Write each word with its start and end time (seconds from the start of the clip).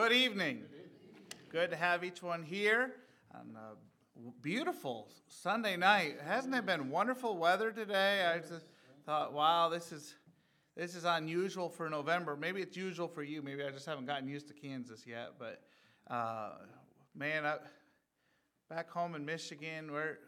Good 0.00 0.12
evening. 0.12 0.62
Good 1.50 1.72
to 1.72 1.76
have 1.76 2.02
each 2.04 2.22
one 2.22 2.42
here 2.42 2.94
on 3.34 3.54
a 3.54 4.30
beautiful 4.40 5.10
Sunday 5.28 5.76
night. 5.76 6.14
Hasn't 6.26 6.54
it 6.54 6.64
been 6.64 6.88
wonderful 6.88 7.36
weather 7.36 7.70
today? 7.70 8.24
I 8.24 8.38
just 8.38 8.64
thought, 9.04 9.34
wow, 9.34 9.68
this 9.68 9.92
is 9.92 10.14
this 10.74 10.94
is 10.94 11.04
unusual 11.04 11.68
for 11.68 11.90
November. 11.90 12.34
Maybe 12.34 12.62
it's 12.62 12.78
usual 12.78 13.08
for 13.08 13.22
you. 13.22 13.42
Maybe 13.42 13.62
I 13.62 13.68
just 13.68 13.84
haven't 13.84 14.06
gotten 14.06 14.26
used 14.26 14.48
to 14.48 14.54
Kansas 14.54 15.06
yet. 15.06 15.32
But 15.38 15.60
uh, 16.10 16.52
man, 17.14 17.44
I, 17.44 17.56
back 18.70 18.88
home 18.88 19.14
in 19.14 19.26
Michigan, 19.26 19.92
where 19.92 20.20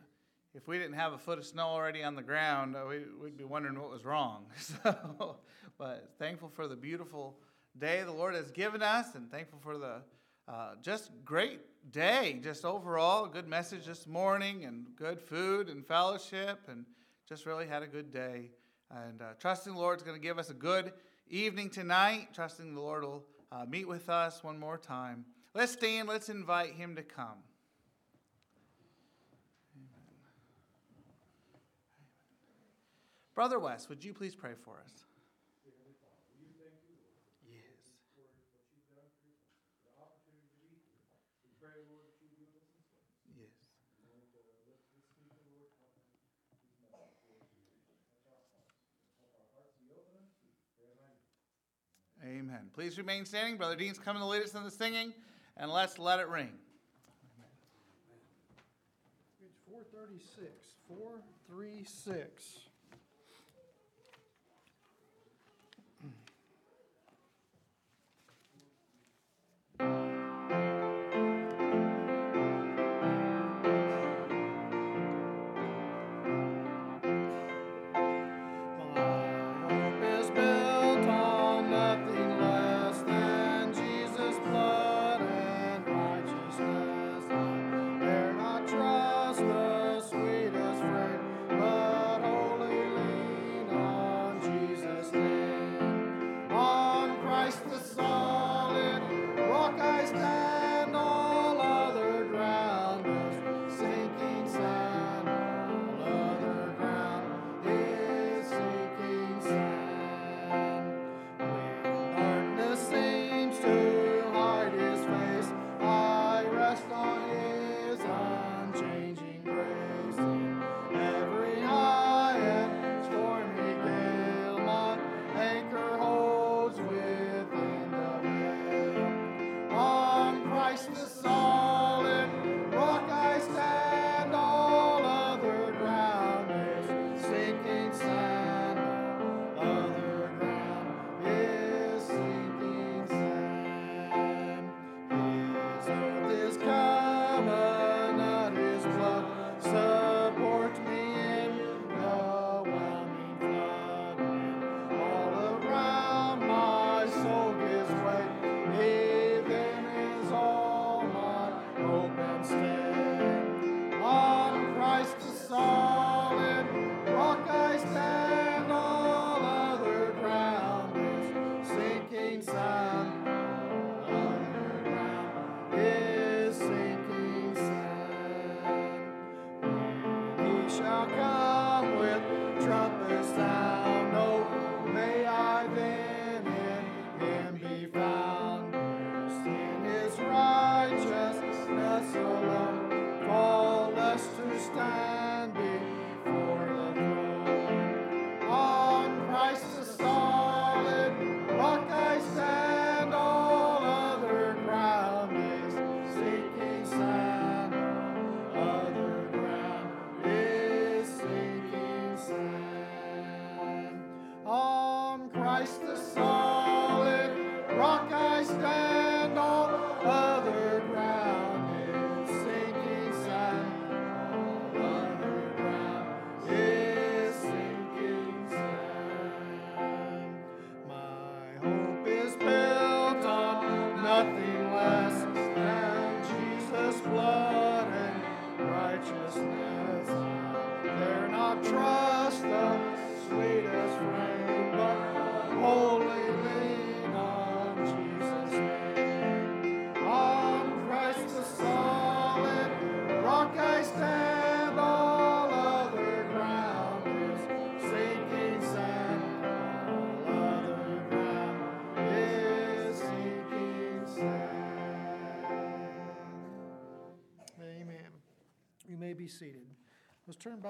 if 0.54 0.69
we 0.69 0.76
didn't 0.76 0.96
have 0.96 1.14
a 1.14 1.19
foot 1.19 1.38
of 1.38 1.46
snow 1.46 1.69
already 1.69 2.02
on 2.02 2.14
the 2.14 2.22
ground, 2.22 2.76
uh, 2.76 2.82
we, 2.86 3.04
would 3.19 3.38
be 3.38 3.44
wondering 3.44 3.80
what 3.80 3.90
was 3.90 4.04
wrong. 4.04 4.44
So, 4.58 5.36
but 5.78 6.10
thankful 6.19 6.50
for 6.50 6.69
the 6.69 6.76
beautiful 6.76 7.38
day 7.78 8.02
the 8.04 8.12
Lord 8.12 8.34
has 8.34 8.50
given 8.50 8.82
us, 8.82 9.14
and 9.14 9.30
thankful 9.30 9.58
for 9.62 9.78
the 9.78 10.02
uh, 10.48 10.74
just 10.82 11.10
great 11.24 11.60
day, 11.90 12.38
just 12.42 12.64
overall, 12.64 13.26
good 13.26 13.48
message 13.48 13.86
this 13.86 14.06
morning, 14.06 14.64
and 14.64 14.86
good 14.96 15.20
food 15.20 15.69
and 15.69 15.86
fellowship, 15.86 16.60
and 16.69 16.84
just 17.28 17.46
really 17.46 17.66
had 17.66 17.82
a 17.82 17.86
good 17.86 18.12
day. 18.12 18.50
And 18.90 19.22
uh, 19.22 19.34
trusting 19.38 19.72
the 19.72 19.78
Lord's 19.78 20.02
going 20.02 20.16
to 20.16 20.22
give 20.22 20.38
us 20.38 20.50
a 20.50 20.54
good 20.54 20.92
evening 21.28 21.70
tonight. 21.70 22.28
Trusting 22.34 22.74
the 22.74 22.80
Lord 22.80 23.04
will 23.04 23.24
uh, 23.50 23.64
meet 23.69 23.88
with 23.88 24.08
us 24.08 24.44
one 24.44 24.58
more 24.58 24.78
time. 24.78 25.24
Let's 25.54 25.72
stand, 25.72 26.08
let's 26.08 26.28
invite 26.28 26.74
Him 26.74 26.96
to 26.96 27.02
come. 27.02 27.38
Brother 33.34 33.58
West, 33.58 33.88
would 33.88 34.04
you 34.04 34.12
please 34.12 34.34
pray 34.34 34.52
for 34.62 34.74
us? 34.84 35.04
Amen. 52.24 52.70
Please 52.74 52.98
remain 52.98 53.24
standing. 53.24 53.56
Brother 53.56 53.74
Dean's 53.76 53.98
coming 53.98 54.22
to 54.22 54.26
lead 54.26 54.42
us 54.42 54.54
in 54.54 54.62
the 54.62 54.70
singing, 54.70 55.12
and 55.56 55.70
let's 55.70 55.98
let 55.98 56.20
it 56.20 56.28
ring. 56.28 56.50
Page 59.40 59.50
436. 59.69 60.48
436. 60.88 62.71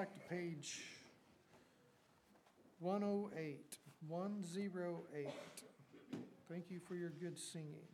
Back 0.02 0.14
to 0.14 0.34
page 0.34 0.80
108. 2.80 3.78
108. 4.08 5.28
Thank 6.50 6.64
you 6.70 6.80
for 6.88 6.96
your 6.96 7.10
good 7.10 7.38
singing. 7.38 7.86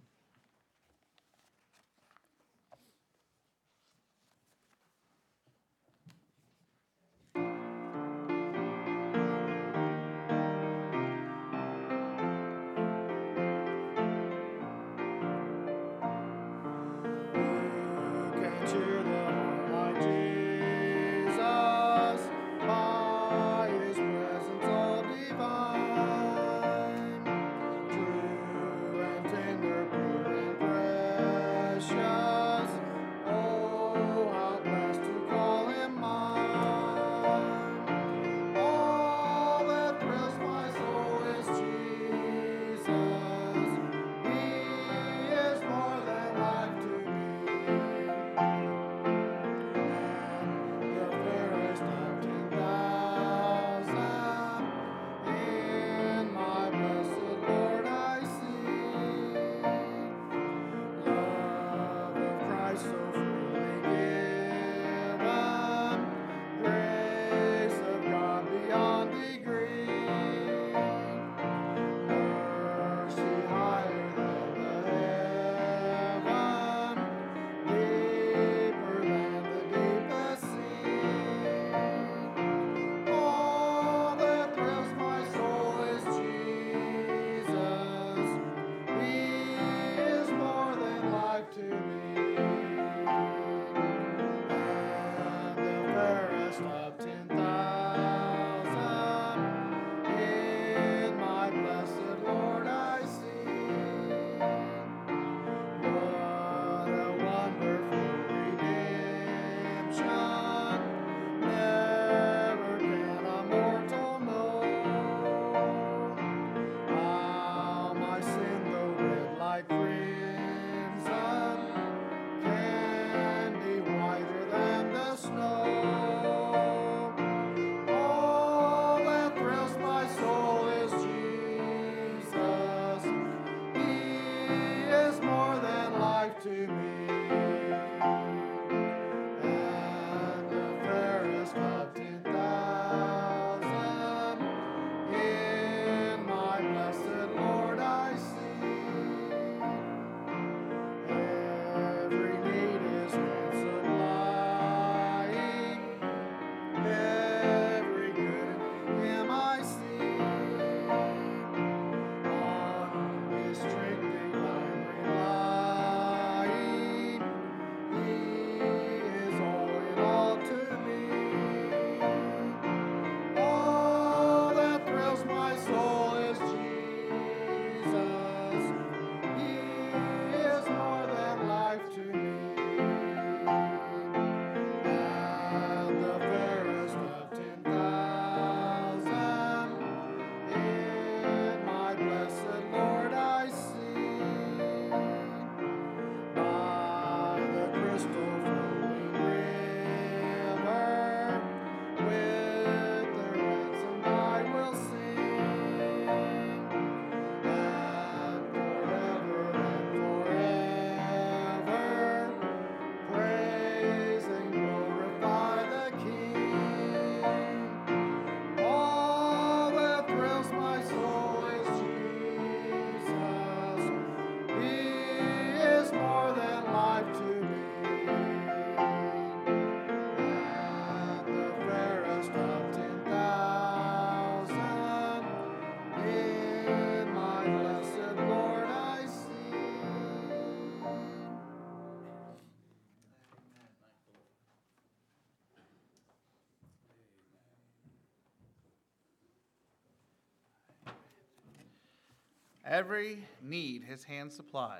Every 252.78 253.18
need 253.42 253.82
his 253.82 254.04
hand 254.04 254.30
supply. 254.32 254.78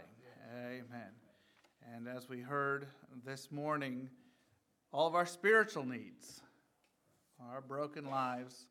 Amen. 0.57 1.11
And 1.93 2.07
as 2.07 2.28
we 2.28 2.40
heard 2.40 2.87
this 3.26 3.50
morning, 3.50 4.09
all 4.93 5.09
of 5.09 5.17
our 5.17 5.26
spiritual 5.26 5.85
needs, 5.85 6.40
our 7.50 7.61
broken 7.61 8.09
lives. 8.09 8.69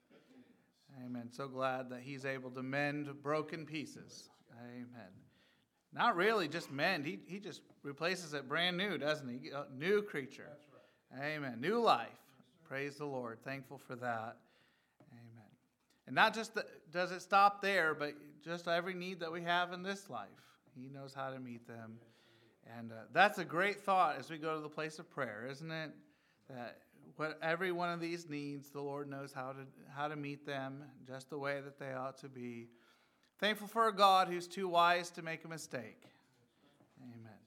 Amen. 1.05 1.27
So 1.29 1.49
glad 1.49 1.89
that 1.89 1.99
he's 2.03 2.23
able 2.23 2.51
to 2.51 2.63
mend 2.63 3.21
broken 3.21 3.65
pieces. 3.65 4.29
Amen. 4.63 5.11
Not 5.91 6.15
really 6.15 6.47
just 6.47 6.71
mend, 6.71 7.05
he, 7.05 7.19
he 7.27 7.39
just 7.39 7.63
replaces 7.83 8.33
it 8.33 8.47
brand 8.47 8.77
new, 8.77 8.97
doesn't 8.97 9.27
he? 9.27 9.49
A 9.49 9.65
new 9.77 10.03
creature. 10.03 10.55
Amen. 11.21 11.59
New 11.59 11.81
life. 11.81 12.07
Praise 12.65 12.95
the 12.95 13.05
Lord. 13.05 13.39
Thankful 13.43 13.77
for 13.77 13.97
that. 13.97 14.37
And 16.07 16.15
not 16.15 16.33
just 16.33 16.55
the, 16.55 16.65
does 16.91 17.11
it 17.11 17.21
stop 17.21 17.61
there, 17.61 17.93
but 17.93 18.13
just 18.43 18.67
every 18.67 18.93
need 18.93 19.19
that 19.19 19.31
we 19.31 19.43
have 19.43 19.73
in 19.73 19.83
this 19.83 20.09
life. 20.09 20.29
He 20.75 20.89
knows 20.89 21.13
how 21.13 21.29
to 21.29 21.39
meet 21.39 21.67
them. 21.67 21.97
And 22.77 22.91
uh, 22.91 22.95
that's 23.13 23.37
a 23.37 23.45
great 23.45 23.81
thought 23.81 24.17
as 24.17 24.29
we 24.29 24.37
go 24.37 24.55
to 24.55 24.61
the 24.61 24.69
place 24.69 24.99
of 24.99 25.09
prayer, 25.09 25.47
isn't 25.49 25.71
it? 25.71 25.91
That 26.49 26.77
what 27.17 27.37
every 27.41 27.71
one 27.71 27.89
of 27.89 27.99
these 27.99 28.29
needs, 28.29 28.69
the 28.69 28.81
Lord 28.81 29.09
knows 29.09 29.33
how 29.33 29.51
to 29.51 29.59
how 29.93 30.07
to 30.07 30.15
meet 30.15 30.45
them 30.45 30.83
just 31.05 31.29
the 31.29 31.37
way 31.37 31.61
that 31.61 31.79
they 31.79 31.93
ought 31.93 32.17
to 32.19 32.29
be. 32.29 32.67
Thankful 33.39 33.67
for 33.67 33.87
a 33.87 33.93
God 33.93 34.27
who's 34.27 34.47
too 34.47 34.67
wise 34.67 35.09
to 35.11 35.21
make 35.21 35.43
a 35.45 35.47
mistake. 35.47 36.03
Amen. 37.01 37.39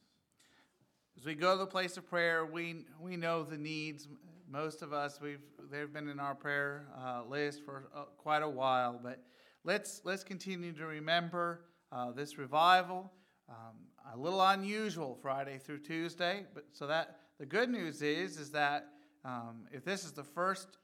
As 1.18 1.24
we 1.24 1.34
go 1.34 1.52
to 1.52 1.58
the 1.58 1.66
place 1.66 1.96
of 1.96 2.08
prayer, 2.08 2.44
we 2.44 2.84
we 3.00 3.16
know 3.16 3.42
the 3.42 3.58
needs. 3.58 4.08
Most 4.50 4.82
of 4.82 4.92
us, 4.92 5.20
we've 5.22 5.44
they've 5.70 5.92
been 5.92 6.08
in 6.08 6.18
our 6.18 6.34
prayer 6.34 6.88
uh, 6.98 7.22
list 7.28 7.64
for 7.64 7.88
uh, 7.94 8.02
quite 8.18 8.42
a 8.42 8.48
while, 8.48 8.98
but 9.00 9.22
let's 9.62 10.00
let's 10.02 10.24
continue 10.24 10.72
to 10.72 10.86
remember 10.86 11.66
uh, 11.92 12.10
this 12.10 12.36
revival. 12.36 13.12
Um, 13.48 13.76
a 14.12 14.16
little 14.16 14.42
unusual 14.42 15.16
Friday 15.22 15.58
through 15.58 15.78
Tuesday, 15.78 16.46
but 16.52 16.64
so 16.72 16.88
that 16.88 17.20
the 17.38 17.46
good 17.46 17.70
news 17.70 18.02
is 18.02 18.38
is 18.38 18.50
that 18.50 18.88
um, 19.24 19.68
if 19.70 19.84
this 19.84 20.04
is 20.04 20.10
the 20.10 20.24
first 20.24 20.78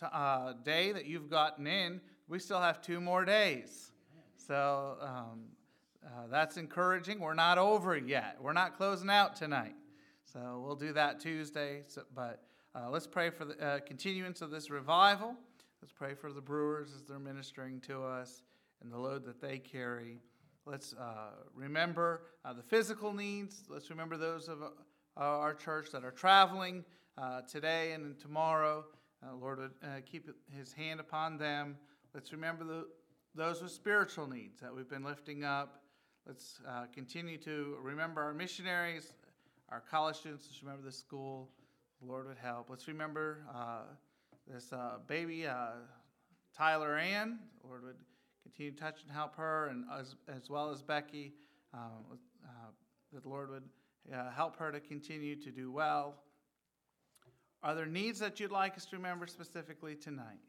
t- 0.00 0.06
uh, 0.10 0.54
day 0.64 0.92
that 0.92 1.04
you've 1.04 1.28
gotten 1.28 1.66
in, 1.66 2.00
we 2.28 2.38
still 2.38 2.60
have 2.60 2.80
two 2.80 2.98
more 2.98 3.26
days. 3.26 3.92
So 4.38 4.96
um, 5.02 5.42
uh, 6.02 6.28
that's 6.30 6.56
encouraging. 6.56 7.20
We're 7.20 7.34
not 7.34 7.58
over 7.58 7.94
yet. 7.94 8.38
We're 8.40 8.54
not 8.54 8.78
closing 8.78 9.10
out 9.10 9.36
tonight. 9.36 9.74
So 10.24 10.62
we'll 10.64 10.76
do 10.76 10.94
that 10.94 11.20
Tuesday. 11.20 11.82
So, 11.88 12.04
but 12.14 12.42
uh, 12.74 12.88
let's 12.88 13.06
pray 13.06 13.28
for 13.28 13.44
the 13.44 13.62
uh, 13.62 13.80
continuance 13.80 14.40
of 14.40 14.50
this 14.50 14.70
revival. 14.70 15.34
Let's 15.82 15.92
pray 15.92 16.14
for 16.14 16.32
the 16.32 16.40
brewers 16.40 16.94
as 16.94 17.02
they're 17.02 17.18
ministering 17.18 17.80
to 17.82 18.02
us 18.02 18.42
and 18.82 18.90
the 18.90 18.96
load 18.96 19.26
that 19.26 19.42
they 19.42 19.58
carry. 19.58 20.20
Let's 20.64 20.94
uh, 20.94 21.32
remember 21.54 22.22
uh, 22.46 22.54
the 22.54 22.62
physical 22.62 23.12
needs. 23.12 23.64
Let's 23.68 23.90
remember 23.90 24.16
those 24.16 24.48
of 24.48 24.62
uh, 24.62 24.68
our 25.16 25.52
church 25.52 25.90
that 25.92 26.02
are 26.02 26.12
traveling 26.12 26.82
uh, 27.18 27.42
today 27.42 27.92
and 27.92 28.18
tomorrow. 28.18 28.84
Lord 29.38 29.60
keep 30.10 30.28
his 30.56 30.72
hand 30.72 30.98
upon 30.98 31.36
them. 31.36 31.76
Let's 32.14 32.32
remember 32.32 32.64
the, 32.64 32.86
those 33.34 33.62
with 33.62 33.70
spiritual 33.70 34.26
needs 34.26 34.60
that 34.60 34.74
we've 34.74 34.88
been 34.88 35.04
lifting 35.04 35.44
up. 35.44 35.82
Let's 36.26 36.58
continue 36.92 37.38
to 37.38 37.76
remember 37.82 38.20
our 38.22 38.34
missionaries, 38.34 39.12
our 39.68 39.80
college 39.80 40.16
students. 40.16 40.46
Let's 40.48 40.62
remember 40.62 40.84
the 40.84 40.92
school. 40.92 41.50
Lord 42.06 42.26
would 42.26 42.38
help. 42.38 42.66
Let's 42.68 42.88
remember 42.88 43.38
this 44.52 44.72
baby, 45.06 45.46
Tyler 46.56 46.96
Ann. 46.96 47.38
Lord 47.64 47.84
would 47.84 47.96
continue 48.42 48.72
to 48.72 48.78
touch 48.78 49.02
and 49.02 49.12
help 49.12 49.36
her, 49.36 49.68
and 49.68 49.84
as, 49.98 50.16
as 50.28 50.50
well 50.50 50.70
as 50.70 50.82
Becky, 50.82 51.32
um, 51.72 52.18
uh, 52.44 52.70
that 53.12 53.22
the 53.22 53.28
Lord 53.28 53.50
would 53.50 53.62
uh, 54.12 54.30
help 54.30 54.56
her 54.56 54.72
to 54.72 54.80
continue 54.80 55.36
to 55.36 55.50
do 55.50 55.70
well. 55.70 56.16
Are 57.62 57.74
there 57.74 57.86
needs 57.86 58.18
that 58.18 58.40
you'd 58.40 58.50
like 58.50 58.76
us 58.76 58.84
to 58.86 58.96
remember 58.96 59.26
specifically 59.28 59.94
tonight? 59.94 60.40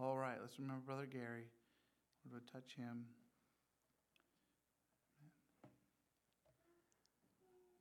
All 0.00 0.16
right, 0.16 0.36
let's 0.40 0.58
remember 0.58 0.82
Brother 0.86 1.06
Gary. 1.06 1.46
Lord 2.24 2.34
would 2.34 2.46
touch 2.52 2.76
him. 2.76 3.06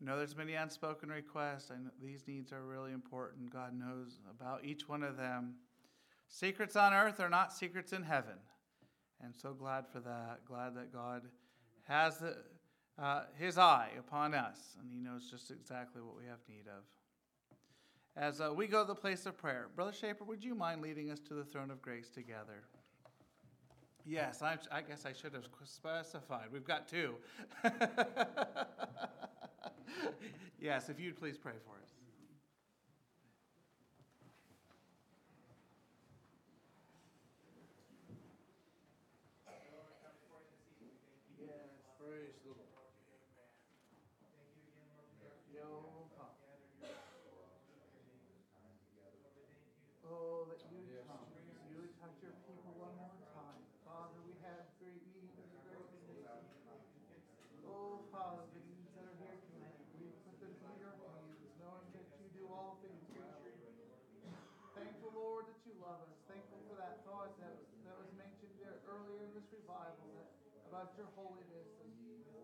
Know 0.06 0.18
there's 0.18 0.38
many 0.38 0.54
unspoken 0.54 1.10
requests. 1.10 1.72
I 1.72 1.76
know 1.76 1.89
these 2.02 2.24
needs 2.28 2.52
are 2.52 2.63
really 2.63 2.91
important. 2.91 3.52
God 3.52 3.78
knows 3.78 4.20
about 4.30 4.63
each 4.63 4.88
one 4.88 5.04
of 5.04 5.18
them. 5.18 5.56
Secrets 6.28 6.76
on 6.76 6.94
earth 6.94 7.20
are 7.20 7.30
not 7.30 7.54
secrets 7.54 7.94
in 7.94 8.04
heaven. 8.04 8.38
And 9.24 9.36
so 9.36 9.54
glad 9.54 9.86
for 9.88 10.00
that. 10.02 10.46
Glad 10.46 10.76
that 10.76 10.94
God 10.94 11.24
has 11.84 12.18
the, 12.18 12.38
uh, 13.02 13.24
his 13.38 13.58
eye 13.58 13.89
upon 13.98 14.34
us, 14.34 14.78
and 14.80 14.89
he 14.91 15.00
knows 15.00 15.30
just 15.30 15.52
exactly 15.52 16.02
what 16.02 16.18
we 16.18 16.26
have 16.26 16.39
need 16.48 16.65
of. 16.68 16.84
As 18.18 18.39
uh, 18.39 18.54
we 18.54 18.68
go 18.68 18.82
to 18.84 18.88
the 18.88 18.96
place 18.96 19.26
of 19.26 19.38
prayer, 19.38 19.68
Brother 19.76 19.91
Shaper, 19.91 20.24
would 20.24 20.44
you 20.44 20.56
mind 20.56 20.82
leading 20.82 21.12
us 21.12 21.20
to 21.28 21.34
the 21.34 21.44
throne 21.44 21.70
of 21.70 21.82
grace 21.82 22.10
together? 22.10 22.63
Yes, 24.06 24.41
I, 24.41 24.58
I 24.72 24.82
guess 24.82 25.06
I 25.06 25.13
should 25.13 25.34
have 25.34 25.46
specified. 25.63 26.46
We've 26.52 26.63
got 26.63 26.88
two. 26.88 27.15
yes, 30.60 30.89
if 30.89 30.99
you'd 30.99 31.17
please 31.17 31.38
pray 31.38 31.54
for 31.65 31.75
us. 31.82 31.94
About 70.76 70.92
your 71.00 71.08
holiness 71.16 71.72
and, 71.88 71.96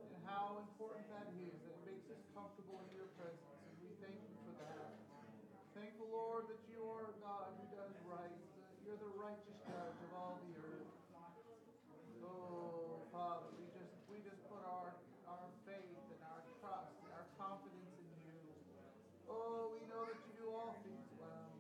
and 0.08 0.24
how 0.24 0.64
important 0.64 1.04
that 1.12 1.28
is. 1.36 1.52
That 1.68 1.76
it 1.76 1.84
makes 1.84 2.08
us 2.16 2.24
comfortable 2.32 2.80
in 2.88 2.96
your 2.96 3.12
presence. 3.20 3.60
And 3.68 3.76
we 3.84 3.92
thank 4.00 4.16
you 4.24 4.40
for 4.48 4.56
that. 4.64 4.96
Thankful, 5.76 6.08
Lord, 6.08 6.48
that 6.48 6.64
you 6.72 6.80
are 6.80 7.12
a 7.12 7.16
God 7.20 7.52
who 7.60 7.68
does 7.76 7.92
right. 8.08 8.40
You're 8.88 8.96
the 9.04 9.12
righteous 9.20 9.60
judge 9.68 10.00
of 10.00 10.12
all 10.16 10.40
the 10.48 10.64
earth. 10.64 10.96
Oh, 12.24 13.04
Father, 13.12 13.52
we 13.60 13.68
just 13.76 14.00
we 14.08 14.24
just 14.24 14.40
put 14.48 14.64
our, 14.64 14.96
our 15.28 15.52
faith 15.68 16.00
and 16.16 16.24
our 16.24 16.40
trust 16.64 16.96
and 17.04 17.12
our 17.12 17.28
confidence 17.36 17.92
in 18.00 18.16
you. 18.32 18.40
Oh, 19.28 19.76
we 19.76 19.84
know 19.92 20.08
that 20.08 20.16
you 20.24 20.32
do 20.40 20.48
all 20.56 20.80
things 20.88 21.04
well. 21.20 21.52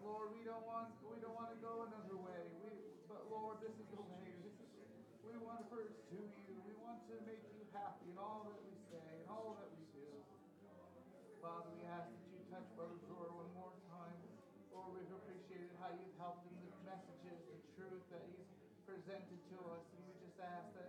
Lord, 0.00 0.32
we 0.32 0.48
don't 0.48 0.64
want 0.64 0.96
we 1.04 1.20
don't 1.20 1.36
want 1.36 1.52
to 1.52 1.60
go 1.60 1.84
another 1.92 2.16
way. 2.16 2.40
We, 2.64 2.72
but 3.04 3.28
Lord, 3.28 3.60
this 3.60 3.76
is 3.76 3.88
the 3.92 4.00
way 4.00 4.32
want 5.52 5.58
to 5.58 5.74
pursue 5.74 6.32
you. 6.48 6.62
To 7.12 7.20
make 7.28 7.44
you 7.44 7.68
happy 7.76 8.08
in 8.08 8.16
all 8.16 8.48
that 8.48 8.56
we 8.64 8.72
say 8.88 9.04
and 9.20 9.28
all 9.28 9.52
that 9.60 9.68
we 9.68 9.84
do. 9.92 10.08
Father, 11.44 11.68
we 11.76 11.84
ask 11.84 12.08
that 12.08 12.24
you 12.32 12.40
touch 12.48 12.64
Brother 12.72 12.96
Brewer 13.04 13.28
one 13.36 13.52
more 13.52 13.76
time. 13.92 14.16
Lord, 14.72 14.96
we've 14.96 15.12
appreciated 15.12 15.76
how 15.76 15.92
you've 15.92 16.16
helped 16.16 16.48
him, 16.48 16.56
the 16.72 16.72
messages, 16.88 17.36
the 17.52 17.60
truth 17.76 18.00
that 18.16 18.24
he's 18.32 18.48
presented 18.88 19.36
to 19.52 19.56
us. 19.76 19.84
And 19.92 20.00
we 20.08 20.16
just 20.24 20.40
ask 20.40 20.72
that, 20.72 20.88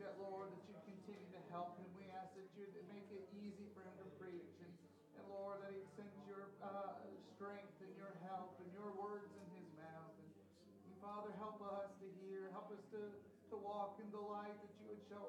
that 0.00 0.16
Lord, 0.16 0.48
that 0.56 0.64
you 0.72 0.76
continue 0.88 1.28
to 1.36 1.42
help 1.52 1.76
him. 1.76 1.84
We 2.00 2.08
ask 2.16 2.32
that 2.32 2.48
you 2.56 2.64
make 2.88 3.12
it 3.12 3.28
easy 3.36 3.68
for 3.76 3.84
him 3.84 3.92
to 4.00 4.08
preach. 4.16 4.56
And, 4.64 4.72
and 5.20 5.24
Lord, 5.28 5.60
that 5.68 5.76
he 5.76 5.84
sends 6.00 6.16
your 6.24 6.48
uh, 6.64 6.96
strength 7.36 7.76
and 7.84 7.92
your 7.92 8.16
help 8.24 8.56
and 8.64 8.72
your 8.72 8.88
words 8.96 9.28
in 9.36 9.44
his 9.52 9.68
mouth. 9.76 10.16
And, 10.16 10.32
and 10.32 10.96
Father, 11.04 11.28
help 11.36 11.60
us 11.60 11.92
to 12.00 12.08
hear. 12.24 12.48
Help 12.56 12.72
us 12.72 12.80
to 12.96 13.04
to 13.48 13.56
walk 13.64 13.96
in 13.96 14.08
the 14.12 14.20
light 14.20 14.52
that 14.60 14.72
you 14.76 14.84
would 14.92 15.00
show 15.08 15.24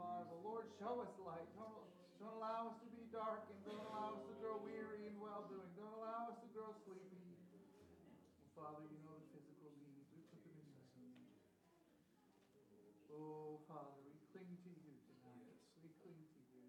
revival. 0.00 0.40
Lord, 0.40 0.64
show 0.80 1.04
us 1.04 1.12
light. 1.20 1.44
Don't, 1.60 1.84
don't 2.16 2.32
allow 2.40 2.72
us 2.72 2.76
to 2.80 2.88
be 2.88 3.04
darkened. 3.12 3.60
Don't 3.68 3.84
allow 3.92 4.16
us 4.16 4.24
to 4.24 4.34
grow 4.40 4.56
weary 4.64 5.04
in 5.04 5.20
well 5.20 5.44
doing. 5.52 5.68
Don't 5.76 5.92
allow 6.00 6.32
us 6.32 6.40
to 6.40 6.48
grow 6.56 6.72
sleepy. 6.88 7.36
Father, 8.56 8.88
you 8.88 8.96
know 9.04 9.16
the 9.20 9.28
physical 9.36 9.72
needs. 9.76 10.08
We 10.16 10.24
put 10.32 10.40
them 10.40 10.56
in 10.56 10.68
your 10.72 10.88
hands. 10.96 11.36
Oh, 13.12 13.60
Father, 13.68 14.00
we 14.08 14.16
cling 14.32 14.56
to 14.64 14.72
you 14.72 14.96
tonight. 15.04 15.60
We 15.84 15.92
cling 16.00 16.16
to 16.16 16.40
you. 16.48 16.60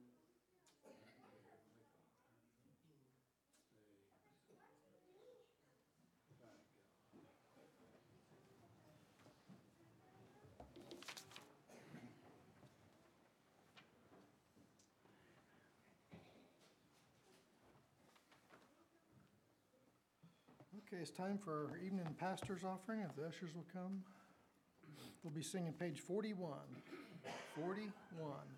Okay, 20.94 21.02
it's 21.02 21.12
time 21.12 21.38
for 21.38 21.70
our 21.72 21.78
evening 21.78 22.04
pastor's 22.20 22.66
offering, 22.66 23.00
if 23.00 23.16
the 23.16 23.24
ushers 23.24 23.56
will 23.56 23.64
come. 23.72 24.04
We'll 25.24 25.32
be 25.32 25.42
singing 25.42 25.72
page 25.72 26.02
forty-one. 26.02 26.68
Forty-one. 27.56 28.52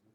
We 0.00 0.12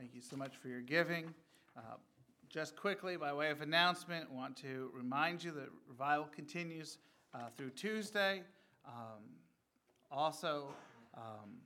Thank 0.00 0.14
you 0.14 0.22
so 0.22 0.34
much 0.34 0.56
for 0.56 0.68
your 0.68 0.80
giving. 0.80 1.26
Uh, 1.76 1.96
Just 2.48 2.74
quickly, 2.74 3.18
by 3.18 3.34
way 3.34 3.50
of 3.50 3.60
announcement, 3.60 4.32
want 4.32 4.56
to 4.56 4.90
remind 4.94 5.44
you 5.44 5.50
that 5.50 5.68
revival 5.86 6.24
continues 6.34 6.96
uh, 7.34 7.50
through 7.54 7.68
Tuesday. 7.72 8.40
Um, 8.86 9.20
Also, 10.10 10.68
um, 11.14 11.58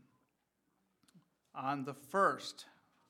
on 1.54 1.84
the 1.84 1.94
1st 1.94 2.64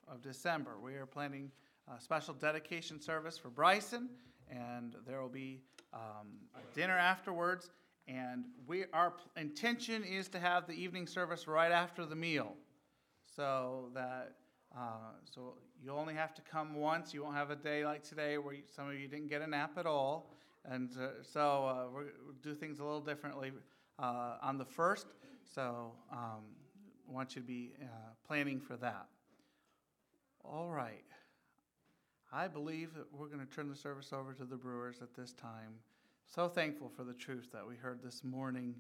of 0.09 0.21
December, 0.21 0.73
we 0.79 0.93
are 0.97 1.07
planning 1.07 1.51
a 1.89 1.99
special 1.99 2.35
dedication 2.35 3.01
service 3.01 3.39
for 3.39 3.49
Bryson, 3.49 4.11
and 4.51 4.95
there 5.07 5.23
will 5.23 5.31
be 5.31 5.63
um, 5.95 6.37
a 6.55 6.75
dinner 6.75 6.99
afterwards. 6.99 7.71
And 8.07 8.45
we, 8.67 8.85
our 8.93 9.15
intention 9.39 10.05
is 10.05 10.29
to 10.29 10.39
have 10.39 10.67
the 10.67 10.75
evening 10.75 11.07
service 11.07 11.49
right 11.49 11.73
after 11.73 12.05
the 12.05 12.15
meal 12.15 12.53
so 13.35 13.89
that 13.95 14.35
uh, 14.77 15.13
so 15.25 15.55
you 15.83 15.93
only 15.93 16.15
have 16.15 16.35
to 16.35 16.43
come 16.43 16.75
once. 16.75 17.15
You 17.15 17.23
won't 17.23 17.37
have 17.37 17.51
a 17.51 17.57
day 17.57 17.85
like 17.85 18.03
today 18.03 18.39
where 18.39 18.55
you, 18.55 18.63
some 18.75 18.89
of 18.89 18.95
you 18.95 19.07
didn't 19.07 19.29
get 19.29 19.43
a 19.43 19.47
nap 19.47 19.73
at 19.77 19.87
all, 19.87 20.31
and 20.65 20.91
uh, 21.01 21.23
so 21.23 21.67
uh, 21.67 21.87
we'll 21.93 22.35
do 22.43 22.55
things 22.55 22.81
a 22.81 22.85
little 22.85 23.01
differently 23.01 23.53
uh, 23.99 24.37
on 24.43 24.59
the 24.59 24.65
first. 24.65 25.07
So 25.55 25.93
um, 26.11 26.43
I 27.09 27.13
want 27.13 27.37
you 27.37 27.43
to 27.43 27.47
be 27.47 27.73
uh, 27.83 27.87
planning 28.27 28.61
for 28.61 28.77
that. 28.77 29.07
All 30.45 30.71
right. 30.71 31.05
I 32.33 32.49
believe 32.49 32.95
that 32.95 33.07
we're 33.13 33.29
going 33.29 33.47
to 33.47 33.55
turn 33.55 33.69
the 33.69 33.77
service 33.77 34.13
over 34.13 34.33
to 34.33 34.45
the 34.45 34.57
brewers 34.57 34.97
at 35.01 35.15
this 35.15 35.33
time. 35.33 35.79
So 36.27 36.49
thankful 36.49 36.89
for 36.89 37.05
the 37.05 37.15
truth 37.15 37.51
that 37.53 37.67
we 37.67 37.77
heard 37.77 38.03
this 38.03 38.25
morning. 38.25 38.75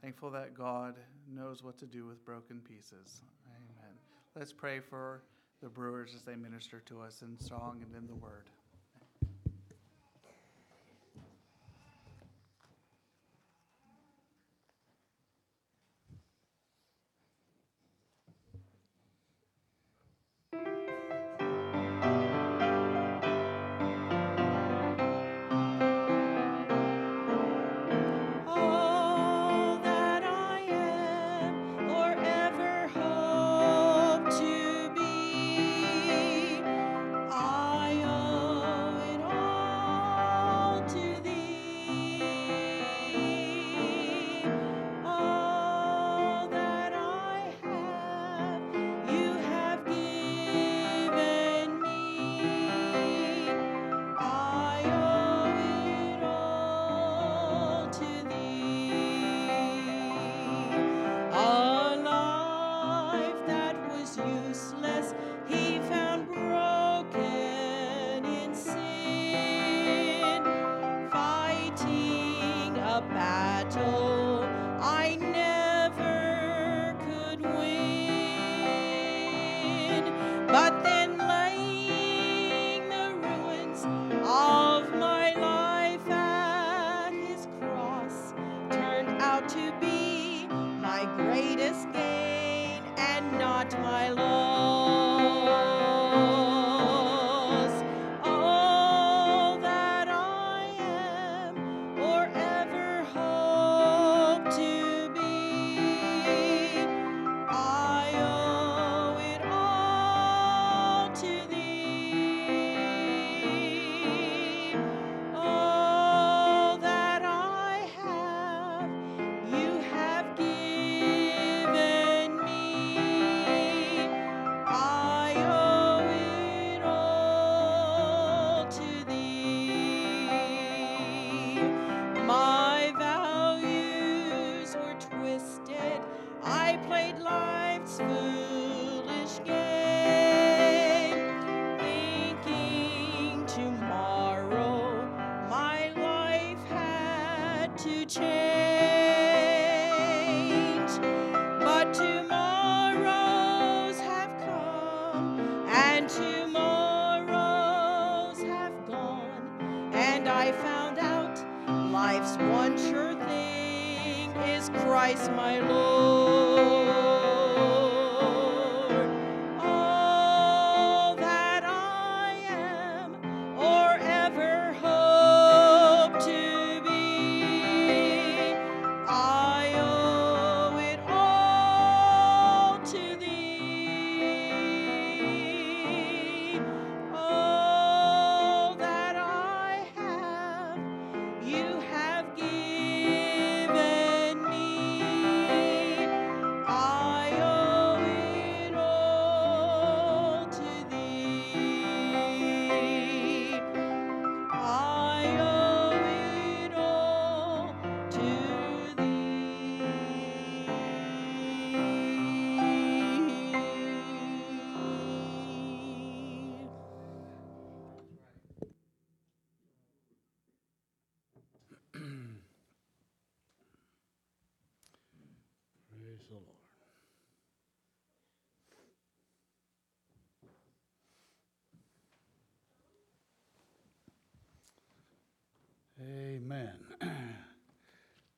Thankful 0.00 0.30
that 0.30 0.54
God 0.54 0.94
knows 1.30 1.62
what 1.62 1.76
to 1.78 1.86
do 1.86 2.06
with 2.06 2.24
broken 2.24 2.60
pieces. 2.60 3.22
Amen. 3.46 3.94
Let's 4.34 4.52
pray 4.52 4.80
for 4.80 5.22
the 5.62 5.68
brewers 5.68 6.14
as 6.14 6.22
they 6.22 6.36
minister 6.36 6.80
to 6.86 7.00
us 7.00 7.22
in 7.22 7.38
song 7.38 7.82
and 7.82 7.94
in 7.94 8.06
the 8.06 8.14
word. 8.14 8.50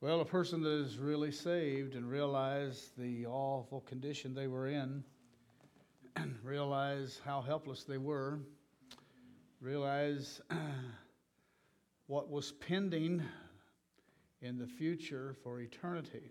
Well, 0.07 0.21
a 0.21 0.25
person 0.25 0.63
that 0.63 0.71
is 0.71 0.99
really 0.99 1.33
saved 1.33 1.97
and 1.97 2.09
realize 2.09 2.93
the 2.97 3.27
awful 3.27 3.81
condition 3.81 4.37
they 4.37 4.47
were 4.47 4.69
in, 4.69 5.03
and 6.15 6.37
realize 6.45 7.21
how 7.25 7.41
helpless 7.41 7.83
they 7.83 7.99
were, 7.99 8.39
realize 9.61 10.41
what 12.07 12.31
was 12.31 12.53
pending 12.53 13.21
in 14.43 14.59
the 14.59 14.69
future 14.69 15.35
for 15.43 15.59
eternity 15.59 16.31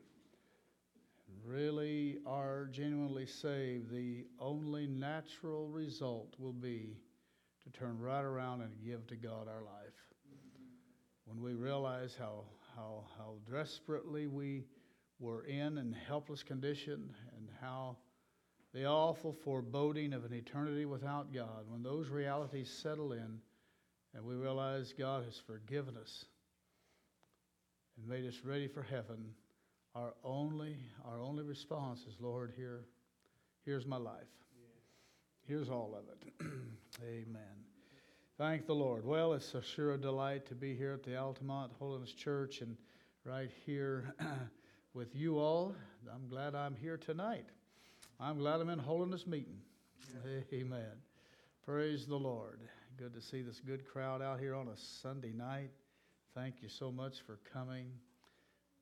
really 1.46 2.20
are 2.26 2.70
genuinely 2.72 3.26
saved, 3.26 3.92
the 3.92 4.26
only 4.40 4.88
natural 4.88 5.68
result 5.68 6.34
will 6.40 6.54
be 6.54 6.96
to 7.66 7.78
turn 7.78 8.00
right 8.00 8.24
around 8.24 8.62
and 8.62 8.72
give 8.82 9.06
to 9.08 9.18
God 9.18 9.50
our 9.50 9.64
life. 9.64 10.00
When 11.26 11.42
we 11.42 11.56
realize 11.56 12.16
how, 12.18 12.46
how, 12.76 13.06
how 13.18 13.36
desperately 13.52 14.28
we 14.28 14.66
were 15.20 15.44
in 15.46 15.78
and 15.78 15.96
helpless 15.96 16.44
condition 16.44 17.14
and 17.38 17.50
how 17.62 17.98
the 18.74 18.86
awful 18.86 19.32
foreboding 19.32 20.14
of 20.14 20.26
an 20.26 20.34
eternity 20.34 20.86
without 20.86 21.34
God, 21.34 21.66
when 21.68 21.82
those 21.82 22.10
realities 22.10 22.70
settle 22.70 23.14
in 23.14 23.40
and 24.14 24.26
we 24.26 24.36
realize 24.36 24.94
God 24.98 25.24
has 25.24 25.38
forgiven 25.38 25.96
us 25.98 26.26
and 27.98 28.08
made 28.08 28.28
us 28.28 28.42
ready 28.44 28.68
for 28.68 28.84
heaven, 28.84 29.34
our 29.94 30.14
only 30.26 30.76
our 31.06 31.22
only 31.22 31.44
response 31.44 32.02
is 32.02 32.18
lord 32.20 32.52
here 32.58 32.84
here's 33.66 33.86
my 33.86 33.98
life. 33.98 34.28
Here's 35.48 35.70
all 35.70 35.96
of 35.98 36.04
it. 36.10 36.34
Amen 37.04 37.75
thank 38.38 38.66
the 38.66 38.74
lord. 38.74 39.06
Well 39.06 39.34
it's 39.34 39.54
a 39.54 39.62
sure 39.62 39.98
delight 39.98 40.46
to 40.48 40.56
be 40.56 40.76
here 40.76 40.94
at 40.94 41.04
the 41.04 41.18
altamont 41.18 41.72
holiness 41.80 42.12
church 42.12 42.62
and 42.62 42.78
right 43.24 43.50
here 43.66 44.14
with 44.94 45.16
you 45.16 45.38
all. 45.38 45.76
I'm 46.14 46.28
glad 46.28 46.56
i'm 46.56 46.76
here 46.76 46.98
tonight. 46.98 47.46
I'm 48.20 48.38
glad 48.38 48.62
i'm 48.62 48.70
in 48.70 48.80
holiness 48.80 49.26
meeting. 49.26 49.60
Amen. 50.54 50.92
Praise 51.66 52.06
the 52.06 52.16
lord. 52.16 52.60
Good 52.98 53.14
to 53.14 53.22
see 53.22 53.42
this 53.42 53.60
good 53.60 53.86
crowd 53.86 54.22
out 54.22 54.40
here 54.40 54.56
on 54.56 54.68
a 54.68 54.78
sunday 54.78 55.34
night. 55.34 55.72
Thank 56.34 56.62
you 56.62 56.70
so 56.70 56.92
much 56.92 57.22
for 57.26 57.40
coming. 57.54 57.88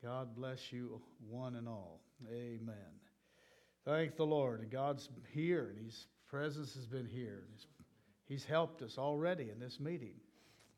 God 0.03 0.35
bless 0.35 0.73
you, 0.73 0.99
one 1.29 1.55
and 1.55 1.67
all. 1.67 2.01
Amen. 2.29 2.75
Thank 3.85 4.15
the 4.15 4.25
Lord. 4.25 4.61
And 4.61 4.71
God's 4.71 5.07
here, 5.33 5.73
and 5.75 5.85
His 5.85 6.07
presence 6.27 6.73
has 6.73 6.85
been 6.85 7.05
here. 7.05 7.43
He's, 7.51 7.67
he's 8.27 8.43
helped 8.45 8.81
us 8.81 8.97
already 8.97 9.49
in 9.49 9.59
this 9.59 9.79
meeting, 9.79 10.15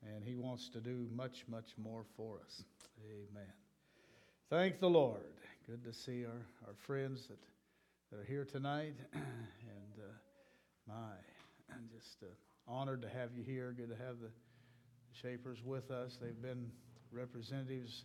and 0.04 0.24
He 0.24 0.36
wants 0.36 0.70
to 0.70 0.80
do 0.80 1.08
much, 1.14 1.44
much 1.48 1.70
more 1.78 2.04
for 2.16 2.40
us. 2.46 2.64
Amen. 3.10 3.52
Thank 4.50 4.80
the 4.80 4.90
Lord. 4.90 5.22
Good 5.68 5.84
to 5.84 5.94
see 5.94 6.26
our, 6.26 6.46
our 6.68 6.76
friends 6.86 7.28
that, 7.28 7.40
that 8.12 8.22
are 8.22 8.26
here 8.26 8.46
tonight, 8.46 8.96
and 9.14 9.24
uh, 10.00 10.12
my, 10.88 11.74
I'm 11.74 11.90
just 11.92 12.18
uh, 12.24 12.28
honored 12.68 13.02
to 13.02 13.10
have 13.10 13.30
you 13.36 13.44
here. 13.44 13.74
Good 13.76 13.90
to 13.90 14.04
have 14.04 14.20
the 14.20 14.30
Shapers 15.22 15.60
with 15.64 15.92
us. 15.92 16.18
They've 16.22 16.42
been 16.42 16.70
representatives 17.12 18.04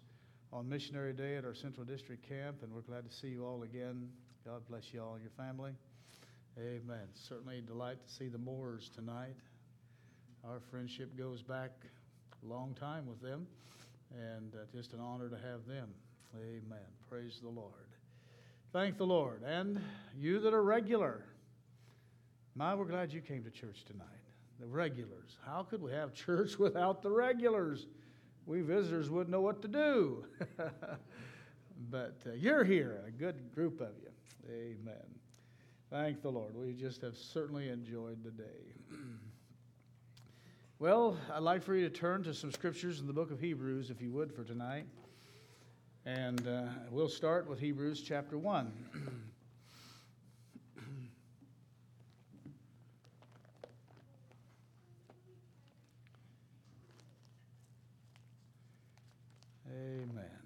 on 0.53 0.69
Missionary 0.69 1.13
Day 1.13 1.37
at 1.37 1.45
our 1.45 1.55
Central 1.55 1.85
District 1.85 2.27
camp, 2.29 2.63
and 2.63 2.73
we're 2.73 2.83
glad 2.83 3.09
to 3.09 3.15
see 3.15 3.29
you 3.29 3.45
all 3.45 3.65
again. 3.65 4.09
God 4.45 4.63
bless 4.69 4.85
you 4.93 5.03
all 5.03 5.15
and 5.15 5.23
your 5.23 5.33
family. 5.37 5.73
Amen. 6.59 7.07
Certainly 7.15 7.63
delight 7.67 7.99
to 8.07 8.13
see 8.13 8.29
the 8.29 8.39
Moores 8.39 8.91
tonight. 8.95 9.37
Our 10.45 10.61
friendship 10.71 11.17
goes 11.17 11.43
back 11.43 11.71
a 12.43 12.47
long 12.47 12.75
time 12.75 13.07
with 13.07 13.21
them, 13.21 13.47
and 14.13 14.55
uh, 14.55 14.65
just 14.75 14.93
an 14.93 15.01
honor 15.01 15.29
to 15.29 15.37
have 15.37 15.67
them. 15.67 15.89
Amen. 16.37 16.87
Praise 17.09 17.39
the 17.43 17.49
Lord. 17.49 17.73
Thank 18.73 18.99
the 18.99 19.07
Lord. 19.07 19.43
And 19.45 19.81
you 20.17 20.41
that 20.41 20.55
are 20.55 20.63
regular, 20.63 21.25
my, 22.55 22.75
we're 22.75 22.85
glad 22.85 23.13
you 23.13 23.21
came 23.21 23.45
to 23.45 23.51
church 23.51 23.85
tonight. 23.85 24.07
The 24.59 24.67
regulars. 24.67 25.37
How 25.47 25.63
could 25.63 25.83
we 25.83 25.93
have 25.93 26.13
church 26.13 26.59
without 26.59 27.03
the 27.03 27.11
regulars? 27.11 27.87
we 28.51 28.63
visitors 28.63 29.09
wouldn't 29.09 29.31
know 29.31 29.41
what 29.41 29.63
to 29.63 29.69
do. 29.69 30.25
but 31.91 32.17
uh, 32.27 32.33
you're 32.37 32.65
here, 32.65 33.01
a 33.07 33.11
good 33.11 33.55
group 33.55 33.81
of 33.81 33.91
you. 34.03 34.11
Amen. 34.51 35.20
Thank 35.91 36.23
the 36.23 36.31
Lord. 36.31 36.57
We 36.57 36.73
just 36.73 37.03
have 37.03 37.17
certainly 37.17 37.69
enjoyed 37.69 38.23
the 38.23 38.31
day. 38.31 38.75
well, 40.79 41.17
I'd 41.35 41.43
like 41.43 41.65
for 41.65 41.75
you 41.75 41.89
to 41.89 41.93
turn 41.93 42.23
to 42.23 42.33
some 42.33 42.53
scriptures 42.53 43.01
in 43.01 43.09
the 43.09 43.13
book 43.13 43.33
of 43.33 43.41
Hebrews, 43.41 43.91
if 43.91 44.01
you 44.01 44.13
would, 44.13 44.33
for 44.33 44.45
tonight. 44.45 44.87
And 46.07 46.47
uh, 46.47 46.67
we'll 46.93 47.09
start 47.09 47.49
with 47.49 47.59
Hebrews 47.59 48.03
chapter 48.03 48.39
1. 48.39 48.73
Amen. 59.73 60.40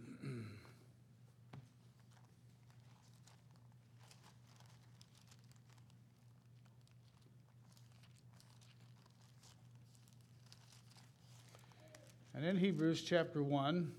And 12.37 12.44
in 12.44 12.57
Hebrews 12.57 13.03
chapter 13.03 13.44
1, 13.44 13.92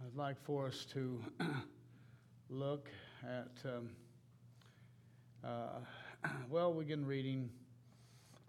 I'd 0.00 0.16
like 0.16 0.42
for 0.42 0.66
us 0.66 0.86
to 0.94 1.22
look 2.48 2.88
at, 3.22 3.50
um, 3.66 3.90
uh, 5.44 5.80
well, 6.50 6.72
we 6.72 6.84
begin 6.84 7.04
reading, 7.04 7.50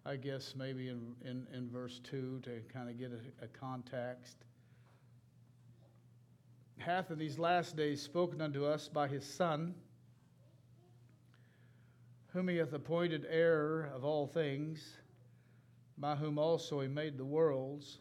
I 0.05 0.15
guess, 0.15 0.53
maybe 0.55 0.87
in, 0.87 1.15
in, 1.25 1.47
in 1.53 1.69
verse 1.69 1.99
2 2.05 2.39
to 2.43 2.61
kind 2.71 2.89
of 2.89 2.97
get 2.97 3.11
a, 3.11 3.43
a 3.43 3.47
context. 3.49 4.37
Hath 6.77 7.11
in 7.11 7.19
these 7.19 7.37
last 7.37 7.75
days 7.75 8.01
spoken 8.01 8.39
unto 8.39 8.63
us 8.63 8.87
by 8.87 9.09
his 9.09 9.25
Son, 9.25 9.75
whom 12.27 12.47
he 12.47 12.55
hath 12.55 12.71
appointed 12.71 13.25
heir 13.29 13.91
of 13.93 14.05
all 14.05 14.27
things, 14.27 14.93
by 15.97 16.15
whom 16.15 16.37
also 16.37 16.81
he 16.81 16.87
made 16.87 17.17
the 17.17 17.25
worlds, 17.25 17.99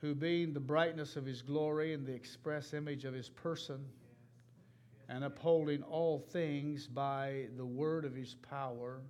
who 0.00 0.14
being 0.14 0.52
the 0.52 0.60
brightness 0.60 1.16
of 1.16 1.24
his 1.24 1.42
glory 1.42 1.92
and 1.92 2.06
the 2.06 2.14
express 2.14 2.72
image 2.72 3.04
of 3.04 3.14
his 3.14 3.28
person, 3.28 3.84
and 5.08 5.22
upholding 5.22 5.82
all 5.82 6.18
things 6.18 6.86
by 6.86 7.46
the 7.56 7.64
word 7.64 8.04
of 8.04 8.14
his 8.14 8.34
power, 8.34 9.00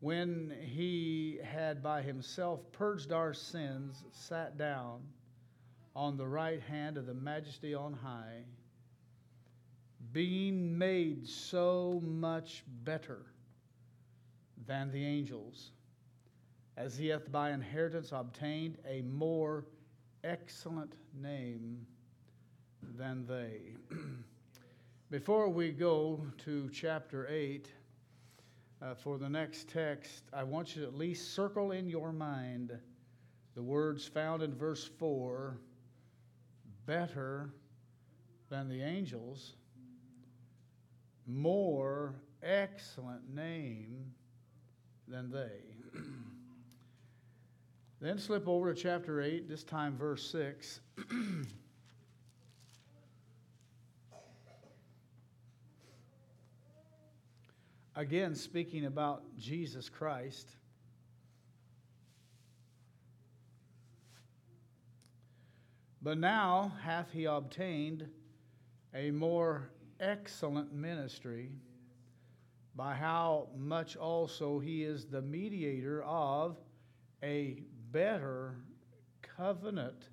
when 0.00 0.54
he 0.62 1.38
had 1.42 1.82
by 1.82 2.00
himself 2.02 2.60
purged 2.72 3.12
our 3.12 3.34
sins, 3.34 4.04
sat 4.12 4.56
down 4.56 5.00
on 5.94 6.16
the 6.16 6.26
right 6.26 6.60
hand 6.62 6.96
of 6.96 7.06
the 7.06 7.14
majesty 7.14 7.74
on 7.74 7.92
high, 7.92 8.42
being 10.12 10.76
made 10.76 11.26
so 11.26 12.00
much 12.04 12.62
better 12.84 13.26
than 14.66 14.90
the 14.90 15.04
angels, 15.04 15.70
as 16.76 16.96
he 16.96 17.08
hath 17.08 17.30
by 17.30 17.50
inheritance 17.50 18.10
obtained 18.12 18.78
a 18.88 19.02
more 19.02 19.64
excellent 20.24 20.94
name 21.14 21.86
than 22.96 23.26
they. 23.26 23.60
Before 25.10 25.48
we 25.48 25.70
go 25.70 26.20
to 26.44 26.68
chapter 26.72 27.28
8, 27.28 27.68
uh, 28.82 28.94
for 28.94 29.18
the 29.18 29.28
next 29.28 29.68
text, 29.68 30.24
I 30.32 30.42
want 30.42 30.76
you 30.76 30.82
to 30.82 30.88
at 30.88 30.94
least 30.94 31.34
circle 31.34 31.72
in 31.72 31.88
your 31.88 32.12
mind 32.12 32.78
the 33.54 33.62
words 33.62 34.06
found 34.06 34.42
in 34.42 34.54
verse 34.54 34.84
4 34.98 35.56
better 36.84 37.50
than 38.50 38.68
the 38.68 38.82
angels, 38.82 39.54
more 41.26 42.14
excellent 42.42 43.34
name 43.34 44.12
than 45.08 45.30
they. 45.30 45.60
then 48.00 48.18
slip 48.18 48.48
over 48.48 48.74
to 48.74 48.80
chapter 48.80 49.20
8, 49.20 49.48
this 49.48 49.64
time 49.64 49.96
verse 49.96 50.30
6. 50.30 50.80
Again, 57.96 58.34
speaking 58.34 58.84
about 58.84 59.22
Jesus 59.38 59.88
Christ. 59.88 60.50
But 66.02 66.18
now 66.18 66.72
hath 66.84 67.10
he 67.10 67.24
obtained 67.24 68.06
a 68.94 69.10
more 69.10 69.70
excellent 69.98 70.72
ministry, 70.72 71.50
by 72.76 72.94
how 72.94 73.48
much 73.56 73.96
also 73.96 74.58
he 74.58 74.84
is 74.84 75.06
the 75.06 75.22
mediator 75.22 76.02
of 76.04 76.58
a 77.22 77.62
better 77.90 78.56
covenant, 79.22 80.08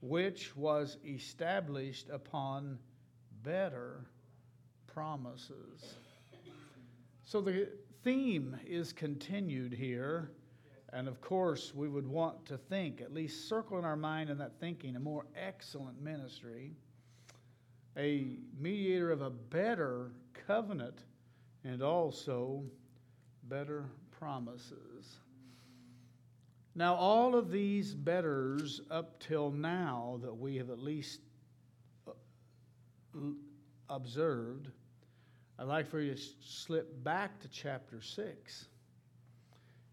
which 0.00 0.56
was 0.56 0.96
established 1.04 2.08
upon 2.08 2.78
better 3.42 4.06
promises. 4.86 5.96
So 7.24 7.40
the 7.40 7.68
theme 8.02 8.56
is 8.66 8.92
continued 8.92 9.72
here. 9.72 10.30
And 10.92 11.06
of 11.06 11.20
course, 11.20 11.72
we 11.74 11.88
would 11.88 12.06
want 12.06 12.44
to 12.46 12.58
think, 12.58 13.00
at 13.00 13.14
least 13.14 13.48
circle 13.48 13.78
in 13.78 13.84
our 13.84 13.96
mind 13.96 14.28
in 14.28 14.38
that 14.38 14.58
thinking, 14.58 14.96
a 14.96 15.00
more 15.00 15.24
excellent 15.36 16.00
ministry, 16.02 16.72
a 17.96 18.38
mediator 18.58 19.12
of 19.12 19.22
a 19.22 19.30
better 19.30 20.10
covenant, 20.46 21.04
and 21.64 21.82
also 21.82 22.62
better 23.44 23.84
promises. 24.10 25.20
Now, 26.74 26.94
all 26.94 27.34
of 27.34 27.50
these 27.50 27.94
betters 27.94 28.80
up 28.90 29.20
till 29.20 29.50
now 29.50 30.20
that 30.22 30.34
we 30.34 30.56
have 30.56 30.70
at 30.70 30.78
least 30.78 31.20
uh, 32.06 32.12
observed 33.88 34.70
I'd 35.60 35.66
like 35.66 35.90
for 35.90 36.00
you 36.00 36.14
to 36.14 36.20
slip 36.42 37.04
back 37.04 37.38
to 37.40 37.48
chapter 37.48 38.00
6. 38.00 38.66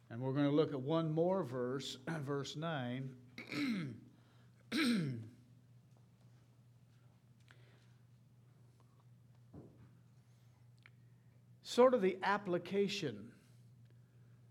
And 0.10 0.22
we're 0.22 0.32
going 0.32 0.46
to 0.46 0.56
look 0.56 0.72
at 0.72 0.80
one 0.80 1.12
more 1.12 1.44
verse, 1.44 1.98
verse 2.22 2.56
9. 2.56 3.10
sort 11.78 11.94
of 11.94 12.02
the 12.02 12.18
application, 12.24 13.16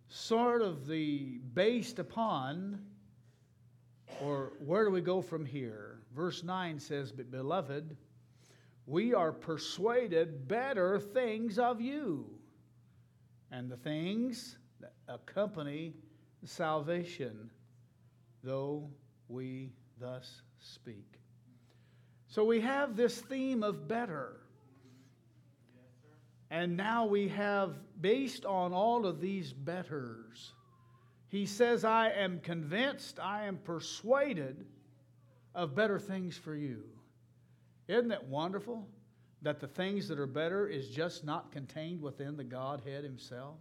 sort 0.07 0.63
of 0.63 0.87
the 0.87 1.41
based 1.55 1.99
upon, 1.99 2.81
or 4.23 4.53
where 4.65 4.85
do 4.85 4.93
we 4.93 5.01
go 5.01 5.21
from 5.21 5.45
here? 5.45 5.99
Verse 6.15 6.45
9 6.45 6.79
says, 6.79 7.11
But 7.11 7.33
beloved, 7.33 7.97
we 8.87 9.13
are 9.13 9.33
persuaded 9.33 10.47
better 10.47 11.01
things 11.01 11.59
of 11.59 11.81
you, 11.81 12.31
and 13.51 13.69
the 13.69 13.77
things 13.77 14.59
that 14.79 14.93
accompany 15.09 15.95
salvation, 16.45 17.51
though 18.45 18.89
we 19.27 19.73
thus 19.99 20.43
speak. 20.61 21.19
So 22.29 22.45
we 22.45 22.61
have 22.61 22.95
this 22.95 23.21
theme 23.21 23.65
of 23.65 23.89
better. 23.89 24.46
And 26.51 26.77
now 26.77 27.07
we 27.07 27.29
have, 27.29 27.75
based 28.01 28.45
on 28.45 28.73
all 28.73 29.07
of 29.07 29.21
these 29.21 29.53
betters, 29.53 30.53
he 31.29 31.45
says, 31.45 31.85
I 31.85 32.11
am 32.11 32.41
convinced, 32.41 33.19
I 33.19 33.47
am 33.47 33.59
persuaded 33.59 34.65
of 35.55 35.75
better 35.75 35.99
things 35.99 36.37
for 36.37 36.55
you. 36.55 36.85
Isn't 37.89 38.13
it 38.13 38.25
wonderful 38.25 38.87
that 39.43 39.61
the 39.61 39.67
things 39.67 40.09
that 40.09 40.19
are 40.19 40.27
better 40.27 40.69
is 40.69 40.89
just 40.89 41.25
not 41.25 41.51
contained 41.53 42.01
within 42.01 42.37
the 42.37 42.45
Godhead 42.45 43.03
Himself? 43.05 43.57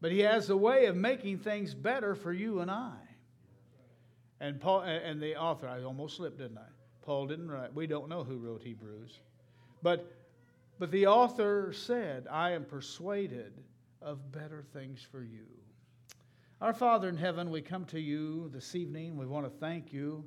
But 0.00 0.10
He 0.10 0.20
has 0.20 0.50
a 0.50 0.56
way 0.56 0.86
of 0.86 0.96
making 0.96 1.38
things 1.38 1.72
better 1.72 2.14
for 2.14 2.32
you 2.32 2.60
and 2.60 2.70
I. 2.70 2.96
And 4.40 4.60
Paul 4.60 4.82
and 4.82 5.22
the 5.22 5.36
author, 5.36 5.68
I 5.68 5.82
almost 5.82 6.16
slipped, 6.16 6.38
didn't 6.38 6.58
I? 6.58 6.68
Paul 7.02 7.26
didn't 7.26 7.50
write. 7.50 7.72
We 7.72 7.86
don't 7.86 8.08
know 8.08 8.24
who 8.24 8.38
wrote 8.38 8.62
Hebrews. 8.62 9.20
But 9.82 10.10
but 10.78 10.90
the 10.90 11.06
author 11.06 11.72
said, 11.72 12.26
I 12.30 12.52
am 12.52 12.64
persuaded 12.64 13.52
of 14.02 14.32
better 14.32 14.64
things 14.72 15.02
for 15.02 15.22
you. 15.22 15.46
Our 16.60 16.74
Father 16.74 17.08
in 17.08 17.16
heaven, 17.16 17.50
we 17.50 17.62
come 17.62 17.84
to 17.86 18.00
you 18.00 18.50
this 18.52 18.74
evening. 18.74 19.16
We 19.16 19.26
want 19.26 19.44
to 19.46 19.50
thank 19.50 19.92
you 19.92 20.24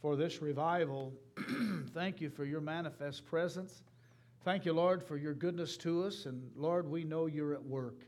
for 0.00 0.16
this 0.16 0.40
revival. 0.40 1.12
Thank 1.92 2.20
you 2.20 2.30
for 2.30 2.44
your 2.44 2.60
manifest 2.60 3.26
presence. 3.26 3.82
Thank 4.44 4.64
you, 4.64 4.72
Lord, 4.72 5.02
for 5.02 5.18
your 5.18 5.34
goodness 5.34 5.76
to 5.78 6.04
us. 6.04 6.24
And 6.24 6.50
Lord, 6.56 6.88
we 6.88 7.04
know 7.04 7.26
you're 7.26 7.52
at 7.52 7.62
work. 7.62 8.06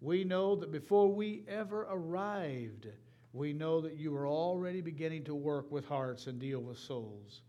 We 0.00 0.24
know 0.24 0.56
that 0.56 0.72
before 0.72 1.12
we 1.12 1.42
ever 1.46 1.86
arrived, 1.90 2.86
we 3.34 3.52
know 3.52 3.80
that 3.82 3.98
you 3.98 4.12
were 4.12 4.26
already 4.26 4.80
beginning 4.80 5.24
to 5.24 5.34
work 5.34 5.70
with 5.70 5.84
hearts 5.84 6.26
and 6.26 6.38
deal 6.38 6.60
with 6.60 6.78
souls. 6.78 7.42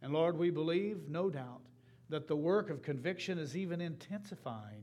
And 0.00 0.12
Lord, 0.12 0.38
we 0.38 0.50
believe, 0.50 1.08
no 1.08 1.28
doubt, 1.28 1.62
that 2.08 2.28
the 2.28 2.36
work 2.36 2.70
of 2.70 2.82
conviction 2.82 3.38
is 3.38 3.56
even 3.56 3.80
intensifying 3.80 4.82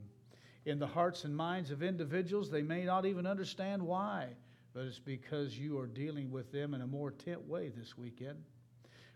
in 0.66 0.80
the 0.80 0.88
hearts 0.88 1.24
and 1.24 1.36
minds 1.36 1.72
of 1.72 1.84
individuals. 1.84 2.50
They 2.50 2.62
may 2.62 2.86
not 2.86 3.06
even 3.06 3.26
understand 3.26 3.82
why 3.82 4.30
but 4.76 4.84
it's 4.84 5.00
because 5.00 5.58
you 5.58 5.80
are 5.80 5.88
dealing 5.88 6.30
with 6.30 6.52
them 6.52 6.74
in 6.74 6.82
a 6.82 6.88
more 6.88 7.10
tent 7.10 7.48
way 7.48 7.70
this 7.70 7.98
weekend. 7.98 8.38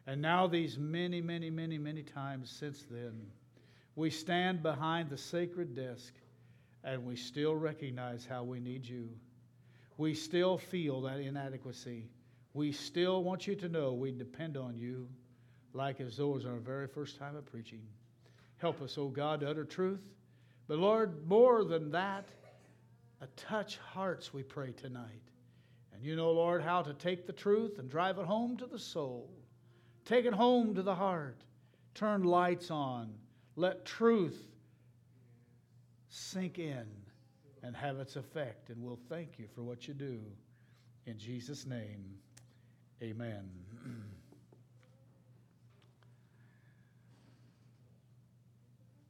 And 0.08 0.20
now, 0.20 0.48
these 0.48 0.78
many, 0.78 1.20
many, 1.20 1.48
many, 1.48 1.78
many 1.78 2.02
times 2.02 2.50
since 2.50 2.84
then, 2.90 3.24
we 3.94 4.10
stand 4.10 4.64
behind 4.64 5.10
the 5.10 5.18
sacred 5.18 5.76
desk 5.76 6.12
and 6.84 7.04
we 7.04 7.16
still 7.16 7.54
recognize 7.54 8.26
how 8.26 8.44
we 8.44 8.60
need 8.60 8.86
you. 8.86 9.10
We 9.96 10.14
still 10.14 10.58
feel 10.58 11.02
that 11.02 11.20
inadequacy 11.20 12.08
we 12.58 12.72
still 12.72 13.22
want 13.22 13.46
you 13.46 13.54
to 13.54 13.68
know 13.68 13.92
we 13.92 14.10
depend 14.10 14.56
on 14.56 14.76
you 14.76 15.08
like 15.72 16.00
as 16.00 16.16
though 16.16 16.30
it 16.30 16.34
was 16.34 16.46
our 16.46 16.56
very 16.56 16.88
first 16.88 17.16
time 17.16 17.36
of 17.36 17.46
preaching. 17.46 17.82
Help 18.56 18.82
us, 18.82 18.98
O 18.98 19.02
oh 19.02 19.08
God, 19.08 19.40
to 19.40 19.50
utter 19.50 19.64
truth. 19.64 20.02
But 20.66 20.78
Lord, 20.78 21.28
more 21.28 21.62
than 21.62 21.92
that, 21.92 22.26
touch 23.36 23.78
hearts, 23.78 24.34
we 24.34 24.42
pray 24.42 24.72
tonight. 24.72 25.22
And 25.94 26.02
you 26.02 26.16
know, 26.16 26.32
Lord, 26.32 26.62
how 26.62 26.82
to 26.82 26.94
take 26.94 27.26
the 27.26 27.32
truth 27.32 27.78
and 27.78 27.88
drive 27.88 28.18
it 28.18 28.26
home 28.26 28.56
to 28.56 28.66
the 28.66 28.78
soul, 28.78 29.30
take 30.04 30.24
it 30.24 30.34
home 30.34 30.74
to 30.74 30.82
the 30.82 30.94
heart, 30.96 31.44
turn 31.94 32.24
lights 32.24 32.72
on, 32.72 33.12
let 33.54 33.84
truth 33.84 34.48
sink 36.08 36.58
in 36.58 36.86
and 37.62 37.76
have 37.76 37.98
its 37.98 38.16
effect. 38.16 38.70
And 38.70 38.82
we'll 38.82 38.98
thank 39.08 39.38
you 39.38 39.46
for 39.54 39.62
what 39.62 39.86
you 39.88 39.94
do. 39.94 40.20
In 41.06 41.18
Jesus' 41.18 41.66
name, 41.66 42.04
amen. 43.02 43.48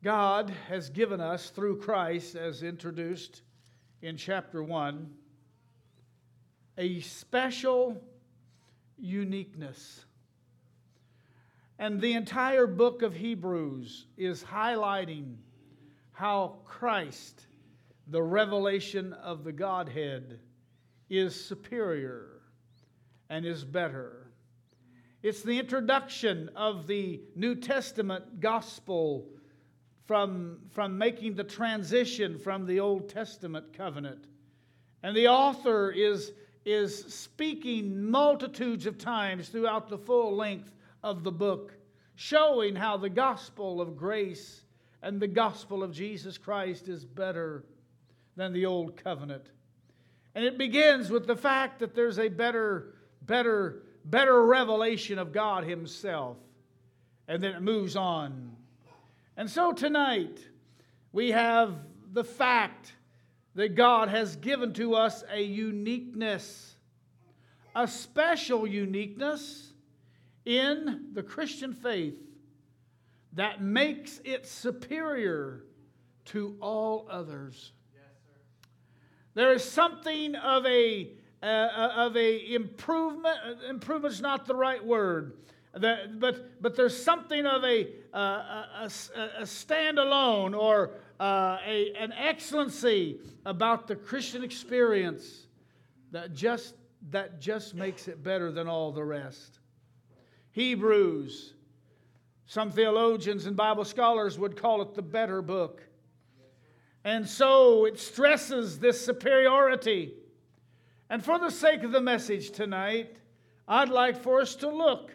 God 0.03 0.53
has 0.69 0.91
given 0.91 1.21
us 1.21 1.51
through 1.51 1.81
Christ, 1.81 2.37
as 2.37 2.63
introduced 2.63 3.43
in 4.01 4.17
chapter 4.17 4.63
1, 4.63 5.11
a 6.79 7.01
special 7.01 8.01
uniqueness. 8.97 10.05
And 11.81 12.01
the 12.01 12.13
entire 12.13 12.67
book 12.67 13.03
of 13.03 13.15
Hebrews 13.15 14.07
is 14.17 14.43
highlighting 14.43 15.37
how 16.19 16.57
Christ, 16.65 17.47
the 18.09 18.21
revelation 18.21 19.13
of 19.13 19.45
the 19.45 19.53
Godhead, 19.53 20.41
is 21.09 21.45
superior 21.45 22.41
and 23.31 23.47
is 23.47 23.63
better. 23.63 24.33
It's 25.23 25.43
the 25.43 25.61
introduction 25.61 26.51
of 26.57 26.89
the 26.89 27.21
New 27.37 27.55
Testament 27.55 28.41
gospel 28.41 29.29
from, 30.07 30.59
from 30.73 30.99
making 30.99 31.37
the 31.37 31.45
transition 31.45 32.37
from 32.37 32.67
the 32.67 32.81
Old 32.81 33.09
Testament 33.09 33.73
covenant. 33.73 34.25
And 35.05 35.17
the 35.17 35.29
author 35.29 35.93
is, 35.93 36.33
is 36.65 37.15
speaking 37.15 38.11
multitudes 38.11 38.87
of 38.87 38.99
times 38.99 39.51
throughout 39.51 39.89
the 39.89 39.99
full 39.99 40.35
length 40.35 40.73
of 41.01 41.23
the 41.23 41.31
book, 41.31 41.75
showing 42.17 42.75
how 42.75 42.97
the 42.97 43.09
gospel 43.09 43.81
of 43.81 43.97
grace 43.97 44.65
and 45.03 45.21
the 45.21 45.29
gospel 45.29 45.83
of 45.83 45.93
Jesus 45.93 46.39
Christ 46.39 46.89
is 46.89 47.05
better 47.05 47.65
than 48.37 48.53
the 48.53 48.67
Old 48.67 48.97
Covenant. 48.97 49.47
And 50.35 50.45
it 50.45 50.59
begins 50.59 51.11
with 51.11 51.27
the 51.27 51.37
fact 51.37 51.81
that 51.81 51.95
there's 51.95 52.19
a 52.19 52.29
better, 52.29 52.95
better, 53.23 53.83
better 54.05 54.45
revelation 54.45 55.19
of 55.19 55.33
God 55.33 55.65
Himself. 55.65 56.37
And 57.27 57.43
then 57.43 57.53
it 57.53 57.63
moves 57.63 57.97
on 57.97 58.57
and 59.39 59.49
so 59.49 59.73
tonight, 59.73 60.45
we 61.13 61.31
have 61.31 61.77
the 62.13 62.25
fact 62.25 62.93
that 63.55 63.77
God 63.77 64.09
has 64.09 64.35
given 64.35 64.73
to 64.73 64.97
us 64.97 65.23
a 65.33 65.41
uniqueness, 65.41 66.75
a 67.73 67.87
special 67.87 68.67
uniqueness 68.67 69.75
in 70.45 71.11
the 71.13 71.23
Christian 71.23 71.73
faith 71.73 72.17
that 73.39 73.63
makes 73.63 74.21
it 74.25 74.47
superior 74.47 75.65
to 76.27 76.57
all 76.61 77.07
others. 77.11 77.73
there 79.35 79.53
is 79.53 79.65
something 79.65 80.35
of 80.35 80.67
a 80.67 81.13
uh, 81.43 81.47
of 81.97 82.17
a 82.17 82.55
improvement. 82.55 83.39
Improvement's 83.69 84.21
not 84.21 84.47
the 84.47 84.55
right 84.55 84.85
word 84.85 85.35
but, 85.81 86.63
but 86.63 86.77
there's 86.77 86.97
something 86.97 87.47
of 87.47 87.65
a, 87.65 87.89
uh, 88.15 88.19
a, 88.19 88.91
a, 89.39 89.43
standalone 89.43 90.59
or 90.59 90.93
uh, 91.21 91.59
a, 91.65 91.93
an 91.99 92.13
excellency 92.13 93.21
about 93.45 93.87
the 93.87 93.97
Christian 93.97 94.43
experience 94.43 95.47
that 96.11 96.35
just, 96.35 96.75
that 97.11 97.41
just 97.41 97.75
makes 97.75 98.09
it 98.09 98.23
better 98.23 98.51
than 98.51 98.67
all 98.67 98.93
the 98.93 99.05
rest. 99.05 99.61
Hebrews, 100.53 101.55
some 102.49 102.71
theologians 102.71 103.45
and 103.45 103.55
Bible 103.55 103.85
scholars 103.85 104.39
would 104.39 104.57
call 104.57 104.81
it 104.81 104.95
the 104.95 105.03
better 105.03 105.43
book. 105.43 105.83
And 107.05 107.29
so 107.29 107.85
it 107.85 107.99
stresses 107.99 108.79
this 108.79 109.05
superiority. 109.05 110.15
And 111.11 111.23
for 111.23 111.39
the 111.39 111.51
sake 111.51 111.83
of 111.83 111.93
the 111.93 112.01
message 112.01 112.51
tonight, 112.51 113.19
I'd 113.69 113.91
like 113.91 114.23
for 114.23 114.41
us 114.41 114.57
to 114.57 114.69
look 114.69 115.15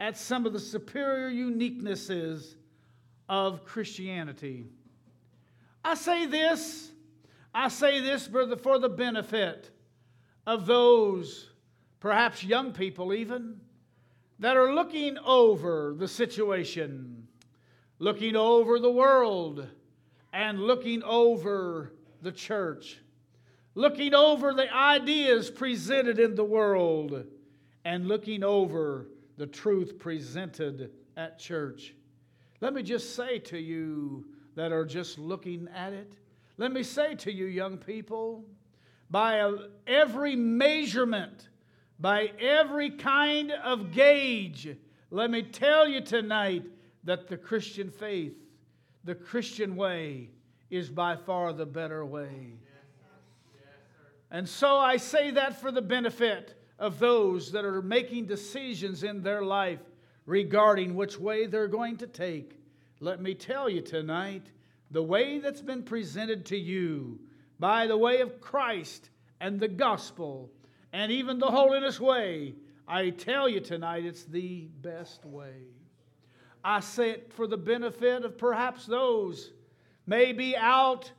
at 0.00 0.18
some 0.18 0.46
of 0.46 0.52
the 0.52 0.58
superior 0.58 1.30
uniquenesses 1.30 2.56
of 3.28 3.64
Christianity. 3.64 4.66
I 5.84 5.94
say 5.94 6.26
this, 6.26 6.90
I 7.54 7.68
say 7.68 8.00
this 8.00 8.26
the, 8.26 8.58
for 8.60 8.80
the 8.80 8.88
benefit 8.88 9.70
of 10.44 10.66
those, 10.66 11.50
perhaps 12.00 12.42
young 12.42 12.72
people 12.72 13.14
even, 13.14 13.60
that 14.38 14.56
are 14.56 14.74
looking 14.74 15.16
over 15.18 15.94
the 15.96 16.08
situation, 16.08 17.26
looking 17.98 18.36
over 18.36 18.78
the 18.78 18.90
world, 18.90 19.66
and 20.32 20.58
looking 20.60 21.02
over 21.04 21.92
the 22.22 22.32
church, 22.32 22.98
looking 23.74 24.14
over 24.14 24.52
the 24.52 24.72
ideas 24.74 25.50
presented 25.50 26.18
in 26.18 26.34
the 26.34 26.44
world, 26.44 27.24
and 27.84 28.08
looking 28.08 28.42
over 28.42 29.08
the 29.36 29.46
truth 29.46 29.98
presented 29.98 30.90
at 31.16 31.38
church. 31.38 31.94
Let 32.60 32.72
me 32.74 32.82
just 32.82 33.14
say 33.14 33.38
to 33.40 33.58
you 33.58 34.24
that 34.54 34.72
are 34.72 34.84
just 34.84 35.18
looking 35.18 35.68
at 35.74 35.92
it, 35.92 36.12
let 36.56 36.72
me 36.72 36.82
say 36.82 37.14
to 37.16 37.32
you, 37.32 37.46
young 37.46 37.76
people, 37.76 38.44
by 39.10 39.52
every 39.86 40.36
measurement, 40.36 41.48
by 41.98 42.32
every 42.40 42.90
kind 42.90 43.52
of 43.52 43.92
gauge, 43.92 44.76
let 45.10 45.30
me 45.30 45.42
tell 45.42 45.86
you 45.86 46.00
tonight 46.00 46.64
that 47.04 47.28
the 47.28 47.36
Christian 47.36 47.90
faith, 47.90 48.34
the 49.04 49.14
Christian 49.14 49.76
way, 49.76 50.30
is 50.70 50.90
by 50.90 51.16
far 51.16 51.52
the 51.52 51.66
better 51.66 52.04
way. 52.04 52.58
And 54.30 54.48
so 54.48 54.76
I 54.76 54.96
say 54.96 55.30
that 55.32 55.60
for 55.60 55.70
the 55.70 55.82
benefit 55.82 56.60
of 56.78 56.98
those 56.98 57.52
that 57.52 57.64
are 57.64 57.82
making 57.82 58.26
decisions 58.26 59.04
in 59.04 59.22
their 59.22 59.42
life 59.42 59.78
regarding 60.26 60.94
which 60.94 61.18
way 61.18 61.46
they're 61.46 61.68
going 61.68 61.96
to 61.98 62.06
take. 62.06 62.58
Let 63.00 63.22
me 63.22 63.34
tell 63.34 63.68
you 63.68 63.80
tonight 63.80 64.46
the 64.90 65.02
way 65.02 65.38
that's 65.38 65.60
been 65.60 65.82
presented 65.82 66.46
to 66.46 66.56
you 66.56 67.20
by 67.60 67.86
the 67.86 67.96
way 67.96 68.20
of 68.20 68.40
Christ 68.40 69.10
and 69.40 69.60
the 69.60 69.68
gospel 69.68 70.50
and 70.94 71.10
even 71.10 71.40
the 71.40 71.50
holiness 71.50 71.98
way, 71.98 72.54
I 72.86 73.10
tell 73.10 73.48
you 73.48 73.58
tonight 73.58 74.04
it's 74.04 74.22
the 74.22 74.68
best 74.80 75.26
way. 75.26 75.66
I 76.62 76.78
say 76.78 77.10
it 77.10 77.32
for 77.32 77.48
the 77.48 77.56
benefit 77.56 78.24
of 78.24 78.38
perhaps 78.38 78.86
those 78.86 79.50
maybe 80.06 80.56
out 80.56 81.10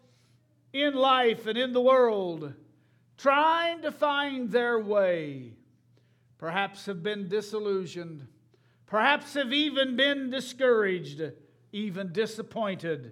in 0.71 0.93
life 0.93 1.45
and 1.45 1.57
in 1.57 1.73
the 1.73 1.81
world 1.81 2.53
trying 3.17 3.81
to 3.81 3.91
find 3.91 4.49
their 4.49 4.79
way, 4.79 5.51
perhaps 6.37 6.85
have 6.85 7.03
been 7.03 7.27
disillusioned, 7.27 8.25
perhaps 8.85 9.33
have 9.33 9.51
even 9.51 9.97
been 9.97 10.29
discouraged, 10.29 11.21
even 11.73 12.13
disappointed. 12.13 13.11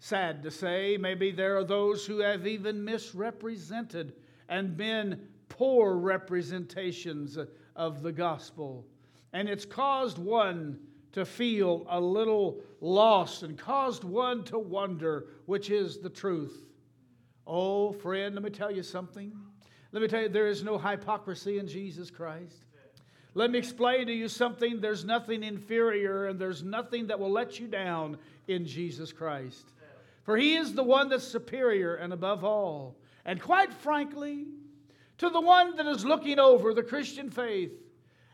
Sad 0.00 0.42
to 0.42 0.50
say, 0.50 0.96
maybe 0.96 1.30
there 1.30 1.56
are 1.56 1.64
those 1.64 2.04
who 2.04 2.18
have 2.18 2.44
even 2.44 2.84
misrepresented 2.84 4.14
and 4.48 4.76
been 4.76 5.28
poor 5.48 5.96
representations 5.96 7.38
of 7.74 8.02
the 8.02 8.12
gospel. 8.12 8.86
And 9.32 9.48
it's 9.48 9.64
caused 9.64 10.18
one 10.18 10.78
to 11.12 11.24
feel 11.24 11.86
a 11.88 12.00
little 12.00 12.60
lost 12.80 13.42
and 13.42 13.56
caused 13.56 14.04
one 14.04 14.44
to 14.44 14.58
wonder 14.58 15.26
which 15.46 15.70
is 15.70 15.98
the 15.98 16.10
truth. 16.10 16.66
Oh, 17.46 17.92
friend, 17.92 18.34
let 18.34 18.44
me 18.44 18.50
tell 18.50 18.70
you 18.70 18.82
something. 18.82 19.32
Let 19.92 20.02
me 20.02 20.08
tell 20.08 20.22
you, 20.22 20.28
there 20.28 20.48
is 20.48 20.62
no 20.62 20.78
hypocrisy 20.78 21.58
in 21.58 21.68
Jesus 21.68 22.10
Christ. 22.10 22.64
Let 23.34 23.50
me 23.50 23.58
explain 23.58 24.06
to 24.06 24.12
you 24.12 24.28
something. 24.28 24.80
There's 24.80 25.04
nothing 25.04 25.42
inferior 25.42 26.26
and 26.26 26.40
there's 26.40 26.62
nothing 26.62 27.06
that 27.08 27.20
will 27.20 27.30
let 27.30 27.60
you 27.60 27.66
down 27.66 28.18
in 28.48 28.66
Jesus 28.66 29.12
Christ. 29.12 29.72
For 30.24 30.36
He 30.36 30.56
is 30.56 30.74
the 30.74 30.82
one 30.82 31.08
that's 31.08 31.24
superior 31.24 31.94
and 31.96 32.12
above 32.12 32.44
all. 32.44 32.96
And 33.24 33.40
quite 33.40 33.72
frankly, 33.72 34.46
to 35.18 35.30
the 35.30 35.40
one 35.40 35.76
that 35.76 35.86
is 35.86 36.04
looking 36.04 36.38
over 36.38 36.74
the 36.74 36.82
Christian 36.82 37.30
faith, 37.30 37.72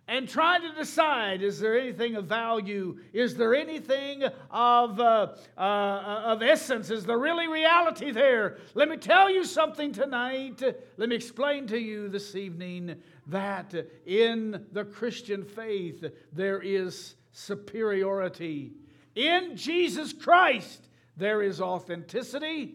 and 0.08 0.28
trying 0.28 0.62
to 0.62 0.74
decide 0.74 1.42
is 1.42 1.60
there 1.60 1.78
anything 1.78 2.16
of 2.16 2.26
value? 2.26 2.98
Is 3.12 3.36
there 3.36 3.54
anything 3.54 4.24
of, 4.50 4.98
uh, 5.00 5.34
uh, 5.56 6.22
of 6.26 6.42
essence? 6.42 6.90
Is 6.90 7.06
there 7.06 7.18
really 7.18 7.46
reality 7.46 8.10
there? 8.10 8.58
Let 8.74 8.88
me 8.88 8.96
tell 8.96 9.30
you 9.30 9.44
something 9.44 9.92
tonight. 9.92 10.60
Let 10.96 11.08
me 11.08 11.14
explain 11.14 11.66
to 11.68 11.78
you 11.78 12.08
this 12.08 12.34
evening 12.34 12.96
that 13.28 13.74
in 14.04 14.66
the 14.72 14.84
Christian 14.84 15.44
faith 15.44 16.04
there 16.32 16.60
is 16.60 17.14
superiority. 17.30 18.72
In 19.14 19.56
Jesus 19.56 20.12
Christ 20.12 20.88
there 21.16 21.42
is 21.42 21.60
authenticity. 21.60 22.74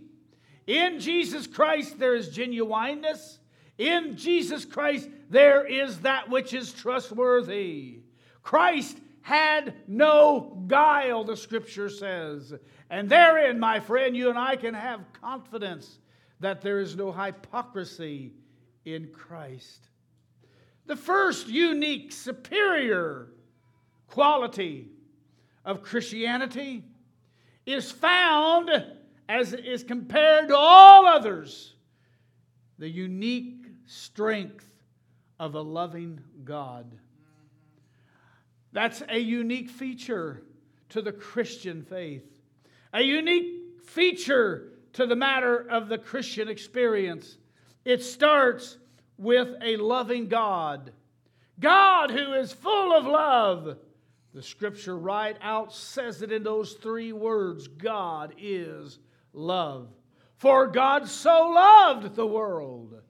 In 0.65 0.99
Jesus 0.99 1.45
Christ 1.45 1.99
there 1.99 2.15
is 2.15 2.29
genuineness. 2.29 3.39
In 3.77 4.17
Jesus 4.17 4.65
Christ, 4.65 5.09
there 5.29 5.65
is 5.65 5.99
that 5.99 6.29
which 6.29 6.53
is 6.53 6.73
trustworthy. 6.73 7.99
Christ 8.41 8.97
had 9.21 9.75
no 9.87 10.63
guile, 10.67 11.23
the 11.23 11.37
scripture 11.37 11.89
says. 11.89 12.53
And 12.89 13.09
therein, 13.09 13.59
my 13.59 13.79
friend, 13.79 14.15
you 14.15 14.29
and 14.29 14.39
I 14.39 14.55
can 14.55 14.73
have 14.73 15.01
confidence 15.13 15.99
that 16.39 16.61
there 16.61 16.79
is 16.79 16.95
no 16.95 17.11
hypocrisy 17.11 18.33
in 18.85 19.07
Christ. 19.09 19.89
The 20.85 20.95
first 20.95 21.47
unique, 21.47 22.13
superior 22.13 23.27
quality 24.07 24.87
of 25.65 25.83
Christianity 25.83 26.85
is 27.65 27.91
found 27.91 28.69
as 29.27 29.51
is 29.51 29.83
compared 29.83 30.47
to 30.47 30.55
all 30.55 31.05
others 31.05 31.75
the 32.79 32.87
unique 32.87 33.56
strength 33.87 34.69
of 35.39 35.55
a 35.55 35.61
loving 35.61 36.19
God. 36.43 36.93
That's 38.71 39.01
a 39.09 39.17
unique 39.17 39.69
feature 39.69 40.43
to 40.89 41.01
the 41.01 41.11
Christian 41.11 41.83
faith, 41.83 42.25
a 42.93 43.01
unique 43.01 43.81
feature 43.85 44.73
to 44.93 45.07
the 45.07 45.15
matter 45.15 45.57
of 45.69 45.89
the 45.89 45.97
Christian 45.97 46.47
experience. 46.47 47.37
It 47.85 48.03
starts 48.03 48.77
with 49.17 49.49
a 49.61 49.77
loving 49.77 50.27
God. 50.27 50.91
God 51.59 52.11
who 52.11 52.33
is 52.33 52.53
full 52.53 52.95
of 52.95 53.05
love. 53.05 53.77
The 54.33 54.43
scripture 54.43 54.97
right 54.97 55.37
out 55.41 55.73
says 55.73 56.21
it 56.21 56.31
in 56.31 56.43
those 56.43 56.73
three 56.73 57.13
words 57.13 57.67
God 57.67 58.35
is 58.37 58.99
love. 59.33 59.87
For 60.35 60.67
God 60.67 61.07
so 61.07 61.49
loved 61.49 62.15
the 62.15 62.27
world. 62.27 63.01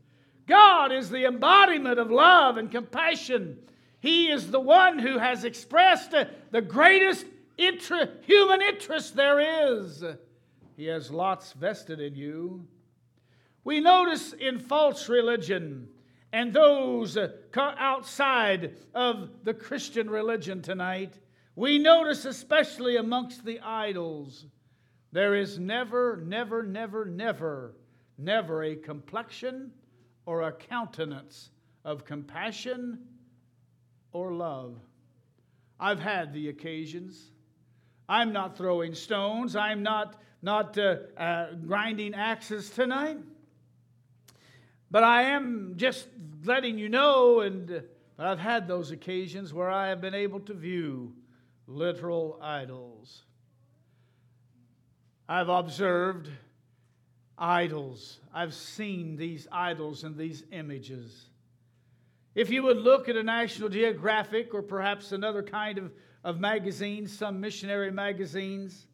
God 0.47 0.91
is 0.91 1.09
the 1.09 1.25
embodiment 1.25 1.99
of 1.99 2.09
love 2.09 2.57
and 2.57 2.71
compassion. 2.71 3.59
He 3.99 4.29
is 4.29 4.49
the 4.49 4.59
one 4.59 4.97
who 4.97 5.17
has 5.17 5.43
expressed 5.43 6.11
the 6.51 6.61
greatest 6.61 7.25
intra- 7.57 8.09
human 8.21 8.61
interest 8.61 9.15
there 9.15 9.73
is. 9.73 10.03
He 10.77 10.85
has 10.85 11.11
lots 11.11 11.53
vested 11.53 11.99
in 11.99 12.15
you. 12.15 12.65
We 13.63 13.81
notice 13.81 14.33
in 14.33 14.59
false 14.59 15.09
religion 15.09 15.89
and 16.31 16.53
those 16.53 17.17
uh, 17.17 17.29
outside 17.55 18.75
of 18.93 19.29
the 19.43 19.53
Christian 19.53 20.09
religion 20.09 20.61
tonight, 20.61 21.13
we 21.55 21.79
notice 21.79 22.25
especially 22.25 22.97
amongst 22.97 23.43
the 23.43 23.59
idols, 23.61 24.45
there 25.11 25.35
is 25.35 25.57
never, 25.57 26.17
never, 26.17 26.63
never, 26.63 27.05
never, 27.05 27.75
never 28.17 28.63
a 28.63 28.75
complexion 28.75 29.71
or 30.27 30.41
a 30.41 30.51
countenance 30.51 31.49
of 31.85 32.03
compassion 32.03 32.99
or 34.11 34.33
love. 34.33 34.75
I've 35.79 36.01
had 36.01 36.33
the 36.33 36.49
occasions. 36.49 37.31
I'm 38.09 38.33
not 38.33 38.57
throwing 38.57 38.93
stones. 38.93 39.55
I'm 39.55 39.83
not, 39.83 40.21
not 40.41 40.77
uh, 40.77 40.97
uh, 41.15 41.53
grinding 41.65 42.13
axes 42.13 42.69
tonight. 42.69 43.19
But 44.91 45.05
I 45.05 45.23
am 45.23 45.75
just 45.77 46.07
letting 46.43 46.77
you 46.77 46.89
know, 46.89 47.39
and 47.39 47.71
uh, 47.71 47.79
I've 48.19 48.39
had 48.39 48.67
those 48.67 48.91
occasions 48.91 49.53
where 49.53 49.69
I 49.69 49.87
have 49.87 50.01
been 50.01 50.13
able 50.13 50.41
to 50.41 50.53
view 50.53 51.13
literal 51.67 52.37
idols. 52.41 53.23
I've 55.29 55.49
observed 55.49 56.29
idols. 57.37 58.19
I've 58.33 58.53
seen 58.53 59.15
these 59.15 59.47
idols 59.51 60.03
and 60.03 60.17
these 60.17 60.43
images. 60.51 61.29
If 62.35 62.49
you 62.49 62.63
would 62.63 62.77
look 62.77 63.09
at 63.09 63.15
a 63.15 63.23
National 63.23 63.69
Geographic 63.69 64.53
or 64.53 64.61
perhaps 64.61 65.11
another 65.11 65.41
kind 65.41 65.77
of, 65.77 65.91
of 66.23 66.39
magazine, 66.39 67.07
some 67.07 67.39
missionary 67.39 67.91
magazines, 67.91 68.87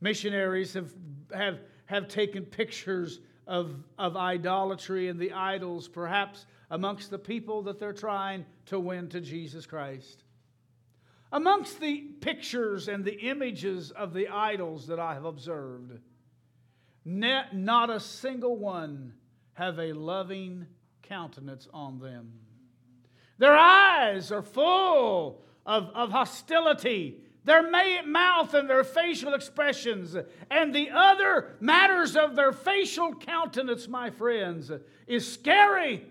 missionaries 0.00 0.74
have, 0.74 0.92
have, 1.32 1.60
have 1.86 2.08
taken 2.08 2.44
pictures 2.44 3.20
of, 3.46 3.74
of 3.98 4.16
idolatry 4.16 5.08
and 5.08 5.18
the 5.18 5.32
idols, 5.32 5.88
perhaps 5.88 6.46
amongst 6.70 7.10
the 7.10 7.18
people 7.18 7.62
that 7.62 7.78
they're 7.78 7.92
trying 7.92 8.44
to 8.66 8.78
win 8.78 9.08
to 9.08 9.20
Jesus 9.20 9.66
Christ. 9.66 10.24
Amongst 11.32 11.80
the 11.80 11.98
pictures 12.20 12.88
and 12.88 13.04
the 13.04 13.20
images 13.20 13.92
of 13.92 14.12
the 14.12 14.28
idols 14.28 14.88
that 14.88 14.98
I 14.98 15.14
have 15.14 15.24
observed, 15.24 15.98
not 17.10 17.90
a 17.90 18.00
single 18.00 18.56
one 18.56 19.14
have 19.54 19.78
a 19.78 19.92
loving 19.92 20.66
countenance 21.02 21.68
on 21.72 21.98
them. 21.98 22.32
Their 23.38 23.56
eyes 23.56 24.30
are 24.32 24.42
full 24.42 25.42
of, 25.66 25.90
of 25.94 26.10
hostility 26.10 27.20
their 27.44 27.70
mouth 28.04 28.54
and 28.54 28.68
their 28.68 28.84
facial 28.84 29.34
expressions, 29.34 30.16
and 30.50 30.74
the 30.74 30.90
other 30.90 31.56
matters 31.60 32.16
of 32.16 32.36
their 32.36 32.52
facial 32.52 33.14
countenance, 33.14 33.88
my 33.88 34.10
friends, 34.10 34.70
is 35.06 35.30
scary 35.30 36.04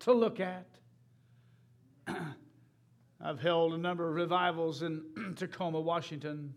to 0.00 0.12
look 0.12 0.40
at. 0.40 0.66
I've 3.20 3.40
held 3.40 3.74
a 3.74 3.78
number 3.78 4.08
of 4.08 4.14
revivals 4.14 4.82
in 4.82 5.34
Tacoma, 5.36 5.80
Washington, 5.80 6.54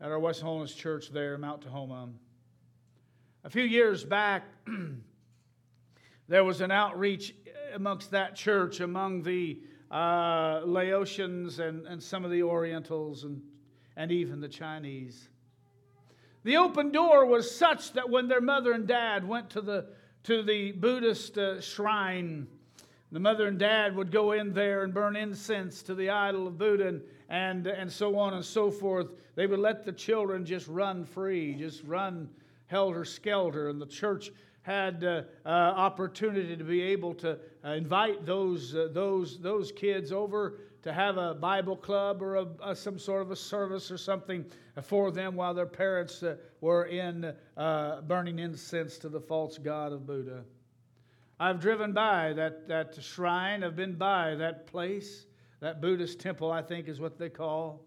at 0.00 0.10
our 0.10 0.18
West 0.18 0.40
Holiness 0.42 0.74
Church 0.74 1.10
there, 1.10 1.36
Mount 1.36 1.62
Tahoma. 1.66 2.08
A 3.42 3.48
few 3.48 3.62
years 3.62 4.04
back, 4.04 4.44
there 6.28 6.44
was 6.44 6.60
an 6.60 6.70
outreach 6.70 7.34
amongst 7.74 8.10
that 8.10 8.34
church 8.34 8.80
among 8.80 9.22
the 9.22 9.58
uh, 9.90 10.60
Laotians 10.66 11.58
and, 11.58 11.86
and 11.86 12.02
some 12.02 12.22
of 12.26 12.30
the 12.30 12.42
Orientals 12.42 13.24
and, 13.24 13.40
and 13.96 14.12
even 14.12 14.40
the 14.40 14.48
Chinese. 14.48 15.30
The 16.44 16.58
open 16.58 16.92
door 16.92 17.24
was 17.24 17.50
such 17.50 17.94
that 17.94 18.10
when 18.10 18.28
their 18.28 18.42
mother 18.42 18.72
and 18.72 18.86
dad 18.86 19.26
went 19.26 19.48
to 19.50 19.62
the, 19.62 19.86
to 20.24 20.42
the 20.42 20.72
Buddhist 20.72 21.38
uh, 21.38 21.62
shrine, 21.62 22.46
the 23.10 23.20
mother 23.20 23.46
and 23.46 23.58
dad 23.58 23.96
would 23.96 24.10
go 24.10 24.32
in 24.32 24.52
there 24.52 24.84
and 24.84 24.92
burn 24.92 25.16
incense 25.16 25.82
to 25.84 25.94
the 25.94 26.10
idol 26.10 26.46
of 26.46 26.58
Buddha 26.58 26.88
and, 26.88 27.02
and, 27.30 27.66
and 27.66 27.90
so 27.90 28.18
on 28.18 28.34
and 28.34 28.44
so 28.44 28.70
forth. 28.70 29.08
They 29.34 29.46
would 29.46 29.60
let 29.60 29.86
the 29.86 29.92
children 29.92 30.44
just 30.44 30.68
run 30.68 31.06
free, 31.06 31.54
just 31.54 31.82
run 31.84 32.28
helter 32.70 33.04
skelter. 33.04 33.68
And 33.68 33.80
the 33.80 33.86
church 33.86 34.30
had 34.62 35.02
uh, 35.02 35.22
uh, 35.44 35.48
opportunity 35.48 36.56
to 36.56 36.64
be 36.64 36.80
able 36.82 37.14
to 37.14 37.38
uh, 37.64 37.70
invite 37.70 38.24
those, 38.24 38.74
uh, 38.74 38.88
those, 38.92 39.40
those 39.40 39.72
kids 39.72 40.12
over 40.12 40.58
to 40.82 40.92
have 40.92 41.16
a 41.16 41.34
Bible 41.34 41.76
club 41.76 42.22
or 42.22 42.36
a, 42.36 42.46
a, 42.62 42.76
some 42.76 42.98
sort 42.98 43.22
of 43.22 43.30
a 43.30 43.36
service 43.36 43.90
or 43.90 43.98
something 43.98 44.44
for 44.82 45.10
them 45.10 45.34
while 45.34 45.52
their 45.52 45.66
parents 45.66 46.22
uh, 46.22 46.36
were 46.60 46.84
in 46.86 47.34
uh, 47.56 48.00
burning 48.02 48.38
incense 48.38 48.96
to 48.98 49.08
the 49.08 49.20
false 49.20 49.58
god 49.58 49.92
of 49.92 50.06
Buddha. 50.06 50.44
I've 51.38 51.60
driven 51.60 51.92
by 51.92 52.34
that, 52.34 52.68
that 52.68 53.02
shrine, 53.02 53.64
I've 53.64 53.76
been 53.76 53.94
by 53.96 54.34
that 54.36 54.66
place, 54.66 55.26
that 55.60 55.80
Buddhist 55.80 56.20
temple, 56.20 56.52
I 56.52 56.62
think 56.62 56.86
is 56.86 57.00
what 57.00 57.18
they 57.18 57.30
call. 57.30 57.82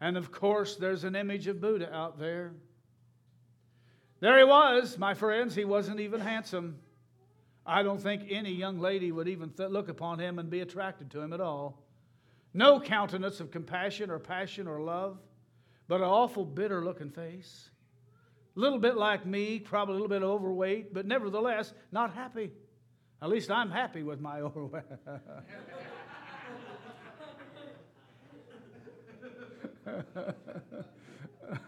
And 0.00 0.16
of 0.16 0.32
course, 0.32 0.76
there's 0.76 1.04
an 1.04 1.14
image 1.14 1.46
of 1.46 1.60
Buddha 1.60 1.94
out 1.94 2.18
there. 2.18 2.54
There 4.24 4.38
he 4.38 4.44
was, 4.44 4.96
my 4.96 5.12
friends. 5.12 5.54
He 5.54 5.66
wasn't 5.66 6.00
even 6.00 6.18
handsome. 6.18 6.78
I 7.66 7.82
don't 7.82 8.00
think 8.00 8.22
any 8.30 8.52
young 8.52 8.78
lady 8.78 9.12
would 9.12 9.28
even 9.28 9.50
th- 9.50 9.68
look 9.68 9.90
upon 9.90 10.18
him 10.18 10.38
and 10.38 10.48
be 10.48 10.60
attracted 10.60 11.10
to 11.10 11.20
him 11.20 11.34
at 11.34 11.42
all. 11.42 11.82
No 12.54 12.80
countenance 12.80 13.40
of 13.40 13.50
compassion 13.50 14.08
or 14.08 14.18
passion 14.18 14.66
or 14.66 14.80
love, 14.80 15.18
but 15.88 15.96
an 16.00 16.06
awful 16.06 16.46
bitter 16.46 16.82
looking 16.82 17.10
face. 17.10 17.68
A 18.56 18.60
little 18.60 18.78
bit 18.78 18.96
like 18.96 19.26
me, 19.26 19.58
probably 19.58 19.96
a 19.96 20.00
little 20.00 20.08
bit 20.08 20.22
overweight, 20.22 20.94
but 20.94 21.04
nevertheless 21.04 21.74
not 21.92 22.14
happy. 22.14 22.50
At 23.20 23.28
least 23.28 23.50
I'm 23.50 23.70
happy 23.70 24.04
with 24.04 24.20
my 24.20 24.40
overweight. 24.40 24.84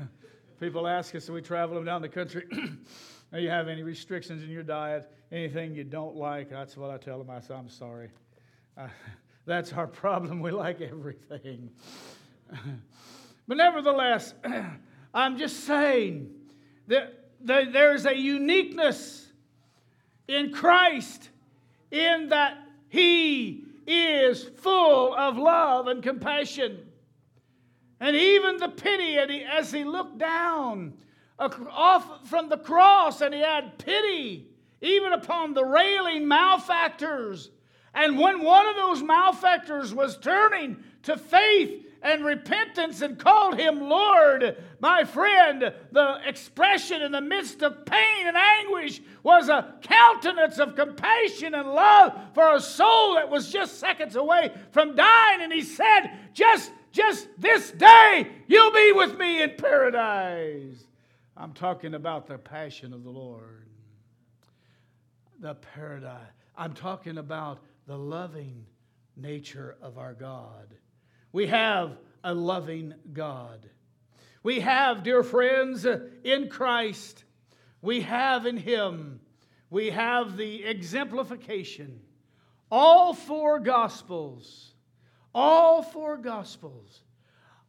People 0.58 0.86
ask 0.86 1.14
us, 1.14 1.28
we 1.28 1.42
travel 1.42 1.82
down 1.84 2.00
the 2.00 2.08
country, 2.08 2.44
do 2.50 3.40
you 3.40 3.50
have 3.50 3.68
any 3.68 3.82
restrictions 3.82 4.42
in 4.42 4.48
your 4.48 4.62
diet? 4.62 5.10
Anything 5.30 5.74
you 5.74 5.84
don't 5.84 6.16
like? 6.16 6.48
That's 6.48 6.76
what 6.78 6.90
I 6.90 6.96
tell 6.96 7.18
them. 7.18 7.28
I 7.28 7.40
say, 7.40 7.54
I'm 7.54 7.68
sorry. 7.68 8.08
Uh, 8.78 8.88
that's 9.46 9.72
our 9.74 9.86
problem. 9.86 10.40
We 10.40 10.52
like 10.52 10.80
everything. 10.80 11.70
but 13.46 13.56
nevertheless, 13.56 14.32
I'm 15.14 15.36
just 15.36 15.64
saying 15.64 16.30
that 16.86 17.12
there's 17.42 18.06
a 18.06 18.16
uniqueness 18.16 19.26
in 20.26 20.52
Christ 20.52 21.28
in 21.90 22.30
that 22.30 22.56
He 22.88 23.64
is 23.86 24.42
full 24.56 25.14
of 25.14 25.36
love 25.36 25.86
and 25.86 26.02
compassion. 26.02 26.85
And 28.00 28.14
even 28.14 28.58
the 28.58 28.68
pity 28.68 29.16
as 29.16 29.72
he 29.72 29.84
looked 29.84 30.18
down 30.18 30.94
off 31.38 32.28
from 32.28 32.48
the 32.48 32.58
cross 32.58 33.20
and 33.20 33.34
he 33.34 33.40
had 33.40 33.78
pity 33.78 34.48
even 34.80 35.12
upon 35.12 35.54
the 35.54 35.64
railing 35.64 36.28
malefactors. 36.28 37.50
And 37.94 38.18
when 38.18 38.42
one 38.42 38.66
of 38.66 38.76
those 38.76 39.02
malefactors 39.02 39.94
was 39.94 40.18
turning 40.18 40.76
to 41.04 41.16
faith 41.16 41.86
and 42.02 42.24
repentance 42.24 43.00
and 43.00 43.18
called 43.18 43.58
him 43.58 43.80
Lord, 43.80 44.62
my 44.80 45.04
friend, 45.04 45.72
the 45.92 46.20
expression 46.26 47.00
in 47.00 47.10
the 47.10 47.22
midst 47.22 47.62
of 47.62 47.86
pain 47.86 48.26
and 48.26 48.36
anguish 48.36 49.00
was 49.22 49.48
a 49.48 49.74
countenance 49.80 50.58
of 50.58 50.76
compassion 50.76 51.54
and 51.54 51.72
love 51.72 52.12
for 52.34 52.54
a 52.54 52.60
soul 52.60 53.14
that 53.14 53.30
was 53.30 53.50
just 53.50 53.80
seconds 53.80 54.14
away 54.14 54.52
from 54.72 54.94
dying. 54.94 55.40
And 55.40 55.52
he 55.52 55.62
said, 55.62 56.10
Just, 56.34 56.70
just 56.96 57.28
this 57.38 57.70
day, 57.72 58.26
you'll 58.46 58.72
be 58.72 58.92
with 58.92 59.18
me 59.18 59.42
in 59.42 59.50
paradise. 59.56 60.82
I'm 61.36 61.52
talking 61.52 61.94
about 61.94 62.26
the 62.26 62.38
passion 62.38 62.92
of 62.92 63.04
the 63.04 63.10
Lord 63.10 63.66
the 65.40 65.54
paradise. 65.54 66.20
I'm 66.56 66.72
talking 66.72 67.18
about 67.18 67.58
the 67.86 67.96
loving 67.96 68.66
nature 69.16 69.76
of 69.82 69.98
our 69.98 70.14
God. 70.14 70.74
We 71.32 71.46
have 71.46 71.98
a 72.24 72.34
loving 72.34 72.94
God. 73.12 73.68
We 74.42 74.60
have, 74.60 75.02
dear 75.02 75.22
friends, 75.22 75.86
in 76.24 76.48
Christ, 76.48 77.24
we 77.82 78.00
have 78.02 78.46
in 78.46 78.56
Him, 78.56 79.20
we 79.70 79.90
have 79.90 80.36
the 80.36 80.64
exemplification. 80.64 82.00
All 82.70 83.12
four 83.12 83.58
Gospels, 83.58 84.74
all 85.36 85.82
four 85.82 86.16
Gospels 86.16 87.02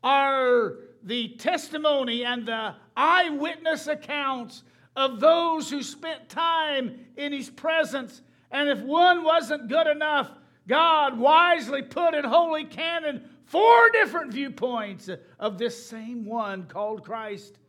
are 0.01 0.75
the 1.03 1.35
testimony 1.35 2.23
and 2.23 2.45
the 2.45 2.73
eyewitness 2.95 3.87
accounts 3.87 4.63
of 4.95 5.19
those 5.19 5.69
who 5.69 5.83
spent 5.83 6.29
time 6.29 7.05
in 7.17 7.33
His 7.33 7.49
presence. 7.49 8.21
And 8.51 8.69
if 8.69 8.79
one 8.79 9.23
wasn't 9.23 9.67
good 9.67 9.85
enough, 9.85 10.31
God 10.65 11.19
wisely 11.19 11.81
put 11.81 12.13
in 12.13 12.23
Holy 12.23 12.63
Canon 12.63 13.29
four 13.45 13.89
different 13.89 14.31
viewpoints 14.31 15.09
of 15.37 15.57
this 15.57 15.87
same 15.87 16.25
one 16.25 16.67
called 16.67 17.03
Christ 17.03 17.59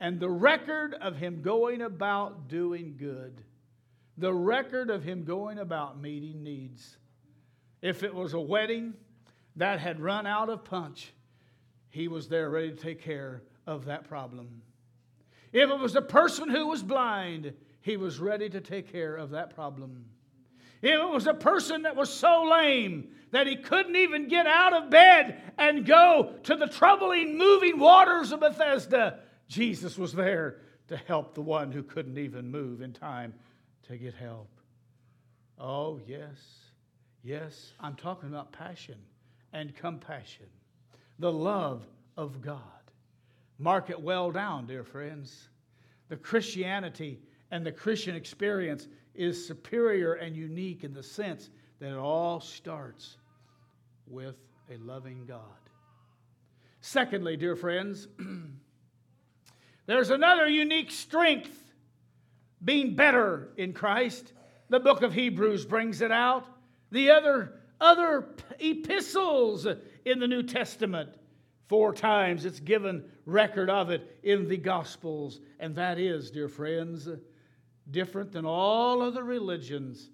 and 0.00 0.20
the 0.20 0.28
record 0.28 0.94
of 1.00 1.16
Him 1.16 1.40
going 1.40 1.80
about 1.80 2.48
doing 2.48 2.96
good, 2.98 3.42
the 4.18 4.34
record 4.34 4.90
of 4.90 5.02
Him 5.02 5.24
going 5.24 5.58
about 5.60 5.98
meeting 5.98 6.42
needs. 6.42 6.98
If 7.80 8.02
it 8.02 8.14
was 8.14 8.34
a 8.34 8.40
wedding 8.40 8.94
that 9.56 9.80
had 9.80 10.00
run 10.00 10.26
out 10.26 10.48
of 10.48 10.64
punch, 10.64 11.12
He 11.90 12.08
was 12.08 12.28
there 12.28 12.50
ready 12.50 12.70
to 12.70 12.76
take 12.76 13.02
care 13.02 13.42
of 13.66 13.84
that 13.84 14.08
problem. 14.08 14.62
If 15.52 15.70
it 15.70 15.78
was 15.78 15.94
a 15.94 16.02
person 16.02 16.50
who 16.50 16.66
was 16.66 16.82
blind, 16.82 17.54
he 17.80 17.96
was 17.96 18.18
ready 18.18 18.48
to 18.50 18.60
take 18.60 18.90
care 18.90 19.14
of 19.14 19.30
that 19.30 19.54
problem. 19.54 20.06
If 20.82 21.00
it 21.00 21.08
was 21.08 21.26
a 21.26 21.34
person 21.34 21.82
that 21.82 21.96
was 21.96 22.12
so 22.12 22.44
lame 22.50 23.10
that 23.30 23.46
he 23.46 23.56
couldn't 23.56 23.96
even 23.96 24.28
get 24.28 24.46
out 24.46 24.72
of 24.72 24.90
bed 24.90 25.40
and 25.56 25.86
go 25.86 26.34
to 26.42 26.56
the 26.56 26.66
troubling, 26.66 27.38
moving 27.38 27.78
waters 27.78 28.32
of 28.32 28.40
Bethesda, 28.40 29.20
Jesus 29.48 29.96
was 29.96 30.12
there 30.12 30.58
to 30.88 30.96
help 30.96 31.34
the 31.34 31.42
one 31.42 31.70
who 31.70 31.82
couldn't 31.82 32.18
even 32.18 32.50
move 32.50 32.82
in 32.82 32.92
time 32.92 33.32
to 33.84 33.96
get 33.96 34.14
help. 34.14 34.50
Oh, 35.58 36.00
yes, 36.06 36.38
yes, 37.22 37.72
I'm 37.78 37.94
talking 37.94 38.28
about 38.28 38.52
passion 38.52 38.96
and 39.54 39.74
compassion, 39.74 40.46
the 41.18 41.32
love 41.32 41.86
of 42.18 42.42
God. 42.42 42.60
Mark 43.58 43.88
it 43.88 44.00
well 44.00 44.30
down, 44.30 44.66
dear 44.66 44.84
friends. 44.84 45.48
The 46.08 46.16
Christianity 46.16 47.20
and 47.50 47.64
the 47.64 47.72
Christian 47.72 48.14
experience 48.14 48.88
is 49.14 49.46
superior 49.46 50.14
and 50.14 50.36
unique 50.36 50.84
in 50.84 50.92
the 50.92 51.02
sense 51.02 51.50
that 51.78 51.90
it 51.90 51.96
all 51.96 52.40
starts 52.40 53.16
with 54.06 54.36
a 54.70 54.76
loving 54.78 55.24
God. 55.24 55.40
Secondly, 56.80 57.36
dear 57.36 57.56
friends, 57.56 58.08
there's 59.86 60.10
another 60.10 60.48
unique 60.48 60.90
strength 60.90 61.72
being 62.64 62.96
better 62.96 63.48
in 63.56 63.72
Christ. 63.72 64.32
The 64.68 64.80
book 64.80 65.02
of 65.02 65.12
Hebrews 65.14 65.64
brings 65.64 66.00
it 66.00 66.10
out. 66.10 66.46
The 66.90 67.10
other, 67.10 67.52
other 67.80 68.28
epistles 68.58 69.66
in 70.04 70.18
the 70.18 70.28
New 70.28 70.42
Testament 70.42 71.10
Four 71.68 71.94
times 71.94 72.44
it's 72.44 72.60
given 72.60 73.04
record 73.24 73.70
of 73.70 73.90
it 73.90 74.18
in 74.22 74.48
the 74.48 74.56
Gospels. 74.56 75.40
And 75.58 75.74
that 75.76 75.98
is, 75.98 76.30
dear 76.30 76.48
friends, 76.48 77.08
different 77.90 78.32
than 78.32 78.44
all 78.44 79.00
other 79.00 79.24
religions. 79.24 80.10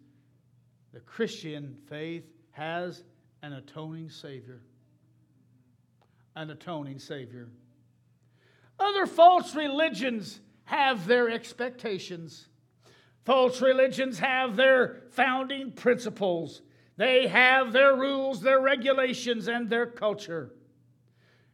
The 0.93 1.01
Christian 1.01 1.77
faith 1.89 2.25
has 2.53 3.03
an 3.43 3.53
atoning 3.53 4.11
Savior. 4.11 4.63
An 6.37 6.51
atoning 6.51 7.01
Savior. 7.01 7.49
Other 8.79 9.07
false 9.07 9.55
religions 9.55 10.41
have 10.65 11.07
their 11.07 11.29
expectations. 11.29 12.47
False 13.25 13.61
religions 13.61 14.21
have 14.21 14.57
their 14.57 15.03
founding 15.11 15.73
principles. 15.73 16.63
They 17.01 17.29
have 17.29 17.73
their 17.73 17.97
rules, 17.97 18.43
their 18.43 18.61
regulations, 18.61 19.49
and 19.49 19.71
their 19.71 19.87
culture. 19.87 20.51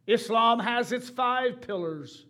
Islam 0.05 0.59
has 0.59 0.91
its 0.91 1.07
five 1.07 1.61
pillars. 1.61 2.25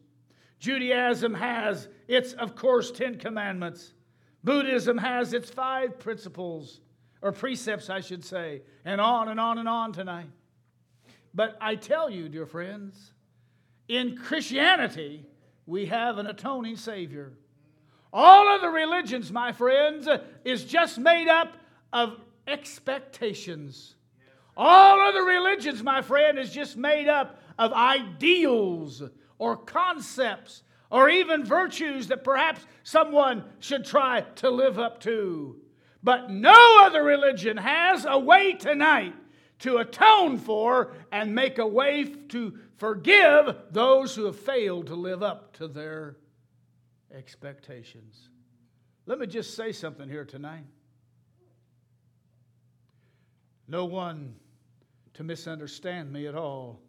Judaism 0.59 1.33
has 1.33 1.87
its, 2.07 2.33
of 2.33 2.55
course, 2.55 2.91
Ten 2.91 3.17
Commandments. 3.17 3.95
Buddhism 4.43 4.99
has 4.99 5.33
its 5.33 5.49
five 5.49 5.97
principles, 5.97 6.81
or 7.23 7.31
precepts, 7.31 7.89
I 7.89 8.01
should 8.01 8.23
say, 8.23 8.61
and 8.85 9.01
on 9.01 9.29
and 9.29 9.39
on 9.39 9.57
and 9.57 9.67
on 9.67 9.93
tonight. 9.93 10.29
But 11.33 11.57
I 11.59 11.73
tell 11.73 12.11
you, 12.11 12.29
dear 12.29 12.45
friends, 12.45 13.13
in 13.87 14.15
Christianity, 14.15 15.25
we 15.65 15.87
have 15.87 16.19
an 16.19 16.27
atoning 16.27 16.75
Savior. 16.75 17.33
All 18.13 18.53
of 18.53 18.61
the 18.61 18.69
religions, 18.69 19.31
my 19.31 19.53
friends, 19.53 20.07
is 20.45 20.63
just 20.63 20.99
made 20.99 21.27
up 21.27 21.57
of 21.91 22.21
expectations. 22.47 23.95
All 24.55 24.99
other 24.99 25.23
religions, 25.23 25.83
my 25.83 26.01
friend, 26.01 26.39
is 26.39 26.51
just 26.51 26.77
made 26.77 27.07
up 27.07 27.39
of 27.59 27.73
ideals 27.73 29.03
or 29.37 29.57
concepts 29.57 30.63
or 30.89 31.09
even 31.09 31.43
virtues 31.43 32.07
that 32.07 32.23
perhaps 32.23 32.65
someone 32.83 33.43
should 33.59 33.85
try 33.85 34.21
to 34.35 34.49
live 34.49 34.79
up 34.79 34.99
to. 35.01 35.57
But 36.01 36.29
no 36.29 36.83
other 36.83 37.03
religion 37.03 37.57
has 37.57 38.05
a 38.07 38.17
way 38.17 38.53
tonight 38.53 39.13
to 39.59 39.77
atone 39.77 40.37
for 40.37 40.93
and 41.11 41.35
make 41.35 41.57
a 41.57 41.67
way 41.67 42.05
to 42.29 42.57
forgive 42.77 43.55
those 43.71 44.15
who 44.15 44.25
have 44.25 44.39
failed 44.39 44.87
to 44.87 44.95
live 44.95 45.23
up 45.23 45.53
to 45.57 45.67
their 45.67 46.17
expectations. 47.13 48.29
Let 49.05 49.19
me 49.19 49.27
just 49.27 49.55
say 49.55 49.71
something 49.71 50.07
here 50.07 50.25
tonight. 50.25 50.65
No 53.67 53.85
one 53.85 54.35
to 55.13 55.23
misunderstand 55.23 56.11
me 56.11 56.27
at 56.27 56.35
all. 56.35 56.79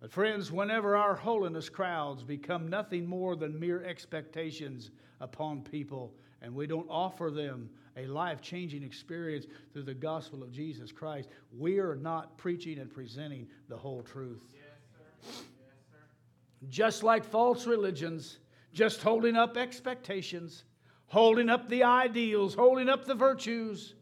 But, 0.00 0.12
friends, 0.12 0.52
whenever 0.52 0.96
our 0.96 1.14
holiness 1.14 1.68
crowds 1.68 2.22
become 2.22 2.68
nothing 2.68 3.06
more 3.06 3.34
than 3.34 3.58
mere 3.58 3.82
expectations 3.82 4.90
upon 5.20 5.62
people, 5.62 6.14
and 6.42 6.54
we 6.54 6.66
don't 6.66 6.86
offer 6.88 7.30
them 7.30 7.68
a 7.96 8.06
life 8.06 8.40
changing 8.40 8.82
experience 8.82 9.46
through 9.72 9.82
the 9.82 9.94
gospel 9.94 10.42
of 10.42 10.52
Jesus 10.52 10.92
Christ, 10.92 11.30
we 11.56 11.78
are 11.78 11.96
not 11.96 12.36
preaching 12.36 12.78
and 12.78 12.92
presenting 12.92 13.48
the 13.68 13.76
whole 13.76 14.02
truth. 14.02 14.42
Yes, 14.52 14.62
sir. 14.92 15.30
Yes, 15.32 15.78
sir. 15.90 16.68
Just 16.68 17.02
like 17.02 17.24
false 17.24 17.66
religions, 17.66 18.38
just 18.72 19.02
holding 19.02 19.34
up 19.34 19.56
expectations, 19.56 20.64
holding 21.06 21.48
up 21.48 21.68
the 21.68 21.82
ideals, 21.82 22.54
holding 22.54 22.88
up 22.88 23.06
the 23.06 23.14
virtues, 23.14 23.94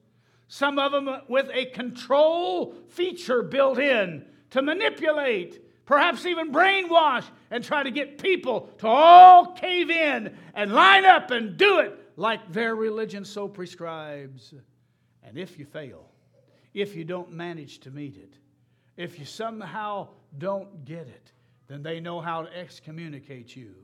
some 0.55 0.78
of 0.78 0.92
them 0.92 1.11
with 1.26 1.50
a 1.52 1.66
control 1.66 2.76
feature 2.88 3.42
built 3.42 3.76
in 3.76 4.24
to 4.50 4.62
manipulate 4.62 5.61
perhaps 5.84 6.24
even 6.24 6.52
brainwash, 6.52 7.24
and 7.50 7.62
try 7.62 7.82
to 7.82 7.90
get 7.90 8.22
people 8.22 8.70
to 8.78 8.86
all 8.86 9.52
cave 9.52 9.90
in 9.90 10.34
and 10.55 10.72
line 10.72 11.05
up 11.05 11.30
and 11.30 11.57
do 11.57 11.80
it 11.80 11.98
like 12.16 12.52
their 12.52 12.74
religion 12.74 13.24
so 13.24 13.48
prescribes. 13.48 14.55
And 15.22 15.36
if 15.36 15.59
you 15.59 15.64
fail, 15.64 16.09
if 16.72 16.94
you 16.94 17.05
don't 17.05 17.32
manage 17.32 17.80
to 17.80 17.90
meet 17.90 18.16
it, 18.16 18.34
if 18.96 19.18
you 19.18 19.24
somehow 19.24 20.09
don't 20.38 20.84
get 20.84 21.09
it, 21.09 21.32
then 21.66 21.82
they 21.82 21.98
know 21.98 22.20
how 22.20 22.42
to 22.42 22.57
excommunicate 22.59 23.55
you. 23.57 23.74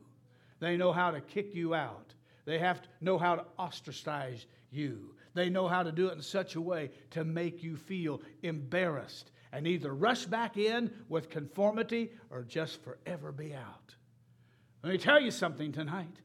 They 0.60 0.76
know 0.76 0.92
how 0.92 1.10
to 1.10 1.20
kick 1.20 1.54
you 1.54 1.74
out. 1.74 2.14
They 2.44 2.58
have 2.58 2.80
to 2.82 2.88
know 3.00 3.18
how 3.18 3.34
to 3.36 3.44
ostracize 3.58 4.46
you. 4.70 5.14
They 5.34 5.48
know 5.48 5.68
how 5.68 5.82
to 5.82 5.92
do 5.92 6.08
it 6.08 6.14
in 6.14 6.22
such 6.22 6.56
a 6.56 6.60
way 6.60 6.90
to 7.10 7.24
make 7.24 7.62
you 7.62 7.76
feel 7.76 8.20
embarrassed 8.42 9.30
and 9.52 9.66
either 9.66 9.94
rush 9.94 10.26
back 10.26 10.56
in 10.56 10.90
with 11.08 11.30
conformity 11.30 12.10
or 12.30 12.42
just 12.42 12.82
forever 12.82 13.32
be 13.32 13.54
out. 13.54 13.94
Let 14.82 14.92
me 14.92 14.98
tell 14.98 15.20
you 15.20 15.30
something 15.30 15.72
tonight. 15.72 16.16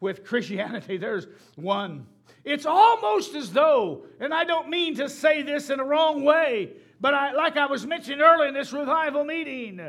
with 0.00 0.24
Christianity. 0.24 0.96
There's 0.96 1.26
one. 1.56 2.06
It's 2.44 2.66
almost 2.66 3.34
as 3.34 3.52
though, 3.52 4.04
and 4.20 4.32
I 4.32 4.44
don't 4.44 4.68
mean 4.68 4.94
to 4.96 5.08
say 5.08 5.42
this 5.42 5.70
in 5.70 5.80
a 5.80 5.84
wrong 5.84 6.24
way, 6.24 6.72
but 7.00 7.14
I, 7.14 7.32
like 7.32 7.56
I 7.56 7.66
was 7.66 7.86
mentioning 7.86 8.20
earlier 8.20 8.48
in 8.48 8.54
this 8.54 8.72
revival 8.72 9.24
meeting, 9.24 9.80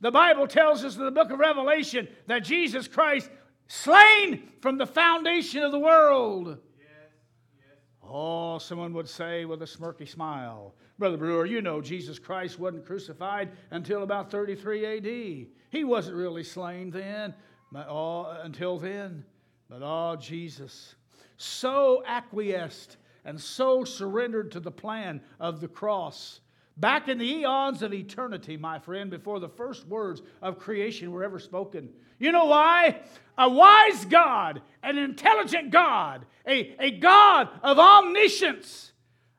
the 0.00 0.10
Bible 0.10 0.46
tells 0.46 0.84
us 0.84 0.96
in 0.96 1.04
the 1.04 1.10
book 1.10 1.30
of 1.30 1.38
Revelation 1.38 2.08
that 2.26 2.44
Jesus 2.44 2.88
Christ 2.88 3.30
slain 3.66 4.50
from 4.60 4.78
the 4.78 4.86
foundation 4.86 5.62
of 5.62 5.72
the 5.72 5.78
world. 5.78 6.58
Oh, 8.10 8.58
someone 8.58 8.94
would 8.94 9.08
say 9.08 9.44
with 9.44 9.62
a 9.62 9.66
smirky 9.66 10.08
smile, 10.08 10.74
Brother 10.98 11.18
Brewer, 11.18 11.44
you 11.44 11.60
know 11.60 11.80
Jesus 11.80 12.18
Christ 12.18 12.58
wasn't 12.58 12.86
crucified 12.86 13.50
until 13.70 14.02
about 14.02 14.30
33 14.30 14.96
AD. 14.96 15.46
He 15.70 15.84
wasn't 15.84 16.16
really 16.16 16.42
slain 16.42 16.90
then, 16.90 17.34
but, 17.70 17.86
oh, 17.88 18.38
until 18.42 18.78
then. 18.78 19.24
But 19.68 19.82
oh, 19.82 20.16
Jesus, 20.16 20.94
so 21.36 22.02
acquiesced 22.06 22.96
and 23.24 23.38
so 23.38 23.84
surrendered 23.84 24.50
to 24.52 24.60
the 24.60 24.70
plan 24.70 25.20
of 25.38 25.60
the 25.60 25.68
cross. 25.68 26.40
Back 26.78 27.08
in 27.08 27.18
the 27.18 27.30
eons 27.30 27.82
of 27.82 27.92
eternity, 27.92 28.56
my 28.56 28.78
friend, 28.78 29.10
before 29.10 29.40
the 29.40 29.48
first 29.48 29.86
words 29.86 30.22
of 30.40 30.58
creation 30.58 31.10
were 31.12 31.24
ever 31.24 31.38
spoken. 31.38 31.90
You 32.18 32.32
know 32.32 32.46
why? 32.46 33.00
A 33.36 33.48
wise 33.48 34.04
God, 34.04 34.62
an 34.82 34.98
intelligent 34.98 35.70
God, 35.70 36.26
a, 36.46 36.74
a 36.80 36.90
God 36.92 37.48
of 37.62 37.78
omniscience, 37.78 38.92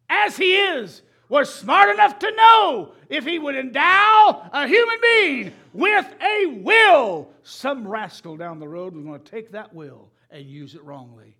as 0.09 0.37
He 0.37 0.55
is, 0.55 1.01
was 1.27 1.53
smart 1.53 1.89
enough 1.89 2.19
to 2.19 2.31
know 2.35 2.93
if 3.09 3.25
He 3.25 3.37
would 3.37 3.55
endow 3.55 4.49
a 4.53 4.67
human 4.67 4.97
being 5.01 5.53
with 5.73 6.05
a 6.21 6.45
will, 6.47 7.29
some 7.43 7.87
rascal 7.87 8.37
down 8.37 8.59
the 8.59 8.67
road 8.67 8.95
was 8.95 9.05
going 9.05 9.21
to 9.21 9.31
take 9.31 9.51
that 9.51 9.73
will 9.73 10.09
and 10.31 10.45
use 10.45 10.75
it 10.75 10.83
wrongly. 10.83 11.35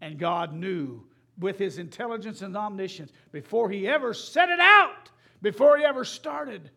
And 0.00 0.18
God 0.18 0.52
knew 0.52 1.04
with 1.38 1.58
his 1.58 1.78
intelligence 1.78 2.42
and 2.42 2.56
omniscience 2.56 3.12
before 3.32 3.70
he 3.70 3.86
ever 3.86 4.12
set 4.12 4.48
it 4.48 4.60
out, 4.60 5.10
before 5.42 5.78
he 5.78 5.84
ever 5.84 6.04
started, 6.04 6.70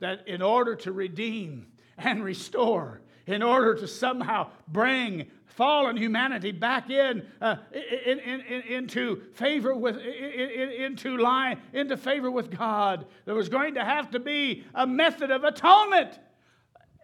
that 0.00 0.26
in 0.26 0.42
order 0.42 0.74
to 0.76 0.92
redeem 0.92 1.68
and 1.96 2.22
restore, 2.22 3.00
in 3.28 3.42
order 3.42 3.74
to 3.74 3.86
somehow 3.86 4.50
bring 4.68 5.26
fallen 5.44 5.96
humanity 5.96 6.50
back 6.50 6.88
in, 6.88 7.22
uh, 7.40 7.56
in, 7.72 8.18
in, 8.20 8.40
in, 8.40 8.62
into 8.62 9.22
favor 9.34 9.74
with 9.74 9.98
into 9.98 11.16
line 11.18 11.60
into 11.72 11.96
favor 11.96 12.30
with 12.30 12.50
God, 12.50 13.06
there 13.26 13.34
was 13.34 13.48
going 13.48 13.74
to 13.74 13.84
have 13.84 14.10
to 14.12 14.18
be 14.20 14.64
a 14.74 14.86
method 14.86 15.30
of 15.30 15.44
atonement. 15.44 16.18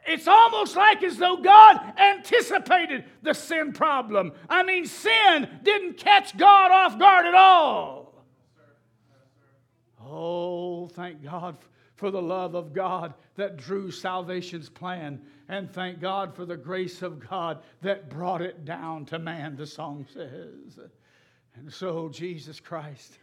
It's 0.07 0.29
almost 0.29 0.77
like 0.77 1.03
as 1.03 1.17
though 1.17 1.39
God 1.39 1.81
anticipated 1.99 3.05
the 3.23 3.35
sin 3.35 3.73
problem. 3.73 4.33
I 4.49 4.63
mean, 4.63 4.87
sin 4.87 5.49
didn't 5.63 5.97
catch 5.99 6.37
God 6.37 6.71
off 6.71 6.99
guard 6.99 7.27
at 7.27 7.35
all. 7.35 8.25
Oh, 10.07 10.89
thank 10.89 11.23
God 11.23 11.57
for 12.05 12.11
the 12.11 12.21
love 12.21 12.55
of 12.55 12.75
God 12.75 13.15
that 13.35 13.57
drew 13.57 13.91
salvation's 13.91 14.69
plan. 14.69 15.23
And 15.49 15.73
thank 15.73 16.03
God 16.03 16.37
for 16.37 16.45
the 16.45 16.55
grace 16.55 17.01
of 17.01 17.19
God 17.19 17.63
that 17.81 18.11
brought 18.11 18.43
it 18.43 18.67
down 18.67 19.07
to 19.07 19.19
man, 19.19 19.57
the 19.57 19.67
song 19.67 20.05
says. 20.13 20.79
And 21.55 21.73
so 21.73 22.11
Jesus 22.11 22.61
Christ 22.61 23.17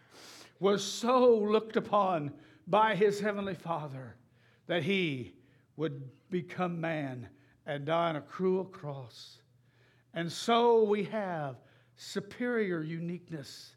was 0.59 0.83
so 0.83 1.37
looked 1.37 1.77
upon 1.77 2.33
by 2.65 2.95
his 2.95 3.19
heavenly 3.19 3.53
Father 3.53 4.15
that 4.65 4.81
he 4.81 5.35
would 5.75 6.01
become 6.31 6.81
man 6.81 7.29
and 7.67 7.85
die 7.85 8.09
on 8.09 8.15
a 8.15 8.21
cruel 8.21 8.65
cross. 8.65 9.43
And 10.15 10.31
so 10.31 10.81
we 10.81 11.03
have 11.03 11.57
superior 11.97 12.81
uniqueness 12.81 13.75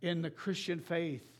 in 0.00 0.22
the 0.22 0.30
Christian 0.30 0.80
faith, 0.80 1.30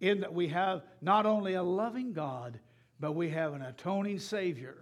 in 0.00 0.18
that 0.20 0.34
we 0.34 0.48
have 0.48 0.82
not 1.00 1.24
only 1.24 1.54
a 1.54 1.62
loving 1.62 2.12
God, 2.12 2.58
but 3.00 3.12
we 3.12 3.30
have 3.30 3.54
an 3.54 3.62
atoning 3.62 4.18
Savior 4.18 4.76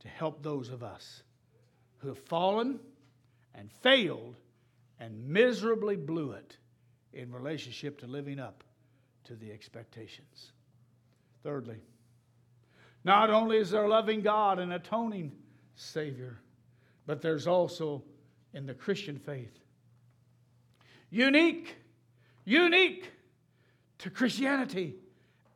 to 0.00 0.08
help 0.08 0.42
those 0.42 0.68
of 0.68 0.82
us 0.82 1.22
who 1.98 2.08
have 2.08 2.18
fallen 2.18 2.78
and 3.54 3.70
failed 3.70 4.36
and 5.00 5.28
miserably 5.28 5.96
blew 5.96 6.32
it 6.32 6.56
in 7.12 7.32
relationship 7.32 7.98
to 8.00 8.06
living 8.06 8.38
up 8.38 8.64
to 9.24 9.34
the 9.34 9.50
expectations. 9.50 10.52
Thirdly, 11.42 11.80
not 13.04 13.30
only 13.30 13.58
is 13.58 13.70
there 13.70 13.84
a 13.84 13.88
loving 13.88 14.20
God 14.20 14.58
and 14.58 14.72
atoning 14.72 15.32
Savior, 15.76 16.38
but 17.06 17.20
there's 17.20 17.46
also 17.46 18.02
in 18.52 18.66
the 18.66 18.74
Christian 18.74 19.18
faith 19.18 19.58
unique, 21.10 21.76
unique 22.44 23.08
to 23.98 24.10
Christianity, 24.10 24.96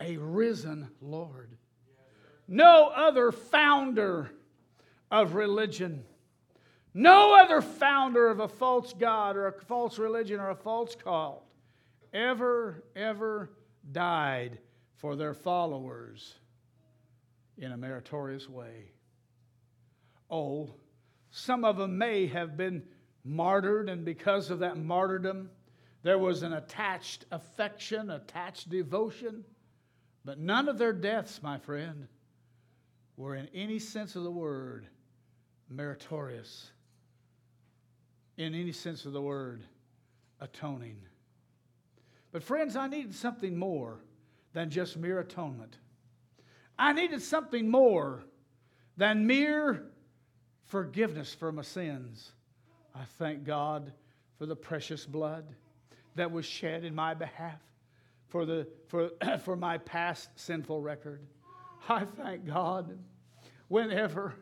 a 0.01 0.17
risen 0.17 0.89
Lord. 1.01 1.57
No 2.47 2.89
other 2.95 3.33
founder 3.33 4.31
of 5.11 5.35
religion, 5.35 6.05
no 6.95 7.39
other 7.39 7.61
founder 7.61 8.29
of 8.29 8.41
a 8.41 8.49
false 8.49 8.93
God 8.93 9.37
or 9.37 9.47
a 9.47 9.53
false 9.53 9.99
religion 9.99 10.41
or 10.41 10.51
a 10.51 10.57
false 10.57 10.95
cult 10.95 11.45
ever, 12.13 12.85
ever 12.97 13.51
died 13.93 14.59
for 14.97 15.17
their 15.17 15.35
followers 15.35 16.35
in 17.57 17.73
a 17.73 17.77
meritorious 17.77 18.49
way. 18.49 18.93
Oh, 20.31 20.75
some 21.31 21.65
of 21.65 21.77
them 21.77 21.99
may 21.99 22.27
have 22.27 22.57
been 22.57 22.83
martyred, 23.25 23.89
and 23.89 24.05
because 24.05 24.51
of 24.51 24.61
that 24.61 24.77
martyrdom, 24.77 25.51
there 26.03 26.19
was 26.19 26.43
an 26.43 26.53
attached 26.53 27.25
affection, 27.31 28.11
attached 28.11 28.69
devotion. 28.69 29.45
But 30.25 30.39
none 30.39 30.69
of 30.69 30.79
their 30.79 30.93
deaths, 30.93 31.41
my 31.43 31.59
friend, 31.59 32.09
were 33.17 33.35
in 33.35 33.49
any 33.55 33.79
sense 33.79 34.17
of 34.17 34.25
the 34.25 34.31
word 34.31 34.87
meritorious, 35.69 36.71
in 38.37 38.55
any 38.55 38.73
sense 38.73 39.05
of 39.05 39.13
the 39.13 39.23
word 39.23 39.63
atoning. 40.41 40.99
But, 42.31 42.43
friends, 42.43 42.77
I 42.77 42.89
needed 42.89 43.15
something 43.15 43.57
more 43.57 44.01
than 44.53 44.71
just 44.71 44.97
mere 44.97 45.21
atonement. 45.21 45.77
I 46.79 46.93
needed 46.93 47.23
something 47.23 47.69
more 47.69 48.23
than 48.97 49.27
mere 49.27 49.85
forgiveness 50.65 51.35
for 51.35 51.51
my 51.51 51.63
sins. 51.63 52.33
I 52.95 53.05
thank 53.19 53.45
God 53.45 53.93
for 54.39 54.47
the 54.47 54.57
precious 54.57 55.07
blood 55.07 55.45
that 56.15 56.31
was 56.31 56.45
shed 56.45 56.85
in 56.85 56.95
my 56.95 57.15
behalf 57.15 57.61
for, 58.29 58.45
the, 58.45 58.67
for, 58.89 59.11
for 59.45 59.57
my 59.57 59.79
past 59.79 60.31
sinful 60.37 60.81
record. 60.81 61.21
I 61.89 62.05
thank 62.05 62.47
God 62.47 62.99
whenever 63.69 64.35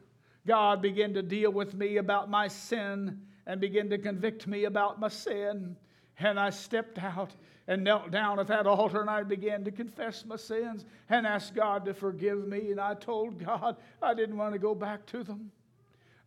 God 0.46 0.82
began 0.82 1.14
to 1.14 1.22
deal 1.22 1.50
with 1.50 1.74
me 1.74 1.96
about 1.96 2.30
my 2.30 2.48
sin 2.48 3.20
and 3.46 3.60
began 3.60 3.88
to 3.90 3.98
convict 3.98 4.46
me 4.46 4.64
about 4.64 4.98
my 5.00 5.08
sin, 5.08 5.76
and 6.18 6.38
I 6.38 6.50
stepped 6.50 6.98
out 6.98 7.30
and 7.68 7.82
knelt 7.82 8.10
down 8.10 8.38
at 8.38 8.46
that 8.46 8.66
altar 8.66 9.00
and 9.00 9.10
I 9.10 9.22
began 9.22 9.64
to 9.64 9.70
confess 9.70 10.24
my 10.24 10.36
sins 10.36 10.84
and 11.08 11.26
ask 11.26 11.54
God 11.54 11.84
to 11.86 11.94
forgive 11.94 12.46
me. 12.46 12.70
And 12.70 12.80
I 12.80 12.94
told 12.94 13.44
God 13.44 13.76
I 14.00 14.14
didn't 14.14 14.36
want 14.36 14.52
to 14.52 14.58
go 14.58 14.74
back 14.74 15.04
to 15.06 15.24
them. 15.24 15.50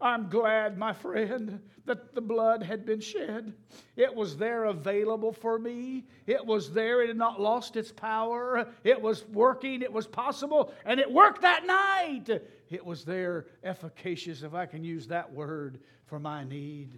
I'm 0.01 0.29
glad, 0.29 0.77
my 0.77 0.93
friend, 0.93 1.59
that 1.85 2.15
the 2.15 2.21
blood 2.21 2.63
had 2.63 2.85
been 2.85 3.01
shed. 3.01 3.53
It 3.97 4.13
was 4.13 4.37
there 4.37 4.65
available 4.65 5.33
for 5.33 5.59
me. 5.59 6.05
It 6.25 6.45
was 6.45 6.71
there. 6.71 7.01
It 7.01 7.09
had 7.09 7.17
not 7.17 7.41
lost 7.41 7.75
its 7.75 7.91
power. 7.91 8.67
It 8.83 9.01
was 9.01 9.25
working. 9.27 9.81
It 9.81 9.91
was 9.91 10.07
possible. 10.07 10.73
And 10.85 10.99
it 10.99 11.11
worked 11.11 11.41
that 11.41 11.65
night. 11.65 12.29
It 12.69 12.85
was 12.85 13.03
there, 13.03 13.47
efficacious, 13.63 14.41
if 14.43 14.53
I 14.53 14.65
can 14.65 14.83
use 14.83 15.07
that 15.07 15.33
word, 15.33 15.79
for 16.05 16.19
my 16.19 16.45
need. 16.45 16.97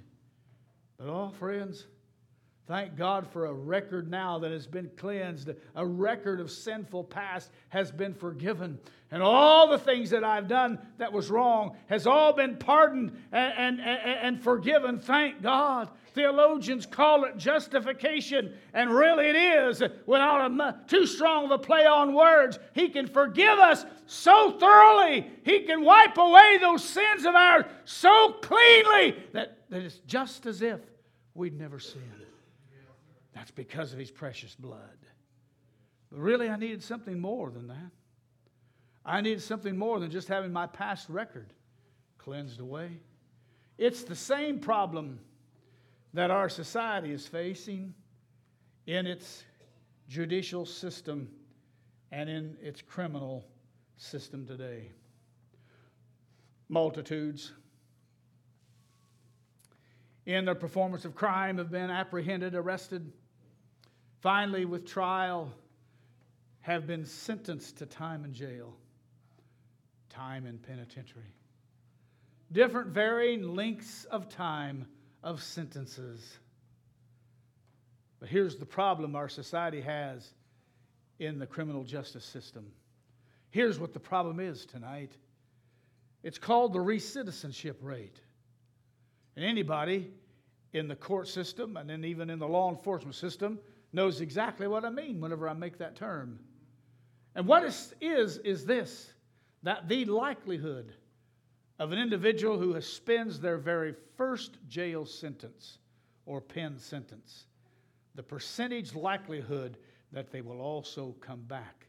But, 0.98 1.08
oh, 1.08 1.32
friends, 1.40 1.88
Thank 2.72 2.96
God 2.96 3.28
for 3.28 3.48
a 3.48 3.54
record 3.54 4.10
now 4.10 4.40
that 4.40 4.50
has 4.50 4.66
been 4.66 4.90
cleansed. 4.96 5.50
A 5.76 5.86
record 5.86 6.40
of 6.40 6.50
sinful 6.50 7.04
past 7.04 7.52
has 7.68 7.92
been 7.92 8.14
forgiven. 8.14 8.80
And 9.12 9.22
all 9.22 9.68
the 9.68 9.78
things 9.78 10.10
that 10.12 10.24
I've 10.24 10.48
done 10.48 10.80
that 10.98 11.12
was 11.12 11.30
wrong 11.30 11.76
has 11.88 12.08
all 12.08 12.32
been 12.32 12.56
pardoned 12.56 13.12
and, 13.34 13.82
and, 13.82 13.82
and, 13.82 14.42
forgiven. 14.42 15.00
Thank 15.00 15.42
God. 15.42 15.90
Theologians 16.14 16.86
call 16.86 17.26
it 17.26 17.36
justification, 17.36 18.54
and 18.74 18.90
really 18.90 19.26
it 19.26 19.36
is, 19.36 19.84
without 20.06 20.50
a, 20.50 20.80
too 20.88 21.06
strong 21.06 21.44
of 21.44 21.52
a 21.52 21.58
play 21.58 21.86
on 21.86 22.14
words. 22.14 22.58
He 22.74 22.88
can 22.88 23.06
forgive 23.06 23.60
us 23.60 23.86
so 24.06 24.58
thoroughly, 24.58 25.30
He 25.44 25.64
can 25.64 25.84
wipe 25.84 26.18
away 26.18 26.58
those 26.62 26.86
sins 26.86 27.26
of 27.26 27.36
ours 27.36 27.66
so 27.84 28.38
cleanly 28.42 29.22
that, 29.34 29.58
that 29.70 29.82
it's 29.82 30.00
just 30.08 30.46
as 30.46 30.62
if 30.62 30.80
we'd 31.34 31.60
never 31.60 31.78
sinned. 31.78 32.21
That's 33.34 33.52
because 33.52 33.94
of 33.94 34.00
his 34.00 34.12
precious 34.12 34.56
blood. 34.56 34.98
But 36.12 36.20
really, 36.20 36.50
I 36.50 36.58
needed 36.58 36.84
something 36.84 37.20
more 37.20 37.50
than 37.50 37.68
that. 37.68 37.92
I 39.06 39.22
needed 39.22 39.42
something 39.42 39.78
more 39.78 40.00
than 40.00 40.12
just 40.12 40.28
having 40.28 40.52
my 40.52 40.68
past 40.68 41.10
record 41.10 41.54
cleansed 42.18 42.60
away. 42.60 43.00
It's 43.78 44.04
the 44.04 44.16
same 44.16 44.60
problem 44.60 45.20
that 46.14 46.30
our 46.30 46.50
society 46.50 47.12
is 47.12 47.26
facing 47.26 47.94
in 48.86 49.08
its 49.08 49.44
judicial 50.08 50.66
system 50.66 51.30
and 52.12 52.30
in 52.30 52.58
its 52.62 52.82
criminal 52.82 53.46
system 53.98 54.46
today. 54.46 54.92
Multitudes 56.70 57.54
in 60.26 60.46
the 60.46 60.54
performance 60.54 61.06
of 61.06 61.16
crime 61.16 61.58
have 61.58 61.72
been 61.72 61.90
apprehended, 61.90 62.54
arrested, 62.54 63.12
finally, 64.22 64.66
with 64.66 64.86
trial, 64.86 65.52
have 66.62 66.88
been 66.88 67.06
sentenced 67.06 67.78
to 67.78 67.86
time 67.86 68.24
in 68.24 68.34
jail, 68.34 68.74
time 70.10 70.46
in 70.46 70.58
penitentiary. 70.58 71.34
Different 72.52 72.90
varying 72.90 73.56
lengths 73.56 74.06
of 74.06 74.30
time 74.30 74.86
of 75.24 75.42
sentences. 75.42 76.38
But 78.20 78.30
here's 78.30 78.56
the 78.56 78.66
problem 78.66 79.16
our 79.16 79.30
society 79.30 79.82
has 79.82 80.34
in 81.20 81.40
the 81.40 81.48
criminal 81.48 81.84
justice 81.84 82.26
system. 82.26 82.68
Here's 83.50 83.80
what 83.80 83.94
the 83.94 84.00
problem 84.00 84.40
is 84.40 84.66
tonight 84.66 85.12
it's 86.24 86.38
called 86.38 86.74
the 86.74 86.80
recidivism 86.80 87.76
rate. 87.82 88.20
And 89.36 89.44
anybody 89.46 90.12
in 90.74 90.88
the 90.88 90.96
court 90.96 91.28
system 91.28 91.78
and 91.78 91.90
then 91.90 92.06
even 92.06 92.30
in 92.30 92.38
the 92.38 92.48
law 92.48 92.70
enforcement 92.70 93.16
system 93.16 93.60
knows 93.94 94.22
exactly 94.22 94.68
what 94.68 94.86
I 94.86 94.90
mean 94.90 95.20
whenever 95.20 95.48
I 95.48 95.54
make 95.54 95.78
that 95.80 95.96
term. 95.96 96.40
And 97.36 97.48
what 97.48 97.64
is 97.64 97.94
is, 98.02 98.38
is 98.40 98.66
this 98.66 99.14
that 99.64 99.88
the 99.88 100.06
likelihood 100.06 100.94
of 101.80 101.92
an 101.92 102.00
individual 102.00 102.58
who 102.58 102.74
has 102.74 102.86
spends 102.86 103.40
their 103.40 103.58
very 103.58 103.96
first 104.18 104.58
jail 104.68 105.06
sentence 105.06 105.78
or 106.26 106.42
pen 106.42 106.78
sentence, 106.78 107.46
the 108.16 108.24
percentage 108.24 108.94
likelihood 108.96 109.78
that 110.12 110.32
they 110.32 110.42
will 110.42 110.62
also 110.62 111.16
come 111.22 111.42
back 111.42 111.88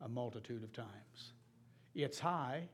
a 0.00 0.08
multitude 0.08 0.62
of 0.62 0.72
times. 0.72 1.32
It's 1.94 2.18
high. 2.18 2.68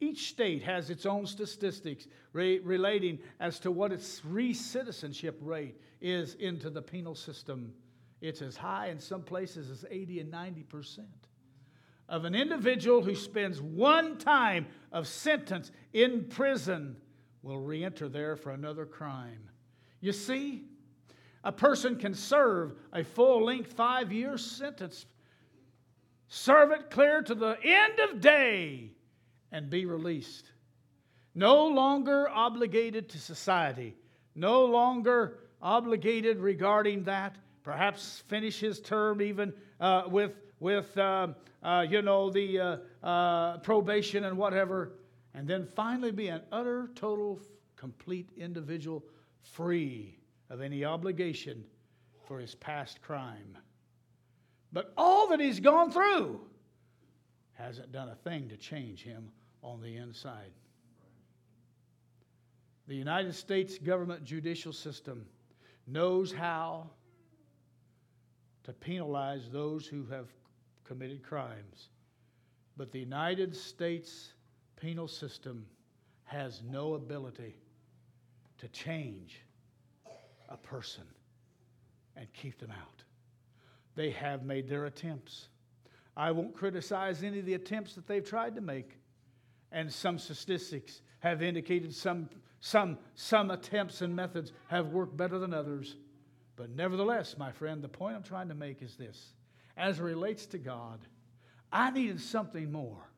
Each 0.00 0.30
state 0.30 0.62
has 0.62 0.90
its 0.90 1.04
own 1.04 1.26
statistics 1.26 2.06
re- 2.32 2.58
relating 2.60 3.18
as 3.38 3.60
to 3.60 3.70
what 3.70 3.92
its 3.92 4.20
recidivism 4.20 5.34
rate 5.40 5.80
is 6.00 6.34
into 6.34 6.70
the 6.70 6.82
penal 6.82 7.14
system. 7.14 7.74
It's 8.20 8.42
as 8.42 8.56
high 8.56 8.88
in 8.88 8.98
some 8.98 9.22
places 9.22 9.70
as 9.70 9.84
80 9.90 10.20
and 10.20 10.30
90 10.30 10.62
percent 10.64 11.28
of 12.10 12.24
an 12.24 12.34
individual 12.34 13.02
who 13.02 13.14
spends 13.14 13.62
one 13.62 14.18
time 14.18 14.66
of 14.90 15.06
sentence 15.06 15.70
in 15.92 16.24
prison 16.24 16.96
will 17.42 17.60
re-enter 17.60 18.08
there 18.08 18.36
for 18.36 18.50
another 18.50 18.84
crime. 18.84 19.48
You 20.00 20.12
see, 20.12 20.64
a 21.44 21.52
person 21.52 21.96
can 21.96 22.12
serve 22.12 22.74
a 22.92 23.04
full-length 23.04 23.72
five-year 23.72 24.36
sentence, 24.36 25.06
serve 26.28 26.72
it 26.72 26.90
clear 26.90 27.22
to 27.22 27.34
the 27.34 27.56
end 27.62 28.00
of 28.00 28.20
day, 28.20 28.90
and 29.52 29.70
be 29.70 29.84
released. 29.84 30.52
No 31.34 31.66
longer 31.66 32.28
obligated 32.28 33.08
to 33.10 33.18
society, 33.18 33.96
no 34.34 34.64
longer 34.64 35.38
obligated 35.62 36.38
regarding 36.38 37.04
that. 37.04 37.36
Perhaps 37.62 38.22
finish 38.26 38.58
his 38.58 38.80
term 38.80 39.20
even 39.22 39.52
uh, 39.80 40.04
with 40.06 40.32
with 40.58 40.96
uh, 40.98 41.28
uh, 41.62 41.86
you 41.88 42.02
know 42.02 42.30
the 42.30 42.58
uh, 42.58 42.76
uh, 43.06 43.58
probation 43.58 44.24
and 44.24 44.36
whatever, 44.36 44.92
and 45.34 45.46
then 45.46 45.66
finally 45.76 46.10
be 46.10 46.28
an 46.28 46.42
utter, 46.50 46.90
total, 46.94 47.40
complete 47.76 48.30
individual, 48.36 49.04
free 49.42 50.16
of 50.48 50.60
any 50.60 50.84
obligation 50.84 51.64
for 52.26 52.38
his 52.38 52.54
past 52.56 53.00
crime. 53.02 53.56
But 54.72 54.92
all 54.96 55.28
that 55.28 55.40
he's 55.40 55.60
gone 55.60 55.90
through 55.90 56.40
hasn't 57.54 57.92
done 57.92 58.08
a 58.08 58.14
thing 58.14 58.48
to 58.48 58.56
change 58.56 59.02
him 59.02 59.30
on 59.62 59.80
the 59.80 59.96
inside. 59.96 60.52
The 62.88 62.96
United 62.96 63.34
States 63.34 63.78
government 63.78 64.24
judicial 64.24 64.72
system 64.72 65.26
knows 65.86 66.32
how 66.32 66.90
to 68.64 68.72
penalize 68.72 69.48
those 69.50 69.86
who 69.86 70.06
have 70.06 70.26
committed 70.84 71.22
crimes. 71.22 71.88
But 72.76 72.92
the 72.92 72.98
United 72.98 73.54
States 73.54 74.32
penal 74.76 75.08
system 75.08 75.66
has 76.24 76.62
no 76.68 76.94
ability 76.94 77.56
to 78.58 78.68
change 78.68 79.42
a 80.48 80.56
person 80.56 81.04
and 82.16 82.32
keep 82.32 82.58
them 82.58 82.70
out. 82.70 83.04
They 83.94 84.10
have 84.10 84.44
made 84.44 84.68
their 84.68 84.86
attempts. 84.86 85.48
I 86.16 86.30
won't 86.30 86.54
criticize 86.54 87.22
any 87.22 87.38
of 87.38 87.46
the 87.46 87.54
attempts 87.54 87.94
that 87.94 88.06
they've 88.06 88.24
tried 88.24 88.54
to 88.56 88.60
make. 88.60 88.99
And 89.72 89.92
some 89.92 90.18
statistics 90.18 91.02
have 91.20 91.42
indicated 91.42 91.94
some, 91.94 92.28
some, 92.60 92.98
some 93.14 93.50
attempts 93.50 94.02
and 94.02 94.14
methods 94.14 94.52
have 94.68 94.88
worked 94.88 95.16
better 95.16 95.38
than 95.38 95.54
others. 95.54 95.96
But 96.56 96.70
nevertheless, 96.70 97.36
my 97.38 97.52
friend, 97.52 97.82
the 97.82 97.88
point 97.88 98.16
I'm 98.16 98.22
trying 98.22 98.48
to 98.48 98.54
make 98.54 98.82
is 98.82 98.96
this 98.96 99.32
as 99.76 99.98
it 99.98 100.02
relates 100.02 100.46
to 100.46 100.58
God, 100.58 101.00
I 101.72 101.90
needed 101.90 102.20
something 102.20 102.70
more 102.70 103.08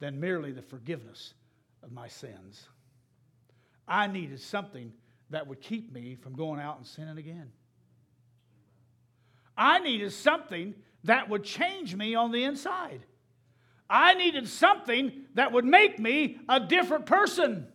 than 0.00 0.18
merely 0.18 0.52
the 0.52 0.62
forgiveness 0.62 1.34
of 1.82 1.92
my 1.92 2.08
sins. 2.08 2.68
I 3.86 4.06
needed 4.06 4.40
something 4.40 4.92
that 5.30 5.46
would 5.46 5.60
keep 5.60 5.92
me 5.92 6.16
from 6.16 6.34
going 6.34 6.60
out 6.60 6.78
and 6.78 6.86
sinning 6.86 7.18
again. 7.18 7.52
I 9.56 9.78
needed 9.80 10.12
something 10.12 10.74
that 11.04 11.28
would 11.28 11.44
change 11.44 11.94
me 11.94 12.14
on 12.14 12.32
the 12.32 12.44
inside. 12.44 13.00
I 13.90 14.14
needed 14.14 14.48
something 14.48 15.12
that 15.34 15.52
would 15.52 15.64
make 15.64 15.98
me 15.98 16.38
a 16.48 16.60
different 16.60 17.06
person. 17.06 17.66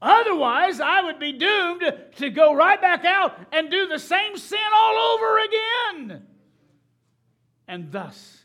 Otherwise, 0.00 0.80
I 0.80 1.02
would 1.02 1.18
be 1.18 1.32
doomed 1.32 1.92
to 2.16 2.30
go 2.30 2.54
right 2.54 2.80
back 2.80 3.04
out 3.04 3.36
and 3.52 3.70
do 3.70 3.88
the 3.88 3.98
same 3.98 4.36
sin 4.36 4.58
all 4.74 4.96
over 4.96 5.38
again 5.38 6.26
and 7.68 7.92
thus, 7.92 8.44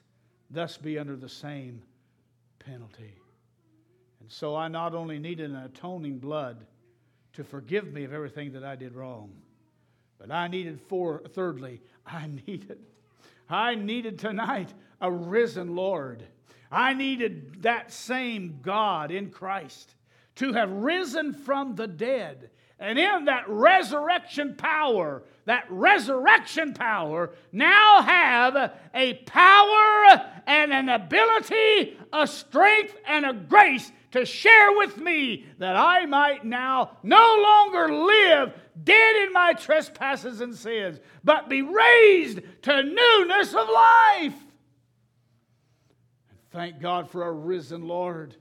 thus 0.52 0.78
be 0.78 1.00
under 1.00 1.16
the 1.16 1.30
same 1.30 1.82
penalty. 2.60 3.16
And 4.20 4.30
so 4.30 4.56
I 4.56 4.68
not 4.68 4.94
only 4.94 5.18
needed 5.18 5.50
an 5.50 5.56
atoning 5.56 6.20
blood 6.20 6.66
to 7.34 7.44
forgive 7.44 7.92
me 7.92 8.04
of 8.04 8.14
everything 8.14 8.52
that 8.52 8.64
I 8.64 8.76
did 8.76 8.94
wrong, 8.94 9.32
but 10.20 10.30
I 10.30 10.48
needed 10.48 10.80
for 10.88 11.24
thirdly, 11.34 11.82
I 12.06 12.28
needed 12.48 12.80
I 13.50 13.76
needed 13.76 14.20
tonight 14.20 14.74
a 15.02 15.12
risen 15.12 15.76
Lord. 15.76 16.24
I 16.74 16.94
needed 16.94 17.62
that 17.64 17.92
same 17.92 18.60
God 18.62 19.12
in 19.12 19.30
Christ 19.30 19.96
to 20.36 20.54
have 20.54 20.72
risen 20.72 21.34
from 21.34 21.76
the 21.76 21.88
dead 21.88 22.50
and 22.80 23.00
in 23.00 23.26
that 23.26 23.48
resurrection 23.48 24.56
power, 24.56 25.24
that 25.46 25.66
resurrection 25.70 26.74
power, 26.74 27.30
now 27.52 28.02
have 28.02 28.74
a 28.94 29.14
power 29.26 30.32
and 30.46 30.74
an 30.74 30.90
ability, 30.90 31.98
a 32.12 32.28
strength 32.28 32.96
and 33.08 33.26
a 33.26 33.34
grace 33.34 33.92
to 34.12 34.26
share 34.26 34.76
with 34.78 34.98
me 34.98 35.46
that 35.60 35.78
I 35.78 36.06
might 36.06 36.44
now 36.44 36.98
no 37.04 37.40
longer 37.42 37.94
live 37.94 38.54
dead 38.84 39.16
in 39.28 39.32
my 39.32 39.54
trespasses 39.54 40.42
and 40.42 40.54
sins, 40.54 41.00
but 41.24 41.48
be 41.48 41.62
raised 41.62 42.42
to 42.64 42.84
newness 42.84 43.54
of 43.54 43.70
life. 43.70 44.43
Thank 46.54 46.80
God 46.80 47.10
for 47.10 47.26
a 47.26 47.32
risen 47.32 47.88
Lord 47.88 48.36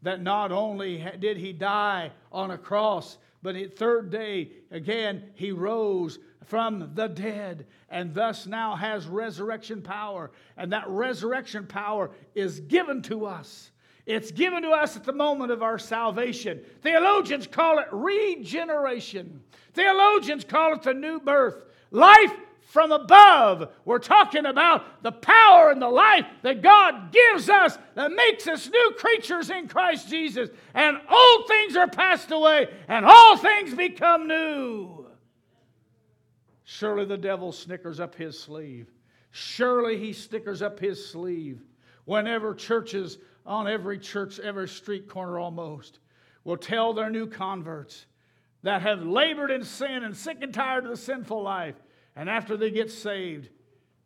that 0.00 0.22
not 0.22 0.52
only 0.52 1.04
did 1.20 1.36
he 1.36 1.52
die 1.52 2.12
on 2.32 2.50
a 2.50 2.56
cross, 2.56 3.18
but 3.42 3.54
the 3.54 3.66
third 3.66 4.10
day, 4.10 4.52
again, 4.70 5.24
he 5.34 5.52
rose 5.52 6.18
from 6.46 6.92
the 6.94 7.08
dead 7.08 7.66
and 7.90 8.14
thus 8.14 8.46
now 8.46 8.74
has 8.74 9.06
resurrection 9.06 9.82
power. 9.82 10.30
And 10.56 10.72
that 10.72 10.88
resurrection 10.88 11.66
power 11.66 12.10
is 12.34 12.60
given 12.60 13.02
to 13.02 13.26
us. 13.26 13.70
It's 14.06 14.30
given 14.30 14.62
to 14.62 14.70
us 14.70 14.96
at 14.96 15.04
the 15.04 15.12
moment 15.12 15.52
of 15.52 15.62
our 15.62 15.78
salvation. 15.78 16.62
Theologians 16.80 17.46
call 17.46 17.80
it 17.80 17.88
regeneration. 17.92 19.42
Theologians 19.74 20.42
call 20.42 20.72
it 20.72 20.82
the 20.82 20.94
new 20.94 21.20
birth. 21.20 21.64
Life 21.90 22.32
from 22.68 22.92
above. 22.92 23.70
We're 23.84 23.98
talking 23.98 24.44
about 24.46 25.02
the 25.02 25.10
power 25.10 25.70
and 25.70 25.80
the 25.80 25.88
life 25.88 26.26
that 26.42 26.62
God 26.62 27.10
gives 27.12 27.48
us 27.48 27.78
that 27.94 28.12
makes 28.12 28.46
us 28.46 28.68
new 28.68 28.92
creatures 28.98 29.50
in 29.50 29.68
Christ 29.68 30.08
Jesus. 30.08 30.50
And 30.74 30.98
old 31.10 31.48
things 31.48 31.76
are 31.76 31.88
passed 31.88 32.30
away, 32.30 32.68
and 32.86 33.04
all 33.04 33.36
things 33.38 33.74
become 33.74 34.28
new. 34.28 35.06
Surely 36.64 37.06
the 37.06 37.16
devil 37.16 37.52
snickers 37.52 38.00
up 38.00 38.14
his 38.14 38.38
sleeve. 38.38 38.92
Surely 39.30 39.98
he 39.98 40.12
stickers 40.12 40.60
up 40.60 40.78
his 40.78 41.04
sleeve 41.10 41.62
whenever 42.04 42.54
churches, 42.54 43.18
on 43.46 43.66
every 43.66 43.98
church, 43.98 44.38
every 44.40 44.68
street 44.68 45.08
corner 45.08 45.38
almost, 45.38 46.00
will 46.44 46.58
tell 46.58 46.92
their 46.92 47.08
new 47.08 47.26
converts 47.26 48.04
that 48.62 48.82
have 48.82 49.02
labored 49.02 49.50
in 49.50 49.64
sin 49.64 50.04
and 50.04 50.14
sick 50.14 50.38
and 50.42 50.52
tired 50.52 50.84
of 50.84 50.90
the 50.90 50.96
sinful 50.96 51.42
life, 51.42 51.74
and 52.18 52.28
after 52.28 52.56
they 52.56 52.72
get 52.72 52.90
saved, 52.90 53.48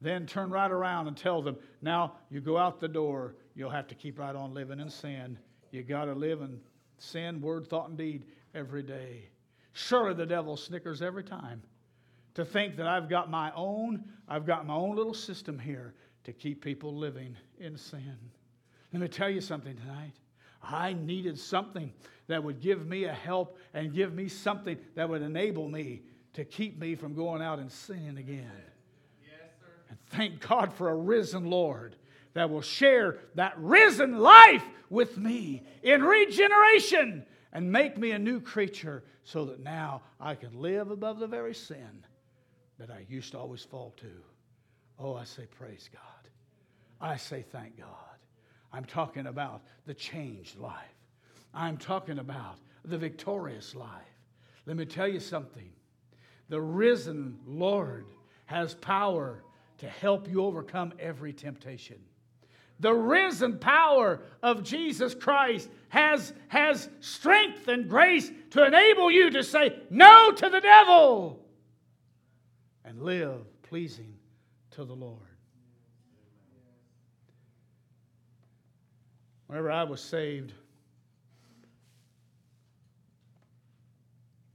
then 0.02 0.26
turn 0.26 0.50
right 0.50 0.70
around 0.70 1.08
and 1.08 1.16
tell 1.16 1.40
them, 1.40 1.56
now 1.80 2.12
you 2.30 2.42
go 2.42 2.58
out 2.58 2.78
the 2.78 2.86
door, 2.86 3.36
you'll 3.54 3.70
have 3.70 3.88
to 3.88 3.94
keep 3.94 4.18
right 4.18 4.36
on 4.36 4.52
living 4.52 4.80
in 4.80 4.90
sin. 4.90 5.38
You 5.70 5.82
got 5.82 6.04
to 6.04 6.12
live 6.12 6.42
in 6.42 6.60
sin, 6.98 7.40
word, 7.40 7.66
thought, 7.66 7.88
and 7.88 7.96
deed 7.96 8.26
every 8.54 8.82
day. 8.82 9.30
Surely 9.72 10.12
the 10.12 10.26
devil 10.26 10.58
snickers 10.58 11.00
every 11.00 11.24
time 11.24 11.62
to 12.34 12.44
think 12.44 12.76
that 12.76 12.86
I've 12.86 13.08
got 13.08 13.30
my 13.30 13.50
own, 13.56 14.04
I've 14.28 14.44
got 14.44 14.66
my 14.66 14.74
own 14.74 14.94
little 14.94 15.14
system 15.14 15.58
here 15.58 15.94
to 16.24 16.34
keep 16.34 16.62
people 16.62 16.94
living 16.94 17.34
in 17.60 17.78
sin. 17.78 18.18
Let 18.92 19.00
me 19.00 19.08
tell 19.08 19.30
you 19.30 19.40
something 19.40 19.74
tonight. 19.74 20.12
I 20.62 20.92
needed 20.92 21.38
something 21.38 21.90
that 22.26 22.44
would 22.44 22.60
give 22.60 22.86
me 22.86 23.04
a 23.04 23.12
help 23.12 23.56
and 23.72 23.94
give 23.94 24.12
me 24.12 24.28
something 24.28 24.76
that 24.96 25.08
would 25.08 25.22
enable 25.22 25.66
me 25.66 26.02
to 26.34 26.44
keep 26.44 26.78
me 26.78 26.94
from 26.94 27.14
going 27.14 27.42
out 27.42 27.58
and 27.58 27.70
sinning 27.70 28.18
again. 28.18 28.50
Yes, 29.22 29.50
and 29.90 29.98
thank 30.10 30.46
God 30.46 30.72
for 30.72 30.90
a 30.90 30.94
risen 30.94 31.50
Lord 31.50 31.96
that 32.34 32.50
will 32.50 32.62
share 32.62 33.18
that 33.34 33.54
risen 33.58 34.18
life 34.18 34.64
with 34.88 35.18
me 35.18 35.62
in 35.82 36.02
regeneration 36.02 37.24
and 37.52 37.70
make 37.70 37.98
me 37.98 38.12
a 38.12 38.18
new 38.18 38.40
creature 38.40 39.04
so 39.24 39.44
that 39.46 39.60
now 39.60 40.02
I 40.20 40.34
can 40.34 40.60
live 40.60 40.90
above 40.90 41.18
the 41.18 41.26
very 41.26 41.54
sin 41.54 42.04
that 42.78 42.90
I 42.90 43.04
used 43.08 43.32
to 43.32 43.38
always 43.38 43.62
fall 43.62 43.94
to. 43.98 44.10
Oh, 44.98 45.14
I 45.14 45.24
say, 45.24 45.46
praise 45.46 45.88
God. 45.92 46.02
I 47.00 47.16
say, 47.16 47.44
thank 47.52 47.78
God. 47.78 47.86
I'm 48.72 48.84
talking 48.84 49.26
about 49.26 49.62
the 49.86 49.94
changed 49.94 50.58
life. 50.58 50.74
I'm 51.52 51.76
talking 51.76 52.18
about 52.18 52.56
the 52.84 52.96
victorious 52.96 53.74
life. 53.74 53.88
Let 54.66 54.76
me 54.76 54.86
tell 54.86 55.08
you 55.08 55.20
something. 55.20 55.70
The 56.52 56.60
risen 56.60 57.38
Lord 57.46 58.04
has 58.44 58.74
power 58.74 59.42
to 59.78 59.88
help 59.88 60.28
you 60.28 60.44
overcome 60.44 60.92
every 60.98 61.32
temptation. 61.32 61.96
The 62.78 62.92
risen 62.92 63.58
power 63.58 64.20
of 64.42 64.62
Jesus 64.62 65.14
Christ 65.14 65.70
has, 65.88 66.34
has 66.48 66.90
strength 67.00 67.68
and 67.68 67.88
grace 67.88 68.30
to 68.50 68.66
enable 68.66 69.10
you 69.10 69.30
to 69.30 69.42
say 69.42 69.78
no 69.88 70.30
to 70.30 70.50
the 70.50 70.60
devil 70.60 71.40
and 72.84 73.00
live 73.00 73.40
pleasing 73.62 74.12
to 74.72 74.84
the 74.84 74.92
Lord. 74.92 75.20
Whenever 79.46 79.70
I 79.70 79.84
was 79.84 80.02
saved, 80.02 80.52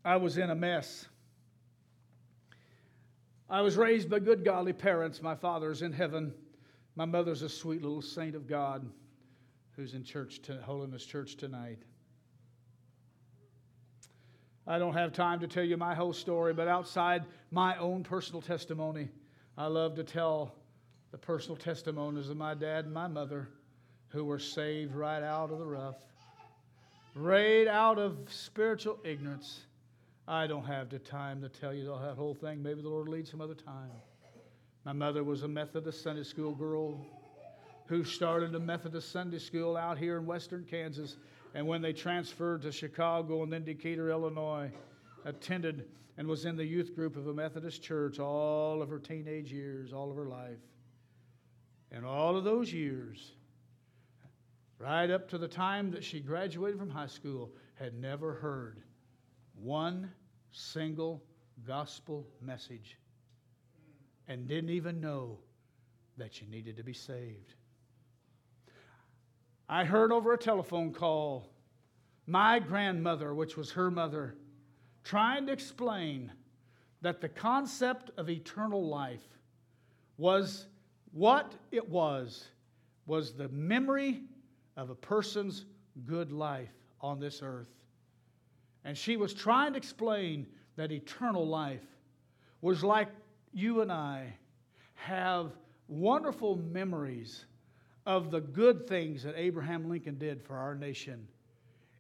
I 0.06 0.18
was 0.18 0.38
in 0.38 0.52
a 0.52 0.56
mess. 0.56 1.08
I 3.50 3.62
was 3.62 3.78
raised 3.78 4.10
by 4.10 4.20
good, 4.20 4.44
godly 4.44 4.74
parents. 4.74 5.22
My 5.22 5.36
father's 5.36 5.82
in 5.82 5.94
heaven. 5.94 6.34
My 6.96 7.06
mother's 7.06 7.44
a 7.44 7.50
sweet 7.50 7.82
little 7.82 8.02
saint 8.02 8.36
of 8.36 8.48
God 8.48 8.86
who's 9.76 9.94
in 9.94 10.04
church, 10.04 10.42
to, 10.42 10.62
Holiness 10.62 11.06
Church 11.06 11.38
tonight. 11.38 11.78
I 14.66 14.80
don't 14.80 14.96
have 14.96 15.14
time 15.14 15.40
to 15.40 15.48
tell 15.48 15.64
you 15.64 15.78
my 15.78 15.96
whole 15.96 16.12
story, 16.12 16.54
but 16.54 16.68
outside 16.68 17.24
my 17.52 17.78
own 17.78 18.04
personal 18.04 18.42
testimony, 18.42 19.08
I 19.58 19.68
love 19.68 19.96
to 19.96 20.04
tell 20.04 20.56
the 21.12 21.18
personal 21.18 21.56
testimonies 21.56 22.30
of 22.30 22.36
my 22.36 22.54
dad 22.54 22.84
and 22.84 22.94
my 22.94 23.08
mother 23.08 23.48
who 24.10 24.26
were 24.26 24.40
saved 24.40 24.94
right 24.94 25.24
out 25.24 25.52
of 25.52 25.60
the 25.60 25.66
rough, 25.66 26.04
right 27.16 27.68
out 27.68 27.98
of 27.98 28.18
spiritual 28.30 29.00
ignorance. 29.06 29.67
I 30.28 30.46
don't 30.46 30.66
have 30.66 30.90
the 30.90 31.00
time 31.00 31.42
to 31.42 31.48
tell 31.48 31.74
you 31.74 31.86
that 31.86 32.16
whole 32.16 32.34
thing. 32.34 32.62
Maybe 32.62 32.82
the 32.82 32.90
Lord 32.90 33.08
will 33.08 33.16
lead 33.16 33.28
some 33.28 33.40
other 33.40 33.56
time. 33.56 33.92
My 34.84 34.92
mother 34.92 35.24
was 35.24 35.44
a 35.44 35.48
Methodist 35.48 36.04
Sunday 36.04 36.24
school 36.24 36.54
girl 36.54 37.00
who 37.86 38.04
started 38.04 38.54
a 38.54 38.60
Methodist 38.60 39.12
Sunday 39.12 39.40
school 39.40 39.78
out 39.78 39.98
here 39.98 40.18
in 40.18 40.26
western 40.26 40.66
Kansas 40.66 41.16
and 41.54 41.66
when 41.66 41.82
they 41.82 41.94
transferred 41.94 42.62
to 42.64 42.74
Chicago 42.74 43.44
and 43.44 43.52
then 43.52 43.64
Decatur, 43.64 44.10
Illinois, 44.10 44.70
attended 45.24 45.86
and 46.18 46.28
was 46.28 46.44
in 46.44 46.58
the 46.58 46.66
youth 46.66 46.94
group 46.94 47.16
of 47.16 47.28
a 47.28 47.34
Methodist 47.34 47.82
church 47.82 48.20
all 48.20 48.82
of 48.82 48.90
her 48.90 49.00
teenage 49.00 49.54
years, 49.54 49.94
all 49.94 50.10
of 50.10 50.18
her 50.18 50.28
life. 50.28 50.60
And 51.90 52.06
all 52.06 52.36
of 52.36 52.44
those 52.44 52.74
years, 52.74 53.32
right 54.78 55.10
up 55.10 55.30
to 55.30 55.38
the 55.38 55.48
time 55.48 55.90
that 55.92 56.04
she 56.04 56.20
graduated 56.20 56.80
from 56.80 56.90
high 56.90 57.08
school, 57.08 57.50
had 57.76 57.94
never 57.94 58.34
heard 58.34 58.84
one 59.62 60.12
single 60.52 61.24
gospel 61.66 62.28
message 62.42 62.98
and 64.28 64.48
didn't 64.48 64.70
even 64.70 65.00
know 65.00 65.38
that 66.18 66.34
she 66.34 66.46
needed 66.48 66.78
to 66.78 66.84
be 66.84 66.94
saved. 66.94 67.54
I 69.70 69.84
heard 69.84 70.12
over 70.12 70.34
a 70.34 70.38
telephone 70.38 70.94
call 70.94 71.50
my 72.26 72.60
grandmother, 72.60 73.34
which 73.34 73.56
was 73.56 73.72
her 73.72 73.90
mother, 73.90 74.36
trying 75.04 75.46
to 75.48 75.54
explain 75.54 76.32
that 77.02 77.22
the 77.22 77.30
concept 77.30 78.12
of 78.18 78.30
eternal 78.30 78.88
life 78.88 79.24
was 80.18 80.68
what 81.12 81.54
it 81.72 81.88
was 81.88 82.50
was 83.06 83.34
the 83.34 83.48
memory 83.50 84.22
of 84.76 84.90
a 84.90 84.96
person's 84.96 85.66
good 86.06 86.32
life 86.32 86.74
on 87.02 87.20
this 87.20 87.42
earth. 87.42 87.77
And 88.84 88.98
she 88.98 89.18
was 89.18 89.34
trying 89.34 89.74
to 89.74 89.78
explain 89.78 90.48
that 90.76 90.92
eternal 90.92 91.48
life 91.48 91.84
was 92.62 92.84
like 92.84 93.10
you 93.54 93.82
and 93.82 93.92
I 93.92 94.34
have 94.96 95.52
wonderful 95.88 96.56
memories 96.56 97.46
of 98.06 98.32
the 98.32 98.42
good 98.42 98.88
things 98.88 99.24
that 99.24 99.36
Abraham 99.38 99.90
Lincoln 99.90 100.18
did 100.18 100.42
for 100.42 100.56
our 100.56 100.76
nation 100.76 101.28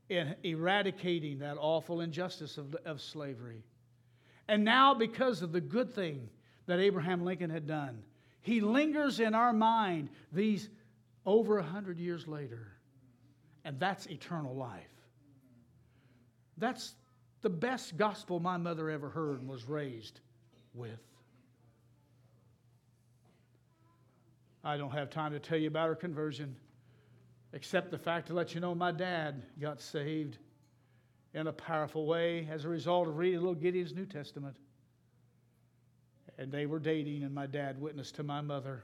in 0.09 0.35
eradicating 0.43 1.39
that 1.39 1.57
awful 1.59 2.01
injustice 2.01 2.57
of, 2.57 2.75
of 2.85 3.01
slavery. 3.01 3.63
And 4.47 4.63
now, 4.63 4.93
because 4.93 5.41
of 5.41 5.51
the 5.51 5.59
good 5.59 5.93
thing 5.93 6.29
that 6.67 6.79
Abraham 6.79 7.25
Lincoln 7.25 7.49
had 7.49 7.67
done, 7.67 8.01
he 8.41 8.61
lingers 8.61 9.19
in 9.19 9.35
our 9.35 9.51
mind 9.51 10.09
these 10.31 10.69
over 11.25 11.57
a 11.57 11.63
hundred 11.63 11.99
years 11.99 12.27
later. 12.27 12.71
And 13.65 13.77
that's 13.77 14.05
eternal 14.07 14.55
life. 14.55 14.96
That's 16.57 16.95
the 17.41 17.49
best 17.49 17.97
gospel 17.97 18.39
my 18.39 18.57
mother 18.57 18.89
ever 18.89 19.09
heard 19.09 19.39
and 19.39 19.47
was 19.47 19.65
raised 19.65 20.19
with. 20.73 20.99
I 24.63 24.75
don't 24.75 24.91
have 24.91 25.09
time 25.09 25.31
to 25.31 25.39
tell 25.39 25.57
you 25.57 25.67
about 25.67 25.87
her 25.87 25.95
conversion, 25.95 26.55
except 27.53 27.91
the 27.91 27.97
fact 27.97 28.27
to 28.27 28.33
let 28.33 28.53
you 28.53 28.59
know 28.59 28.75
my 28.75 28.91
dad 28.91 29.43
got 29.61 29.79
saved 29.79 30.39
in 31.33 31.47
a 31.47 31.53
powerful 31.53 32.05
way 32.05 32.47
as 32.51 32.65
a 32.65 32.69
result 32.69 33.07
of 33.07 33.17
reading 33.17 33.39
little 33.39 33.55
Gideon's 33.55 33.93
New 33.93 34.05
Testament. 34.05 34.55
And 36.37 36.51
they 36.51 36.65
were 36.65 36.79
dating, 36.79 37.23
and 37.23 37.33
my 37.33 37.45
dad 37.45 37.79
witnessed 37.79 38.15
to 38.15 38.23
my 38.23 38.41
mother, 38.41 38.83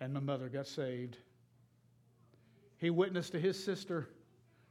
and 0.00 0.12
my 0.12 0.20
mother 0.20 0.48
got 0.48 0.66
saved. 0.66 1.18
He 2.78 2.90
witnessed 2.90 3.32
to 3.32 3.40
his 3.40 3.62
sister. 3.62 4.08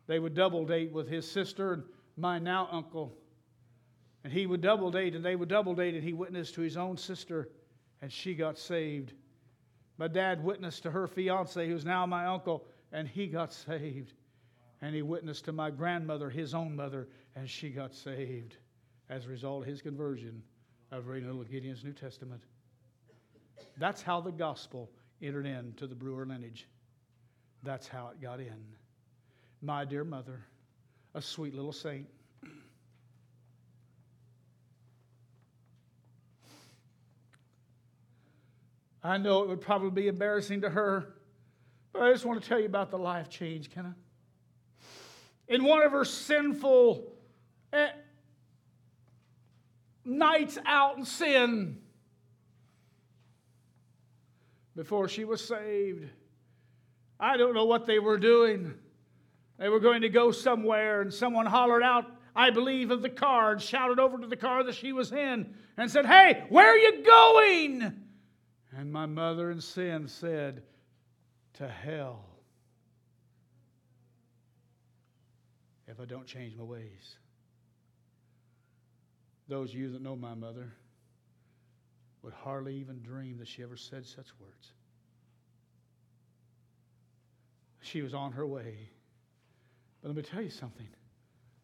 They 0.07 0.19
would 0.19 0.33
double 0.35 0.65
date 0.65 0.91
with 0.91 1.07
his 1.07 1.29
sister 1.29 1.73
and 1.73 1.83
my 2.17 2.39
now 2.39 2.67
uncle. 2.71 3.13
And 4.23 4.33
he 4.33 4.47
would 4.47 4.61
double 4.61 4.91
date, 4.91 5.15
and 5.15 5.23
they 5.23 5.35
would 5.35 5.49
double 5.49 5.75
date, 5.75 5.93
and 5.93 6.03
he 6.03 6.13
witnessed 6.13 6.55
to 6.55 6.61
his 6.61 6.77
own 6.77 6.97
sister, 6.97 7.49
and 8.01 8.11
she 8.11 8.33
got 8.33 8.57
saved. 8.57 9.13
My 9.97 10.07
dad 10.07 10.43
witnessed 10.43 10.83
to 10.83 10.91
her 10.91 11.07
fiance, 11.07 11.67
who's 11.67 11.85
now 11.85 12.05
my 12.05 12.25
uncle, 12.25 12.65
and 12.91 13.07
he 13.07 13.27
got 13.27 13.53
saved. 13.53 14.13
And 14.81 14.95
he 14.95 15.01
witnessed 15.01 15.45
to 15.45 15.51
my 15.51 15.69
grandmother, 15.69 16.29
his 16.29 16.53
own 16.53 16.75
mother, 16.75 17.07
and 17.35 17.49
she 17.49 17.69
got 17.69 17.93
saved 17.93 18.57
as 19.09 19.25
a 19.25 19.29
result 19.29 19.61
of 19.61 19.67
his 19.67 19.81
conversion 19.81 20.41
of 20.91 21.07
reading 21.07 21.29
little 21.29 21.43
Gideon's 21.43 21.83
New 21.83 21.93
Testament. 21.93 22.41
That's 23.77 24.01
how 24.01 24.21
the 24.21 24.31
gospel 24.31 24.89
entered 25.21 25.45
into 25.45 25.87
the 25.87 25.95
Brewer 25.95 26.25
lineage. 26.25 26.67
That's 27.63 27.87
how 27.87 28.09
it 28.09 28.21
got 28.21 28.39
in. 28.39 28.63
My 29.61 29.85
dear 29.85 30.03
mother, 30.03 30.45
a 31.15 31.21
sweet 31.21 31.55
little 31.55 31.71
saint. 31.71 32.07
I 39.01 39.17
know 39.17 39.43
it 39.43 39.49
would 39.49 39.61
probably 39.61 39.91
be 39.91 40.07
embarrassing 40.09 40.61
to 40.61 40.69
her, 40.69 41.13
but 41.93 42.01
I 42.01 42.11
just 42.11 42.25
want 42.25 42.41
to 42.41 42.47
tell 42.47 42.59
you 42.59 42.65
about 42.65 42.91
the 42.91 42.97
life 42.97 43.29
change, 43.29 43.71
can 43.71 43.85
I? 43.85 45.53
In 45.53 45.63
one 45.63 45.83
of 45.83 45.93
her 45.93 46.03
sinful 46.03 47.13
eh, 47.71 47.89
nights 50.03 50.57
out 50.65 50.97
in 50.97 51.05
sin, 51.05 51.77
before 54.75 55.07
she 55.07 55.23
was 55.23 55.41
saved, 55.47 56.09
I 57.17 57.37
don't 57.37 57.53
know 57.53 57.65
what 57.65 57.85
they 57.85 57.99
were 57.99 58.17
doing, 58.17 58.73
They 59.57 59.69
were 59.69 59.79
going 59.79 60.01
to 60.01 60.09
go 60.09 60.31
somewhere, 60.31 61.01
and 61.01 61.13
someone 61.13 61.45
hollered 61.45 61.83
out, 61.83 62.05
I 62.35 62.49
believe, 62.49 62.91
of 62.91 63.01
the 63.01 63.09
car 63.09 63.53
and 63.53 63.61
shouted 63.61 63.99
over 63.99 64.17
to 64.17 64.27
the 64.27 64.35
car 64.35 64.63
that 64.63 64.75
she 64.75 64.91
was 64.91 65.11
in 65.11 65.53
and 65.77 65.89
said, 65.89 66.05
Hey, 66.05 66.43
where 66.49 66.67
are 66.67 66.77
you 66.77 67.03
going? 67.03 68.01
And 68.75 68.91
my 68.91 69.05
mother 69.05 69.51
in 69.51 69.61
sin 69.61 70.07
said, 70.07 70.63
To 71.53 71.67
hell 71.67 72.25
if 75.87 75.99
I 75.99 76.05
don't 76.05 76.25
change 76.25 76.55
my 76.57 76.63
ways. 76.63 77.17
Those 79.47 79.69
of 79.69 79.75
you 79.75 79.91
that 79.91 80.01
know 80.01 80.15
my 80.15 80.33
mother 80.33 80.73
would 82.21 82.33
hardly 82.33 82.75
even 82.75 83.01
dream 83.01 83.37
that 83.37 83.47
she 83.47 83.61
ever 83.63 83.77
said 83.77 84.05
such 84.05 84.27
words. 84.39 84.71
She 87.81 88.01
was 88.01 88.15
on 88.15 88.31
her 88.31 88.47
way. 88.47 88.89
But 90.05 90.09
let 90.09 90.17
me 90.17 90.21
tell 90.21 90.43
you 90.43 90.51
something 90.51 90.87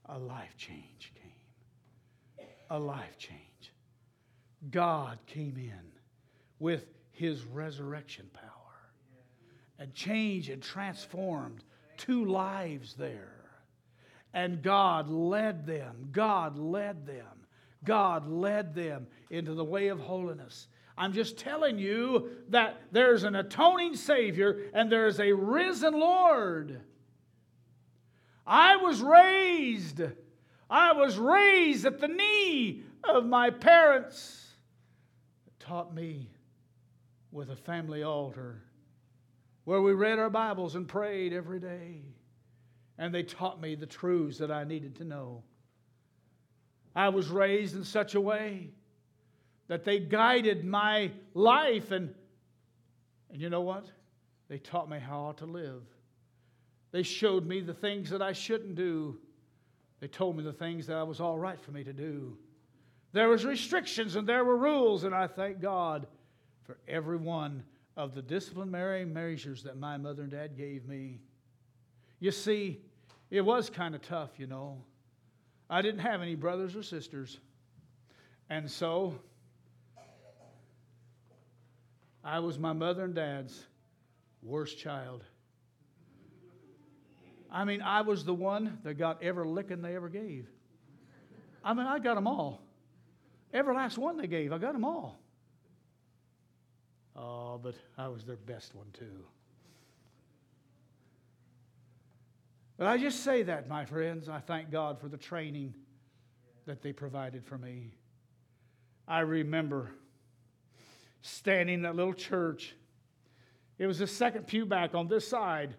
a 0.08 0.18
life 0.18 0.58
change 0.58 1.14
came. 1.14 2.48
A 2.72 2.80
life 2.80 3.16
change. 3.20 3.40
God 4.72 5.20
came 5.28 5.58
in 5.58 5.92
with 6.58 6.88
his 7.12 7.46
resurrection 7.46 8.32
power 8.34 8.50
and 9.78 9.94
changed 9.94 10.50
and 10.50 10.60
transformed 10.60 11.64
two 11.98 12.26
lives 12.26 12.96
there. 12.96 13.44
And 14.34 14.64
God 14.64 15.08
led 15.08 15.68
them. 15.68 16.10
God 16.12 16.58
led 16.58 17.06
them. 17.06 17.46
God 17.84 18.28
led 18.28 18.74
them 18.74 19.06
into 19.30 19.54
the 19.54 19.64
way 19.64 19.90
of 19.90 20.00
holiness. 20.00 20.68
I'm 20.98 21.14
just 21.14 21.38
telling 21.38 21.78
you 21.78 22.32
that 22.50 22.82
there's 22.92 23.24
an 23.24 23.36
atoning 23.36 23.96
Savior 23.96 24.72
and 24.74 24.92
there's 24.92 25.20
a 25.20 25.32
risen 25.32 25.94
Lord. 25.94 26.82
I 28.46 28.78
was 28.78 29.02
raised, 29.02 30.02
I 30.70 30.94
was 30.94 31.18
raised 31.18 31.86
at 31.86 32.00
the 32.00 32.08
knee 32.08 32.84
of 33.04 33.26
my 33.26 33.50
parents. 33.50 34.48
Taught 35.60 35.94
me 35.94 36.30
with 37.32 37.50
a 37.50 37.56
family 37.56 38.04
altar 38.04 38.62
where 39.64 39.82
we 39.82 39.94
read 39.94 40.20
our 40.20 40.30
Bibles 40.30 40.76
and 40.76 40.88
prayed 40.88 41.34
every 41.34 41.60
day. 41.60 42.02
And 42.98 43.14
they 43.14 43.24
taught 43.24 43.62
me 43.62 43.76
the 43.76 43.86
truths 43.86 44.38
that 44.40 44.52
I 44.52 44.64
needed 44.64 44.96
to 44.98 45.04
know. 45.04 45.44
I 46.96 47.10
was 47.10 47.30
raised 47.30 47.76
in 47.76 47.84
such 47.84 48.16
a 48.16 48.22
way 48.22 48.72
that 49.68 49.86
they 49.86 50.00
guided 50.00 50.66
my 50.66 51.12
life, 51.34 51.92
and, 51.92 52.14
and 53.32 53.42
you 53.42 53.50
know 53.50 53.62
what? 53.62 53.86
They 54.50 54.58
taught 54.58 54.90
me 54.90 55.00
how 55.00 55.32
to 55.38 55.46
live. 55.46 55.84
They 56.92 57.04
showed 57.04 57.46
me 57.46 57.62
the 57.62 57.74
things 57.74 58.10
that 58.10 58.22
I 58.22 58.34
shouldn't 58.34 58.76
do. 58.76 59.18
They 60.00 60.08
told 60.08 60.36
me 60.36 60.44
the 60.44 60.52
things 60.52 60.88
that 60.88 60.98
I 60.98 61.04
was 61.04 61.20
all 61.20 61.38
right 61.38 61.60
for 61.60 61.72
me 61.72 61.84
to 61.84 61.94
do. 61.94 62.38
There 63.14 63.30
was 63.30 63.46
restrictions 63.46 64.16
and 64.16 64.28
there 64.28 64.44
were 64.44 64.58
rules, 64.58 65.04
and 65.04 65.14
I 65.14 65.28
thank 65.28 65.62
God 65.62 66.08
for 66.64 66.78
every 66.88 67.18
one 67.18 67.64
of 67.98 68.16
the 68.16 68.22
disciplinary 68.22 69.06
measures 69.06 69.64
that 69.64 69.78
my 69.78 69.98
mother 69.98 70.24
and 70.24 70.32
dad 70.32 70.58
gave 70.58 70.88
me. 70.88 71.20
You 72.20 72.32
see, 72.32 72.82
it 73.30 73.42
was 73.42 73.70
kind 73.70 73.96
of 73.96 74.02
tough, 74.02 74.32
you 74.38 74.48
know. 74.48 74.84
I 75.70 75.82
didn't 75.82 76.02
have 76.02 76.22
any 76.22 76.36
brothers 76.36 76.76
or 76.76 76.84
sisters. 76.84 77.40
And 78.50 78.70
so 78.70 79.16
I 82.24 82.40
was 82.40 82.60
my 82.60 82.74
mother 82.74 83.06
and 83.06 83.16
dad's 83.16 83.66
worst 84.44 84.78
child. 84.78 85.24
I 87.52 87.66
mean, 87.66 87.82
I 87.82 88.02
was 88.02 88.24
the 88.24 88.34
one 88.34 88.80
that 88.84 88.94
got 88.94 89.22
every 89.22 89.46
licking 89.46 89.82
they 89.82 89.96
ever 89.96 90.08
gave. 90.08 90.48
I 91.64 91.74
mean, 91.74 91.86
I 91.86 92.00
got 92.00 92.16
them 92.16 92.28
all. 92.28 92.62
Every 93.54 93.76
last 93.76 93.98
one 93.98 94.18
they 94.18 94.28
gave, 94.28 94.54
I 94.54 94.58
got 94.58 94.74
them 94.74 94.86
all. 94.86 95.20
Oh, 97.16 97.60
but 97.62 97.76
I 97.98 98.08
was 98.08 98.24
their 98.24 98.38
best 98.38 98.74
one, 98.74 98.88
too. 98.94 99.26
But 102.78 102.88
I 102.88 102.98
just 102.98 103.24
say 103.24 103.44
that, 103.44 103.68
my 103.68 103.86
friends. 103.86 104.30
I 104.30 104.40
thank 104.40 104.72
God 104.72 105.00
for 105.00 105.10
the 105.10 105.18
training 105.18 105.74
that 106.66 106.82
they 106.82 106.94
provided 106.94 107.46
for 107.46 107.58
me. 107.58 107.92
I 109.08 109.20
remember 109.20 109.92
standing 111.22 111.76
in 111.76 111.82
that 111.82 111.96
little 111.96 112.14
church. 112.14 112.76
It 113.78 113.88
was 113.88 114.00
the 114.00 114.08
second 114.08 114.48
pew 114.48 114.66
back 114.66 114.96
on 114.96 115.08
this 115.10 115.28
side. 115.28 115.76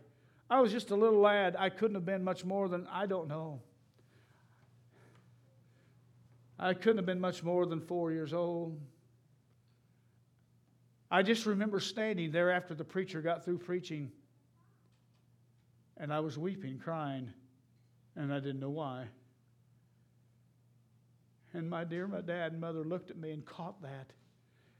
I 0.52 0.60
was 0.60 0.70
just 0.70 0.90
a 0.90 0.94
little 0.94 1.18
lad. 1.18 1.56
I 1.58 1.70
couldn't 1.70 1.94
have 1.94 2.04
been 2.04 2.22
much 2.22 2.44
more 2.44 2.68
than, 2.68 2.86
I 2.92 3.06
don't 3.06 3.26
know. 3.26 3.62
I 6.58 6.74
couldn't 6.74 6.98
have 6.98 7.06
been 7.06 7.20
much 7.20 7.42
more 7.42 7.64
than 7.64 7.80
four 7.80 8.12
years 8.12 8.34
old. 8.34 8.78
I 11.10 11.22
just 11.22 11.46
remember 11.46 11.80
standing 11.80 12.32
there 12.32 12.50
after 12.50 12.74
the 12.74 12.84
preacher 12.84 13.22
got 13.22 13.46
through 13.46 13.60
preaching 13.60 14.12
and 15.96 16.12
I 16.12 16.20
was 16.20 16.36
weeping, 16.36 16.78
crying, 16.78 17.32
and 18.14 18.30
I 18.30 18.38
didn't 18.38 18.60
know 18.60 18.68
why. 18.68 19.06
And 21.54 21.70
my 21.70 21.84
dear, 21.84 22.06
my 22.06 22.20
dad 22.20 22.52
and 22.52 22.60
mother 22.60 22.84
looked 22.84 23.08
at 23.08 23.16
me 23.16 23.30
and 23.30 23.42
caught 23.46 23.80
that 23.80 24.10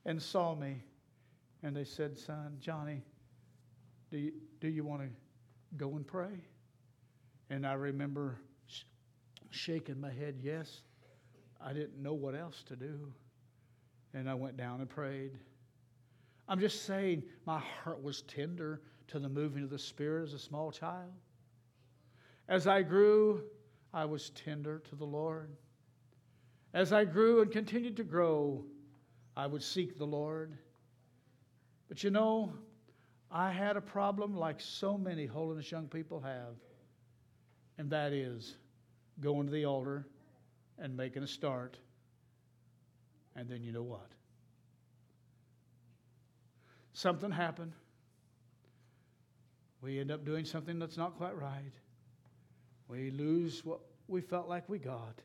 and 0.05 0.21
saw 0.21 0.55
me. 0.55 0.83
And 1.63 1.75
they 1.75 1.85
said, 1.85 2.19
Son, 2.19 2.59
Johnny, 2.61 3.01
do 4.11 4.19
you, 4.19 4.33
do 4.61 4.69
you 4.69 4.85
want 4.85 5.01
to 5.01 5.09
go 5.77 5.97
and 5.97 6.07
pray? 6.07 6.45
And 7.51 7.67
I 7.67 7.75
remember 7.75 8.39
sh- 8.67 8.83
shaking 9.51 10.01
my 10.01 10.11
head, 10.11 10.37
yes. 10.43 10.83
I 11.61 11.73
didn't 11.73 12.03
know 12.03 12.15
what 12.15 12.35
else 12.35 12.63
to 12.69 12.77
do. 12.77 13.13
And 14.15 14.29
I 14.29 14.35
went 14.35 14.57
down 14.57 14.81
and 14.81 14.89
prayed. 14.89 15.33
I'm 16.49 16.61
just 16.61 16.85
saying, 16.85 17.23
my 17.47 17.61
heart 17.61 18.03
was 18.03 18.23
tender 18.23 18.83
to 19.09 19.19
the 19.19 19.29
moving 19.29 19.63
of 19.63 19.71
the 19.71 19.79
Spirit 19.79 20.25
as 20.25 20.35
a 20.35 20.39
small 20.39 20.71
child. 20.71 21.13
As 22.49 22.67
I 22.67 22.83
grew, 22.83 23.43
I 23.95 24.05
was 24.05 24.31
tender 24.31 24.83
to 24.91 24.97
the 24.97 25.05
Lord. 25.05 25.51
As 26.75 26.93
I 26.93 27.05
grew 27.05 27.43
and 27.43 27.51
continued 27.51 27.97
to 27.97 28.05
grow, 28.05 28.65
I 29.37 29.47
would 29.47 29.63
seek 29.63 29.99
the 29.99 30.07
Lord. 30.07 30.57
But 31.89 32.03
you 32.03 32.11
know, 32.11 32.53
I 33.33 33.51
had 33.51 33.77
a 33.79 33.81
problem 33.81 34.37
like 34.37 34.61
so 34.61 34.99
many 34.99 35.25
holiness 35.25 35.71
young 35.71 35.89
people 35.89 36.21
have, 36.21 36.55
and 37.79 37.89
that 37.91 38.13
is 38.13 38.57
going 39.21 39.47
to 39.47 39.53
the 39.53 39.65
altar 39.65 40.07
and 40.79 40.95
making 40.95 41.23
a 41.23 41.27
start. 41.27 41.79
And 43.35 43.49
then 43.49 43.63
you 43.63 43.73
know 43.73 43.83
what? 43.83 44.09
Something 46.93 47.31
happened. 47.31 47.73
We 49.81 49.99
end 49.99 50.11
up 50.11 50.27
doing 50.27 50.45
something 50.45 50.79
that's 50.79 50.99
not 50.99 51.17
quite 51.17 51.37
right. 51.37 51.73
We 52.87 53.11
lose 53.11 53.65
what 53.65 53.81
we 54.09 54.21
felt 54.21 54.47
like 54.47 54.69
we 54.69 54.79
got. 54.79 55.19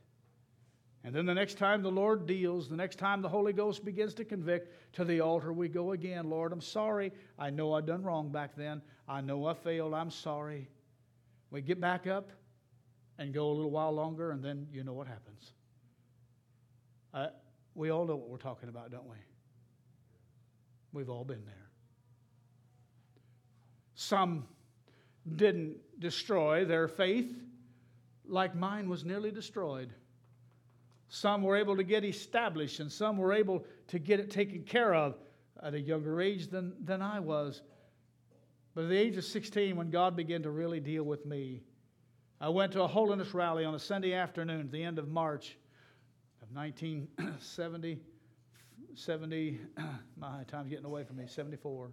And 1.07 1.15
then 1.15 1.25
the 1.25 1.34
next 1.34 1.57
time 1.57 1.84
the 1.84 1.89
Lord 1.89 2.25
deals, 2.25 2.67
the 2.67 2.75
next 2.75 2.99
time 2.99 3.21
the 3.21 3.29
Holy 3.29 3.53
Ghost 3.53 3.85
begins 3.85 4.13
to 4.15 4.25
convict, 4.25 4.93
to 4.95 5.05
the 5.05 5.21
altar 5.21 5.53
we 5.53 5.69
go 5.69 5.93
again. 5.93 6.29
Lord, 6.29 6.51
I'm 6.51 6.59
sorry. 6.59 7.13
I 7.39 7.49
know 7.49 7.71
I 7.71 7.79
done 7.79 8.03
wrong 8.03 8.29
back 8.29 8.57
then. 8.57 8.81
I 9.07 9.21
know 9.21 9.45
I 9.45 9.53
failed. 9.53 9.93
I'm 9.93 10.11
sorry. 10.11 10.67
We 11.49 11.61
get 11.61 11.79
back 11.79 12.07
up 12.07 12.29
and 13.17 13.34
go 13.34 13.47
a 13.49 13.53
little 13.53 13.71
while 13.71 13.93
longer, 13.93 14.31
and 14.31 14.43
then 14.43 14.67
you 14.69 14.84
know 14.84 14.91
what 14.91 15.07
happens. 15.07 15.53
Uh, 17.13 17.27
we 17.73 17.89
all 17.89 18.05
know 18.05 18.17
what 18.17 18.27
we're 18.27 18.35
talking 18.35 18.67
about, 18.67 18.91
don't 18.91 19.07
we? 19.07 19.15
We've 20.91 21.09
all 21.09 21.23
been 21.23 21.45
there. 21.45 21.69
Some 23.95 24.45
didn't 25.38 25.77
destroy 25.99 26.65
their 26.65 26.89
faith, 26.89 27.34
like 28.27 28.55
mine 28.55 28.89
was 28.89 29.05
nearly 29.05 29.31
destroyed. 29.31 29.93
Some 31.09 31.43
were 31.43 31.55
able 31.55 31.77
to 31.77 31.84
get 31.84 32.03
established, 32.03 32.79
and 32.79 32.91
some 32.91 33.17
were 33.17 33.34
able 33.34 33.65
to 33.88 33.99
get 33.99 34.19
it 34.19 34.29
taken 34.29 34.63
care 34.63 34.93
of 34.93 35.15
at 35.61 35.73
a 35.73 35.79
younger 35.79 36.21
age 36.21 36.47
than, 36.47 36.73
than 36.84 37.01
I 37.01 37.19
was. 37.19 37.61
But 38.75 38.84
at 38.85 38.89
the 38.89 38.97
age 38.97 39.17
of 39.17 39.23
16, 39.23 39.75
when 39.75 39.89
God 39.89 40.15
began 40.15 40.43
to 40.43 40.51
really 40.51 40.79
deal 40.79 41.03
with 41.03 41.25
me, 41.25 41.63
I 42.39 42.49
went 42.49 42.73
to 42.73 42.84
a 42.84 42.88
holiness 42.88 43.34
rally 43.34 43.65
on 43.65 43.73
a 43.73 43.79
Sunday 43.79 44.13
afternoon 44.13 44.61
at 44.61 44.71
the 44.71 44.84
end 44.84 44.99
of 44.99 45.07
March 45.07 45.57
of 46.41 46.55
1970. 46.55 47.99
70, 48.93 49.59
my 50.17 50.43
time's 50.47 50.69
getting 50.69 50.85
away 50.85 51.03
from 51.03 51.17
me, 51.17 51.25
74. 51.27 51.89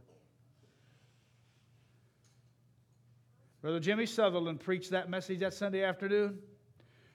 Brother 3.60 3.80
Jimmy 3.80 4.06
Sutherland 4.06 4.60
preached 4.60 4.90
that 4.90 5.08
message 5.08 5.40
that 5.40 5.54
Sunday 5.54 5.82
afternoon, 5.82 6.38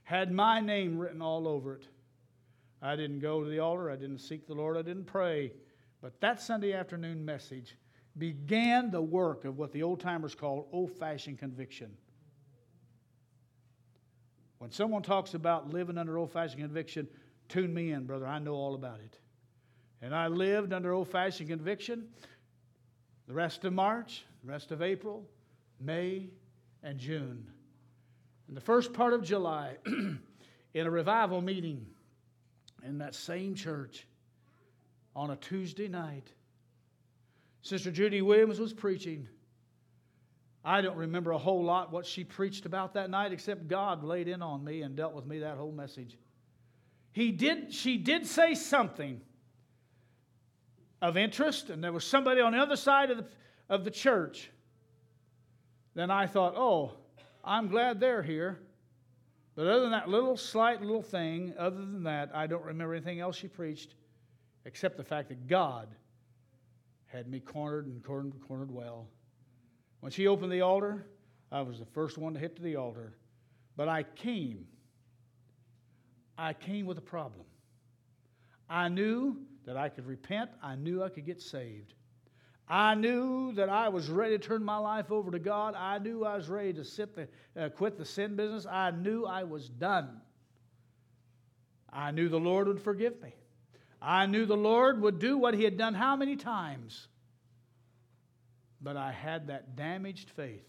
had 0.09 0.31
my 0.31 0.59
name 0.59 0.97
written 0.97 1.21
all 1.21 1.47
over 1.47 1.75
it. 1.75 1.87
I 2.81 2.95
didn't 2.95 3.19
go 3.19 3.43
to 3.43 3.49
the 3.49 3.59
altar, 3.59 3.91
I 3.91 3.95
didn't 3.95 4.17
seek 4.17 4.47
the 4.47 4.55
Lord, 4.55 4.75
I 4.75 4.81
didn't 4.81 5.05
pray. 5.05 5.53
But 6.01 6.19
that 6.19 6.41
Sunday 6.41 6.73
afternoon 6.73 7.23
message 7.23 7.77
began 8.17 8.89
the 8.89 9.03
work 9.03 9.45
of 9.45 9.59
what 9.59 9.71
the 9.71 9.83
old 9.83 9.99
timers 9.99 10.33
call 10.33 10.67
old 10.71 10.89
fashioned 10.93 11.37
conviction. 11.37 11.95
When 14.57 14.71
someone 14.71 15.03
talks 15.03 15.35
about 15.35 15.71
living 15.71 15.99
under 15.99 16.17
old 16.17 16.31
fashioned 16.31 16.61
conviction, 16.61 17.07
tune 17.47 17.71
me 17.71 17.91
in, 17.91 18.07
brother. 18.07 18.25
I 18.25 18.39
know 18.39 18.55
all 18.55 18.73
about 18.73 19.01
it. 19.01 19.19
And 20.01 20.15
I 20.15 20.25
lived 20.25 20.73
under 20.73 20.91
old 20.91 21.09
fashioned 21.09 21.49
conviction 21.49 22.07
the 23.27 23.35
rest 23.35 23.63
of 23.63 23.73
March, 23.73 24.25
the 24.43 24.51
rest 24.51 24.71
of 24.71 24.81
April, 24.81 25.23
May, 25.79 26.31
and 26.81 26.97
June. 26.97 27.45
In 28.49 28.55
the 28.55 28.61
first 28.61 28.93
part 28.93 29.13
of 29.13 29.23
July, 29.23 29.77
in 29.85 30.19
a 30.73 30.89
revival 30.89 31.39
meeting 31.39 31.85
in 32.83 32.97
that 32.97 33.13
same 33.13 33.53
church 33.53 34.07
on 35.15 35.29
a 35.29 35.35
Tuesday 35.35 35.87
night, 35.87 36.27
Sister 37.61 37.91
Judy 37.91 38.23
Williams 38.23 38.59
was 38.59 38.73
preaching. 38.73 39.27
I 40.65 40.81
don't 40.81 40.97
remember 40.97 41.31
a 41.31 41.37
whole 41.37 41.63
lot 41.63 41.91
what 41.91 42.07
she 42.07 42.23
preached 42.23 42.65
about 42.65 42.95
that 42.95 43.11
night, 43.11 43.31
except 43.31 43.67
God 43.67 44.03
laid 44.03 44.27
in 44.27 44.41
on 44.41 44.63
me 44.63 44.81
and 44.81 44.95
dealt 44.95 45.13
with 45.13 45.27
me 45.27 45.39
that 45.39 45.57
whole 45.57 45.71
message. 45.71 46.17
He 47.11 47.31
did, 47.31 47.71
she 47.71 47.97
did 47.97 48.25
say 48.25 48.55
something 48.55 49.21
of 51.03 51.17
interest, 51.17 51.69
and 51.69 51.83
there 51.83 51.93
was 51.93 52.03
somebody 52.03 52.41
on 52.41 52.53
the 52.53 52.59
other 52.59 52.75
side 52.75 53.11
of 53.11 53.17
the, 53.17 53.25
of 53.69 53.83
the 53.83 53.91
church. 53.91 54.49
Then 55.93 56.09
I 56.09 56.25
thought, 56.25 56.55
oh, 56.57 56.93
I'm 57.43 57.67
glad 57.67 57.99
they're 57.99 58.23
here. 58.23 58.59
But 59.55 59.67
other 59.67 59.81
than 59.81 59.91
that 59.91 60.07
little 60.07 60.37
slight 60.37 60.81
little 60.81 61.01
thing, 61.01 61.53
other 61.57 61.77
than 61.77 62.03
that, 62.03 62.31
I 62.33 62.47
don't 62.47 62.63
remember 62.63 62.93
anything 62.93 63.19
else 63.19 63.35
she 63.35 63.47
preached 63.47 63.95
except 64.65 64.97
the 64.97 65.03
fact 65.03 65.29
that 65.29 65.47
God 65.47 65.89
had 67.07 67.27
me 67.27 67.39
cornered 67.39 67.87
and 67.87 68.03
cornered, 68.03 68.33
cornered 68.47 68.71
well. 68.71 69.07
When 69.99 70.11
she 70.11 70.27
opened 70.27 70.51
the 70.51 70.61
altar, 70.61 71.05
I 71.51 71.61
was 71.61 71.79
the 71.79 71.85
first 71.85 72.17
one 72.17 72.33
to 72.35 72.39
hit 72.39 72.55
to 72.57 72.61
the 72.61 72.75
altar. 72.75 73.17
But 73.75 73.89
I 73.89 74.03
came. 74.03 74.65
I 76.37 76.53
came 76.53 76.85
with 76.85 76.97
a 76.97 77.01
problem. 77.01 77.45
I 78.69 78.87
knew 78.87 79.37
that 79.65 79.75
I 79.75 79.89
could 79.89 80.05
repent. 80.05 80.51
I 80.61 80.75
knew 80.75 81.03
I 81.03 81.09
could 81.09 81.25
get 81.25 81.41
saved. 81.41 81.93
I 82.69 82.93
knew 82.93 83.51
that 83.53 83.67
I 83.67 83.89
was 83.89 84.09
ready 84.09 84.37
to 84.37 84.47
turn 84.47 84.63
my 84.63 84.77
life 84.77 85.11
over 85.11 85.31
to 85.31 85.39
God. 85.39 85.73
I 85.75 85.97
knew 85.97 86.23
I 86.23 86.35
was 86.35 86.49
ready 86.49 86.71
to 86.73 86.85
sit 86.85 87.15
the, 87.15 87.27
uh, 87.59 87.69
quit 87.69 87.97
the 87.97 88.05
sin 88.05 88.35
business. 88.35 88.67
I 88.67 88.91
knew 88.91 89.25
I 89.25 89.43
was 89.43 89.69
done. 89.69 90.21
I 91.91 92.11
knew 92.11 92.29
the 92.29 92.39
Lord 92.39 92.67
would 92.67 92.79
forgive 92.79 93.19
me. 93.23 93.33
I 93.99 94.27
knew 94.27 94.45
the 94.45 94.55
Lord 94.55 95.01
would 95.01 95.17
do 95.17 95.37
what 95.37 95.55
He 95.55 95.63
had 95.63 95.77
done 95.77 95.95
how 95.95 96.15
many 96.15 96.35
times? 96.35 97.07
But 98.81 98.95
I 98.95 99.11
had 99.11 99.47
that 99.47 99.75
damaged 99.75 100.29
faith. 100.29 100.63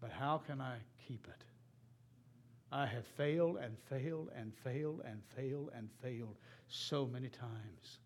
But 0.00 0.12
how 0.12 0.38
can 0.46 0.60
I 0.60 0.76
keep 1.08 1.26
it? 1.26 1.44
I 2.72 2.86
have 2.86 3.04
failed 3.04 3.56
and 3.56 3.76
failed 3.90 4.30
and 4.34 4.54
failed 4.62 5.02
and 5.04 5.20
failed 5.36 5.70
and 5.74 5.88
failed 6.00 6.36
so 6.68 7.04
many 7.04 7.28
times. 7.28 7.98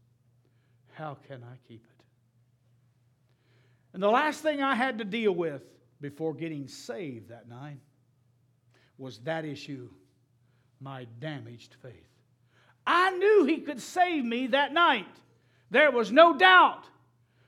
How 0.94 1.18
can 1.28 1.44
I 1.44 1.56
keep 1.68 1.84
it? 1.84 1.93
And 3.94 4.02
the 4.02 4.10
last 4.10 4.42
thing 4.42 4.60
I 4.60 4.74
had 4.74 4.98
to 4.98 5.04
deal 5.04 5.32
with 5.32 5.62
before 6.00 6.34
getting 6.34 6.66
saved 6.66 7.28
that 7.30 7.48
night 7.48 7.78
was 8.98 9.20
that 9.20 9.44
issue 9.44 9.88
my 10.80 11.06
damaged 11.20 11.76
faith. 11.80 12.08
I 12.86 13.12
knew 13.12 13.44
He 13.44 13.58
could 13.58 13.80
save 13.80 14.24
me 14.24 14.48
that 14.48 14.74
night. 14.74 15.06
There 15.70 15.90
was 15.92 16.12
no 16.12 16.36
doubt. 16.36 16.84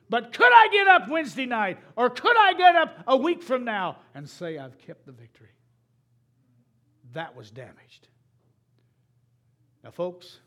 But 0.09 0.33
could 0.33 0.53
I 0.53 0.69
get 0.71 0.87
up 0.87 1.09
Wednesday 1.09 1.47
night 1.47 1.79
or 1.97 2.09
could 2.09 2.37
I 2.37 2.55
get 2.55 2.77
up 2.77 3.03
a 3.09 3.17
week 3.17 3.43
from 3.43 3.65
now 3.65 3.97
and 4.15 4.29
say 4.29 4.57
I've 4.57 4.79
kept 4.79 5.05
the 5.05 5.13
victory? 5.13 5.51
That 7.13 7.35
was 7.35 7.51
damaged. 7.51 8.07
Now, 9.83 9.91
folks, 9.91 10.39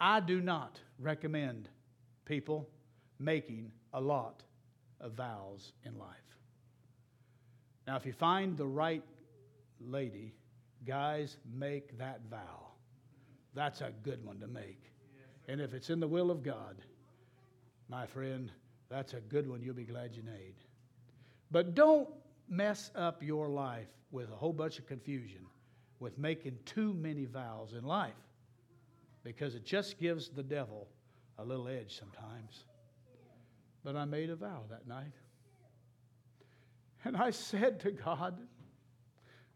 I 0.00 0.18
do 0.18 0.40
not 0.40 0.80
recommend 0.98 1.68
people 2.24 2.68
making 3.20 3.70
a 3.92 4.00
lot 4.00 4.42
of 5.00 5.12
vows 5.12 5.72
in 5.84 5.98
life. 5.98 6.16
Now, 7.86 7.96
if 7.96 8.04
you 8.04 8.12
find 8.12 8.56
the 8.56 8.66
right 8.66 9.02
lady, 9.80 10.34
guys, 10.86 11.38
make 11.54 11.96
that 11.98 12.20
vow. 12.30 12.68
That's 13.54 13.80
a 13.80 13.92
good 14.02 14.24
one 14.24 14.38
to 14.40 14.46
make. 14.46 14.82
And 15.48 15.60
if 15.60 15.72
it's 15.72 15.90
in 15.90 16.00
the 16.00 16.08
will 16.08 16.30
of 16.30 16.42
God, 16.42 16.76
my 17.88 18.06
friend, 18.06 18.50
that's 18.90 19.14
a 19.14 19.20
good 19.20 19.48
one 19.48 19.62
you'll 19.62 19.74
be 19.74 19.84
glad 19.84 20.14
you 20.14 20.22
made. 20.22 20.54
But 21.50 21.74
don't 21.74 22.08
mess 22.48 22.90
up 22.94 23.22
your 23.22 23.48
life 23.48 23.88
with 24.10 24.30
a 24.30 24.36
whole 24.36 24.52
bunch 24.52 24.78
of 24.78 24.86
confusion 24.86 25.46
with 26.00 26.18
making 26.18 26.58
too 26.64 26.94
many 26.94 27.24
vows 27.24 27.72
in 27.72 27.84
life 27.84 28.12
because 29.24 29.54
it 29.54 29.64
just 29.64 29.98
gives 29.98 30.28
the 30.28 30.42
devil 30.42 30.86
a 31.38 31.44
little 31.44 31.68
edge 31.68 31.98
sometimes. 31.98 32.64
But 33.84 33.96
I 33.96 34.04
made 34.04 34.30
a 34.30 34.36
vow 34.36 34.62
that 34.70 34.86
night. 34.86 35.12
And 37.04 37.16
I 37.16 37.30
said 37.30 37.80
to 37.80 37.90
God, 37.90 38.38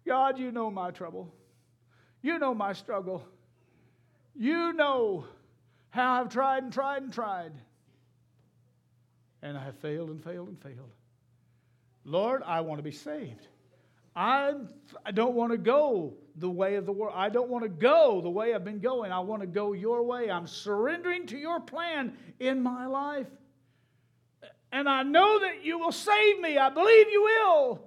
God, 0.07 0.39
you 0.39 0.53
know 0.53 0.71
my 0.71 0.91
trouble. 0.91 1.35
You 2.23 2.39
know 2.39 2.55
my 2.55 2.73
struggle. 2.73 3.25
You 4.35 4.73
know 4.73 5.27
how 5.91 6.21
I've 6.21 6.29
tried 6.29 6.63
and 6.63 6.73
tried 6.73 7.03
and 7.03 7.13
tried. 7.13 7.53
And 9.43 9.59
I 9.59 9.65
have 9.65 9.77
failed 9.79 10.11
and 10.11 10.23
failed 10.23 10.49
and 10.49 10.61
failed. 10.63 10.93
Lord, 12.05 12.43
I 12.45 12.61
want 12.61 12.79
to 12.79 12.83
be 12.83 12.93
saved. 12.93 13.49
I, 14.15 14.53
I 15.07 15.11
don't 15.11 15.35
want 15.35 15.53
to 15.53 15.59
go 15.59 16.15
the 16.37 16.51
way 16.51 16.77
of 16.77 16.87
the 16.87 16.93
world. 16.93 17.15
I 17.17 17.29
don't 17.29 17.49
want 17.49 17.65
to 17.65 17.69
go 17.69 18.21
the 18.21 18.31
way 18.31 18.55
I've 18.55 18.65
been 18.65 18.81
going. 18.81 19.11
I 19.11 19.21
want 19.21 19.41
to 19.43 19.47
go 19.47 19.73
your 19.73 20.03
way. 20.03 20.31
I'm 20.31 20.47
surrendering 20.47 21.27
to 21.29 21.39
your 21.39 21.61
plan 21.61 22.17
in 22.39 22.63
my 22.63 22.87
life. 22.87 23.27
And 24.73 24.89
I 24.89 25.03
know 25.03 25.39
that 25.41 25.65
you 25.65 25.79
will 25.79 25.93
save 25.93 26.41
me. 26.41 26.57
I 26.57 26.71
believe 26.71 27.09
you 27.11 27.23
will. 27.23 27.83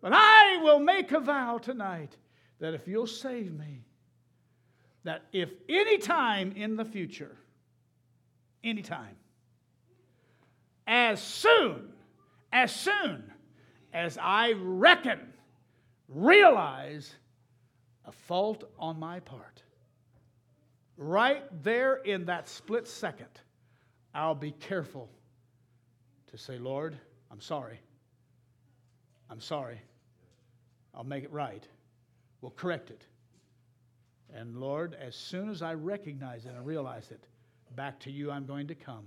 But 0.00 0.12
I 0.12 0.58
will 0.60 0.80
make 0.80 1.12
a 1.12 1.20
vow 1.20 1.58
tonight 1.58 2.16
that 2.58 2.74
if 2.74 2.88
you'll 2.88 3.06
save 3.06 3.52
me, 3.52 3.84
that 5.04 5.22
if 5.32 5.50
any 5.68 5.98
time 5.98 6.52
in 6.56 6.76
the 6.76 6.84
future, 6.84 7.36
any 8.64 8.82
time, 8.82 9.16
as 10.88 11.22
soon, 11.22 11.92
as 12.52 12.74
soon 12.74 13.32
as 13.92 14.18
I 14.20 14.54
reckon, 14.56 15.20
realize 16.08 17.14
a 18.04 18.12
fault 18.12 18.64
on 18.76 18.98
my 18.98 19.20
part, 19.20 19.62
right 20.96 21.44
there 21.62 21.96
in 21.96 22.24
that 22.24 22.48
split 22.48 22.88
second, 22.88 23.28
I'll 24.12 24.34
be 24.34 24.50
careful 24.50 25.08
to 26.32 26.38
say, 26.38 26.58
Lord, 26.58 26.96
I'm 27.30 27.40
sorry. 27.40 27.78
I'm 29.30 29.40
sorry. 29.40 29.80
I'll 30.94 31.04
make 31.04 31.24
it 31.24 31.32
right. 31.32 31.66
We'll 32.40 32.52
correct 32.52 32.90
it. 32.90 33.04
And 34.34 34.56
Lord, 34.56 34.96
as 34.98 35.14
soon 35.14 35.50
as 35.50 35.60
I 35.60 35.74
recognize 35.74 36.46
it 36.46 36.54
and 36.56 36.66
realize 36.66 37.10
it, 37.10 37.26
back 37.76 38.00
to 38.00 38.10
you 38.10 38.30
I'm 38.30 38.46
going 38.46 38.66
to 38.68 38.74
come. 38.74 39.04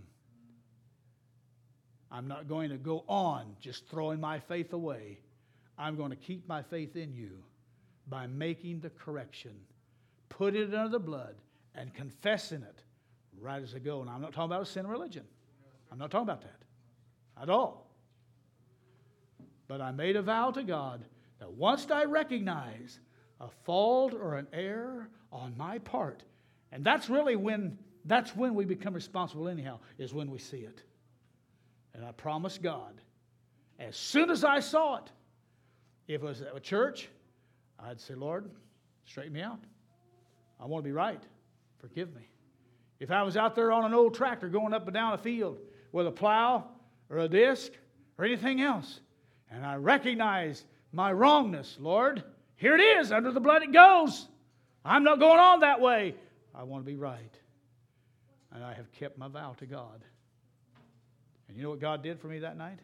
I'm 2.12 2.28
not 2.28 2.48
going 2.48 2.70
to 2.70 2.78
go 2.78 3.04
on 3.08 3.56
just 3.60 3.88
throwing 3.88 4.22
my 4.22 4.40
faith 4.40 4.74
away. 4.74 5.20
I'm 5.80 5.96
going 5.96 6.12
to 6.12 6.16
keep 6.16 6.48
my 6.48 6.62
faith 6.62 6.96
in 6.96 7.12
you 7.12 7.44
by 8.08 8.28
making 8.28 8.82
the 8.82 8.92
correction, 8.92 9.52
putting 10.30 10.62
it 10.62 10.76
under 10.76 10.90
the 10.90 11.00
blood, 11.00 11.36
and 11.74 11.92
confessing 11.94 12.62
it 12.62 12.84
right 13.42 13.62
as 13.62 13.74
I 13.74 13.80
go. 13.80 14.02
And 14.02 14.10
I'm 14.10 14.22
not 14.22 14.32
talking 14.32 14.52
about 14.52 14.62
a 14.62 14.66
sin 14.66 14.86
religion. 14.86 15.24
I'm 15.92 15.98
not 15.98 16.12
talking 16.12 16.30
about 16.30 16.42
that 16.44 16.65
at 17.42 17.50
all. 17.50 17.90
But 19.68 19.82
I 19.82 19.92
made 19.92 20.16
a 20.16 20.22
vow 20.22 20.52
to 20.52 20.64
God 20.64 21.04
that 21.40 21.52
once 21.52 21.90
I 21.90 22.06
recognize 22.06 23.00
a 23.40 23.50
fault 23.64 24.14
or 24.14 24.36
an 24.36 24.48
error 24.54 25.10
on 25.32 25.56
my 25.58 25.80
part, 25.80 26.24
and 26.72 26.84
that's 26.84 27.10
really 27.10 27.36
when 27.36 27.78
that's 28.06 28.36
when 28.36 28.54
we 28.54 28.66
become 28.66 28.94
responsible 28.94 29.48
anyhow, 29.48 29.80
is 29.98 30.14
when 30.14 30.30
we 30.30 30.38
see 30.38 30.60
it. 30.60 30.84
And 31.96 32.06
I 32.06 32.12
promised 32.12 32.62
God, 32.62 33.02
as 33.80 33.96
soon 33.96 34.30
as 34.30 34.44
I 34.44 34.60
saw 34.60 34.98
it, 34.98 35.12
if 36.08 36.22
it 36.22 36.26
was 36.26 36.42
at 36.42 36.56
a 36.56 36.60
church, 36.60 37.10
I'd 37.80 38.00
say, 38.00 38.14
Lord, 38.14 38.52
straighten 39.06 39.34
me 39.34 39.42
out. 39.42 39.60
I 40.60 40.66
want 40.66 40.84
to 40.84 40.88
be 40.88 40.92
right. 40.94 41.22
Forgive 41.80 42.14
me. 42.14 42.30
If 43.00 43.12
I 43.12 43.24
was 43.24 43.36
out 43.38 43.56
there 43.56 43.72
on 43.72 43.86
an 43.86 43.94
old 43.94 44.14
tractor 44.14 44.50
going 44.50 44.74
up 44.74 44.86
and 44.86 44.94
down 44.94 45.14
a 45.14 45.18
field 45.18 45.60
with 45.92 46.06
a 46.06 46.12
plow 46.12 46.70
or 47.10 47.20
a 47.20 47.28
disc 47.28 47.72
or 48.18 48.26
anything 48.26 48.62
else, 48.62 49.00
and 49.52 49.66
I 49.66 49.76
recognize 49.76 50.64
my 50.92 51.12
wrongness, 51.12 51.78
Lord, 51.80 52.24
here 52.56 52.76
it 52.76 52.82
is. 52.82 53.12
Under 53.12 53.32
the 53.32 53.40
blood 53.40 53.64
it 53.64 53.74
goes. 53.74 54.28
I'm 54.84 55.04
not 55.04 55.20
going 55.20 55.40
on 55.40 55.60
that 55.62 55.82
way. 55.82 56.16
I 56.54 56.64
want 56.64 56.86
to 56.86 56.90
be 56.90 56.96
right. 56.96 57.20
And 58.54 58.64
I 58.64 58.74
have 58.74 58.92
kept 58.94 59.18
my 59.18 59.28
vow 59.28 59.56
to 59.58 59.66
God. 59.66 60.04
And 61.48 61.58
you 61.58 61.64
know 61.64 61.72
what 61.72 61.82
God 61.82 62.02
did 62.02 62.20
for 62.20 62.28
me 62.28 62.40
that 62.40 62.58
night? 62.58 62.80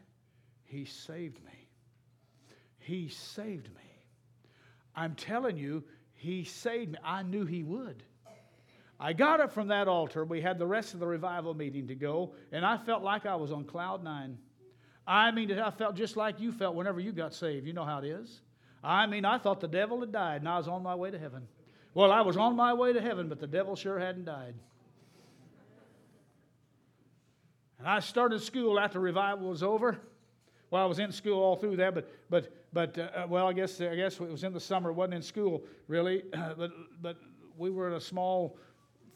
He 0.66 0.86
saved 0.86 1.44
me. 1.46 1.68
He 2.80 3.10
saved 3.10 3.68
me. 3.68 3.82
I'm 4.96 5.16
telling 5.16 5.58
you, 5.58 5.84
he 6.14 6.44
saved 6.44 6.92
me. 6.92 6.98
I 7.04 7.24
knew 7.24 7.46
he 7.46 7.64
would. 7.64 8.04
I 9.04 9.14
got 9.14 9.42
up 9.42 9.52
from 9.52 9.70
that 9.70 9.88
altar. 9.88 10.24
We 10.24 10.42
had 10.42 10.60
the 10.60 10.68
rest 10.68 10.94
of 10.94 11.00
the 11.00 11.08
revival 11.08 11.56
meeting 11.56 11.88
to 11.88 11.96
go, 11.96 12.34
and 12.52 12.64
I 12.64 12.78
felt 12.78 13.02
like 13.02 13.26
I 13.26 13.36
was 13.36 13.52
on 13.52 13.64
cloud 13.64 14.04
nine. 14.04 14.38
I 15.08 15.32
mean, 15.32 15.52
I 15.58 15.72
felt 15.72 15.96
just 15.96 16.16
like 16.16 16.40
you 16.40 16.52
felt 16.52 16.76
whenever 16.76 17.00
you 17.00 17.12
got 17.12 17.34
saved. 17.34 17.66
You 17.66 17.74
know 17.74 17.84
how 17.84 17.98
it 17.98 18.06
is. 18.06 18.42
I 18.84 19.08
mean, 19.08 19.26
I 19.26 19.40
thought 19.40 19.60
the 19.60 19.68
devil 19.68 20.02
had 20.02 20.12
died, 20.12 20.42
and 20.42 20.48
I 20.48 20.58
was 20.58 20.68
on 20.68 20.84
my 20.84 20.94
way 20.94 21.10
to 21.10 21.18
heaven. 21.18 21.48
Well, 21.96 22.12
I 22.12 22.22
was 22.22 22.38
on 22.38 22.56
my 22.56 22.76
way 22.76 22.94
to 22.94 23.02
heaven, 23.02 23.28
but 23.28 23.40
the 23.40 23.48
devil 23.48 23.76
sure 23.76 23.98
hadn't 23.98 24.26
died. 24.26 24.54
And 27.80 27.88
I 27.88 28.02
started 28.02 28.40
school 28.44 28.80
after 28.80 29.00
revival 29.00 29.50
was 29.50 29.64
over. 29.64 29.98
Well, 30.70 30.84
I 30.84 30.86
was 30.86 31.00
in 31.00 31.12
school 31.12 31.42
all 31.42 31.56
through 31.56 31.78
that, 31.78 31.96
but 31.96 32.08
but 32.30 32.56
but 32.72 32.98
uh, 33.00 33.26
well, 33.28 33.48
I 33.48 33.54
guess 33.54 33.82
I 33.82 33.96
guess 33.96 34.20
it 34.20 34.32
was 34.32 34.44
in 34.44 34.54
the 34.54 34.60
summer. 34.60 34.94
Wasn't 34.94 35.16
in 35.16 35.24
school 35.24 35.64
really, 35.88 36.24
but 36.32 36.72
but 37.02 37.18
we 37.58 37.72
were 37.72 37.88
in 37.88 37.96
a 37.96 38.02
small 38.02 38.58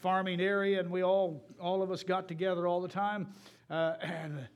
farming 0.05 0.39
area, 0.39 0.79
and 0.79 0.91
we 0.91 1.01
all 1.01 1.43
all 1.59 1.81
of 1.81 1.89
us 1.89 2.03
got 2.03 2.27
together 2.27 2.67
all 2.67 2.79
the 2.79 2.87
time, 2.87 3.25
uh, 3.71 3.95
and 4.01 4.47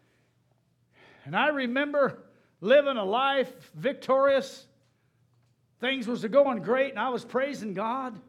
and 1.25 1.35
I 1.35 1.47
remember 1.47 2.19
living 2.61 2.97
a 2.97 3.03
life 3.03 3.71
victorious. 3.73 4.67
Things 5.79 6.07
was 6.07 6.23
going 6.23 6.61
great, 6.61 6.91
and 6.91 6.99
I 6.99 7.09
was 7.09 7.25
praising 7.25 7.73
God. 7.73 8.21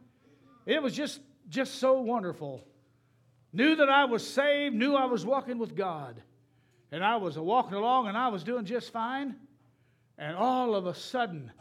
It 0.65 0.83
was 0.83 0.97
just 0.97 1.21
just 1.51 1.75
so 1.75 2.01
wonderful. 2.01 2.65
Knew 3.53 3.77
that 3.77 3.91
I 3.91 4.07
was 4.07 4.27
saved, 4.27 4.75
knew 4.75 4.95
I 4.95 5.05
was 5.05 5.27
walking 5.27 5.59
with 5.59 5.77
God. 5.77 6.23
And 6.91 7.05
I 7.05 7.17
was 7.17 7.39
walking 7.39 7.75
along 7.75 8.09
and 8.09 8.17
I 8.17 8.29
was 8.29 8.45
doing 8.45 8.65
just 8.65 8.95
fine. 8.95 9.37
And 10.17 10.35
all 10.39 10.75
of 10.75 10.87
a 10.87 10.95
sudden, 10.95 11.53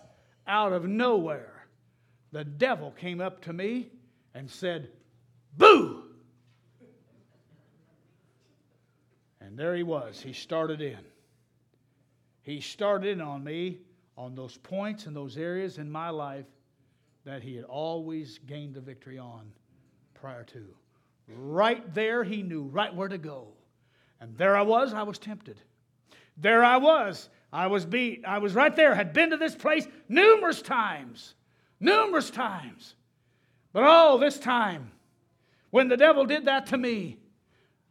out 0.48 0.72
of 0.72 0.86
nowhere, 0.86 1.68
the 2.32 2.46
devil 2.46 2.92
came 2.92 3.20
up 3.20 3.42
to 3.42 3.52
me 3.52 3.90
and 4.34 4.50
said, 4.50 4.90
Boo! 5.58 6.04
And 9.42 9.58
there 9.58 9.76
he 9.76 9.84
was. 9.84 10.22
He 10.22 10.34
started 10.34 10.82
in. 10.82 11.00
He 12.42 12.62
started 12.62 13.10
in 13.10 13.22
on 13.22 13.44
me 13.44 13.80
on 14.18 14.36
those 14.36 14.58
points 14.58 15.06
and 15.06 15.16
those 15.16 15.38
areas 15.38 15.78
in 15.78 15.90
my 15.90 16.10
life 16.10 16.46
that 17.26 17.42
he 17.42 17.56
had 17.56 17.66
always 17.66 18.40
gained 18.48 18.74
the 18.74 18.82
victory 18.82 19.18
on 19.18 19.52
prior 20.14 20.44
to. 20.44 20.66
Right 21.28 21.94
there, 21.94 22.24
he 22.24 22.42
knew 22.42 22.64
right 22.64 22.94
where 22.94 23.08
to 23.08 23.18
go. 23.18 23.48
And 24.20 24.38
there 24.38 24.56
I 24.56 24.62
was, 24.62 24.94
I 24.94 25.04
was 25.04 25.18
tempted. 25.18 25.60
There 26.38 26.64
I 26.64 26.78
was, 26.78 27.30
I 27.52 27.68
was 27.68 27.86
beat. 27.86 28.24
I 28.26 28.38
was 28.40 28.54
right 28.54 28.76
there, 28.76 28.96
had 28.96 29.14
been 29.14 29.30
to 29.30 29.38
this 29.38 29.56
place 29.56 29.88
numerous 30.08 30.62
times, 30.62 31.36
numerous 31.80 32.30
times. 32.30 32.96
But 33.74 33.84
oh, 33.86 34.18
this 34.18 34.40
time, 34.40 34.92
when 35.72 35.88
the 35.88 35.98
devil 35.98 36.26
did 36.26 36.46
that 36.46 36.68
to 36.68 36.78
me, 36.78 37.18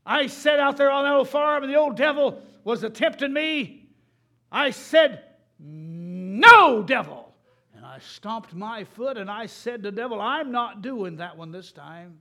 I 0.04 0.26
sat 0.26 0.58
out 0.58 0.76
there 0.76 0.90
on 0.90 1.04
that 1.04 1.14
old 1.14 1.28
farm 1.28 1.62
and 1.62 1.72
the 1.72 1.76
old 1.76 1.96
devil 1.96 2.42
was 2.64 2.84
tempting 2.94 3.32
me. 3.32 3.88
I 4.50 4.70
said, 4.70 5.24
No, 5.58 6.82
devil. 6.82 7.34
And 7.76 7.84
I 7.84 7.98
stomped 7.98 8.54
my 8.54 8.84
foot 8.84 9.16
and 9.16 9.30
I 9.30 9.46
said 9.46 9.82
to 9.82 9.90
the 9.90 9.96
devil, 9.96 10.20
I'm 10.20 10.50
not 10.50 10.82
doing 10.82 11.16
that 11.16 11.36
one 11.36 11.52
this 11.52 11.72
time. 11.72 12.18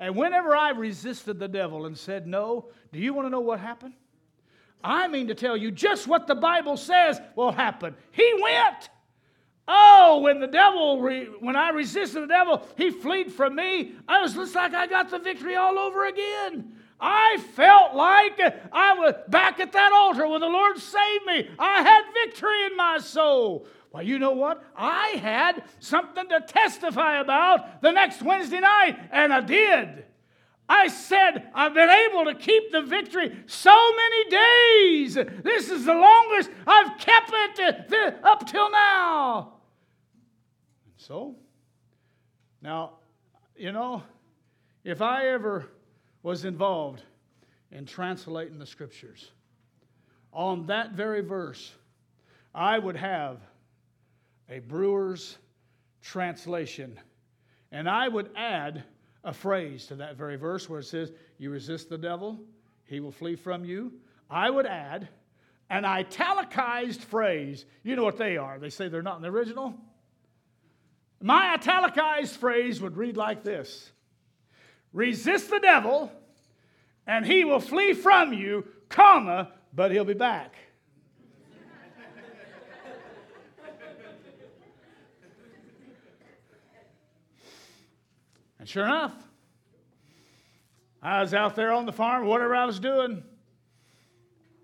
And 0.00 0.16
whenever 0.16 0.56
I 0.56 0.70
resisted 0.70 1.38
the 1.38 1.46
devil 1.46 1.84
and 1.84 1.96
said 1.96 2.26
no, 2.26 2.70
do 2.90 2.98
you 2.98 3.12
want 3.12 3.26
to 3.26 3.30
know 3.30 3.40
what 3.40 3.60
happened? 3.60 3.92
I 4.82 5.06
mean 5.08 5.28
to 5.28 5.34
tell 5.34 5.58
you 5.58 5.70
just 5.70 6.06
what 6.06 6.26
the 6.26 6.34
Bible 6.34 6.78
says 6.78 7.20
will 7.36 7.52
happen. 7.52 7.94
He 8.10 8.34
went. 8.40 8.88
Oh, 9.72 10.18
when 10.18 10.40
the 10.40 10.48
devil, 10.48 11.00
re- 11.00 11.28
when 11.38 11.54
I 11.54 11.68
resisted 11.68 12.24
the 12.24 12.26
devil, 12.26 12.66
he 12.76 12.90
fled 12.90 13.30
from 13.30 13.54
me. 13.54 13.92
I 14.08 14.20
was 14.20 14.34
just 14.34 14.52
like 14.52 14.74
I 14.74 14.88
got 14.88 15.10
the 15.10 15.20
victory 15.20 15.54
all 15.54 15.78
over 15.78 16.06
again. 16.06 16.72
I 16.98 17.36
felt 17.54 17.94
like 17.94 18.40
I 18.72 18.94
was 18.94 19.14
back 19.28 19.60
at 19.60 19.70
that 19.70 19.92
altar 19.92 20.26
when 20.26 20.40
the 20.40 20.48
Lord 20.48 20.76
saved 20.78 21.24
me. 21.24 21.48
I 21.56 21.82
had 21.82 22.02
victory 22.12 22.66
in 22.66 22.76
my 22.76 22.98
soul. 22.98 23.64
Well, 23.92 24.02
you 24.02 24.18
know 24.18 24.32
what? 24.32 24.60
I 24.76 25.10
had 25.22 25.62
something 25.78 26.28
to 26.30 26.40
testify 26.40 27.20
about 27.20 27.80
the 27.80 27.92
next 27.92 28.22
Wednesday 28.22 28.58
night, 28.58 28.98
and 29.12 29.32
I 29.32 29.40
did. 29.40 30.04
I 30.68 30.88
said, 30.88 31.48
I've 31.54 31.74
been 31.74 31.90
able 31.90 32.24
to 32.24 32.34
keep 32.34 32.72
the 32.72 32.82
victory 32.82 33.36
so 33.46 33.76
many 33.94 34.30
days. 34.30 35.14
This 35.14 35.70
is 35.70 35.84
the 35.84 35.94
longest 35.94 36.50
I've 36.66 36.98
kept 36.98 37.30
it 37.32 37.92
uh, 37.92 38.28
up 38.28 38.48
till 38.48 38.68
now. 38.72 39.59
So, 41.00 41.34
now, 42.60 42.98
you 43.56 43.72
know, 43.72 44.02
if 44.84 45.00
I 45.00 45.28
ever 45.28 45.66
was 46.22 46.44
involved 46.44 47.02
in 47.72 47.86
translating 47.86 48.58
the 48.58 48.66
scriptures, 48.66 49.30
on 50.30 50.66
that 50.66 50.92
very 50.92 51.22
verse, 51.22 51.72
I 52.54 52.78
would 52.78 52.96
have 52.96 53.40
a 54.50 54.58
brewer's 54.58 55.38
translation. 56.02 57.00
And 57.72 57.88
I 57.88 58.06
would 58.06 58.28
add 58.36 58.84
a 59.24 59.32
phrase 59.32 59.86
to 59.86 59.94
that 59.96 60.16
very 60.16 60.36
verse 60.36 60.68
where 60.68 60.80
it 60.80 60.84
says, 60.84 61.12
You 61.38 61.48
resist 61.48 61.88
the 61.88 61.96
devil, 61.96 62.38
he 62.84 63.00
will 63.00 63.12
flee 63.12 63.36
from 63.36 63.64
you. 63.64 63.94
I 64.28 64.50
would 64.50 64.66
add 64.66 65.08
an 65.70 65.86
italicized 65.86 67.04
phrase. 67.04 67.64
You 67.84 67.96
know 67.96 68.04
what 68.04 68.18
they 68.18 68.36
are. 68.36 68.58
They 68.58 68.70
say 68.70 68.88
they're 68.88 69.02
not 69.02 69.16
in 69.16 69.22
the 69.22 69.30
original. 69.30 69.74
My 71.20 71.54
italicized 71.54 72.36
phrase 72.36 72.80
would 72.80 72.96
read 72.96 73.16
like 73.16 73.42
this 73.42 73.90
Resist 74.92 75.50
the 75.50 75.60
devil, 75.60 76.10
and 77.06 77.26
he 77.26 77.44
will 77.44 77.60
flee 77.60 77.92
from 77.92 78.32
you, 78.32 78.66
comma, 78.88 79.52
but 79.72 79.92
he'll 79.92 80.04
be 80.04 80.14
back. 80.14 80.54
And 88.58 88.68
sure 88.68 88.84
enough, 88.84 89.14
I 91.02 91.22
was 91.22 91.32
out 91.32 91.56
there 91.56 91.72
on 91.72 91.86
the 91.86 91.92
farm, 91.92 92.26
whatever 92.26 92.54
I 92.54 92.66
was 92.66 92.78
doing, 92.78 93.22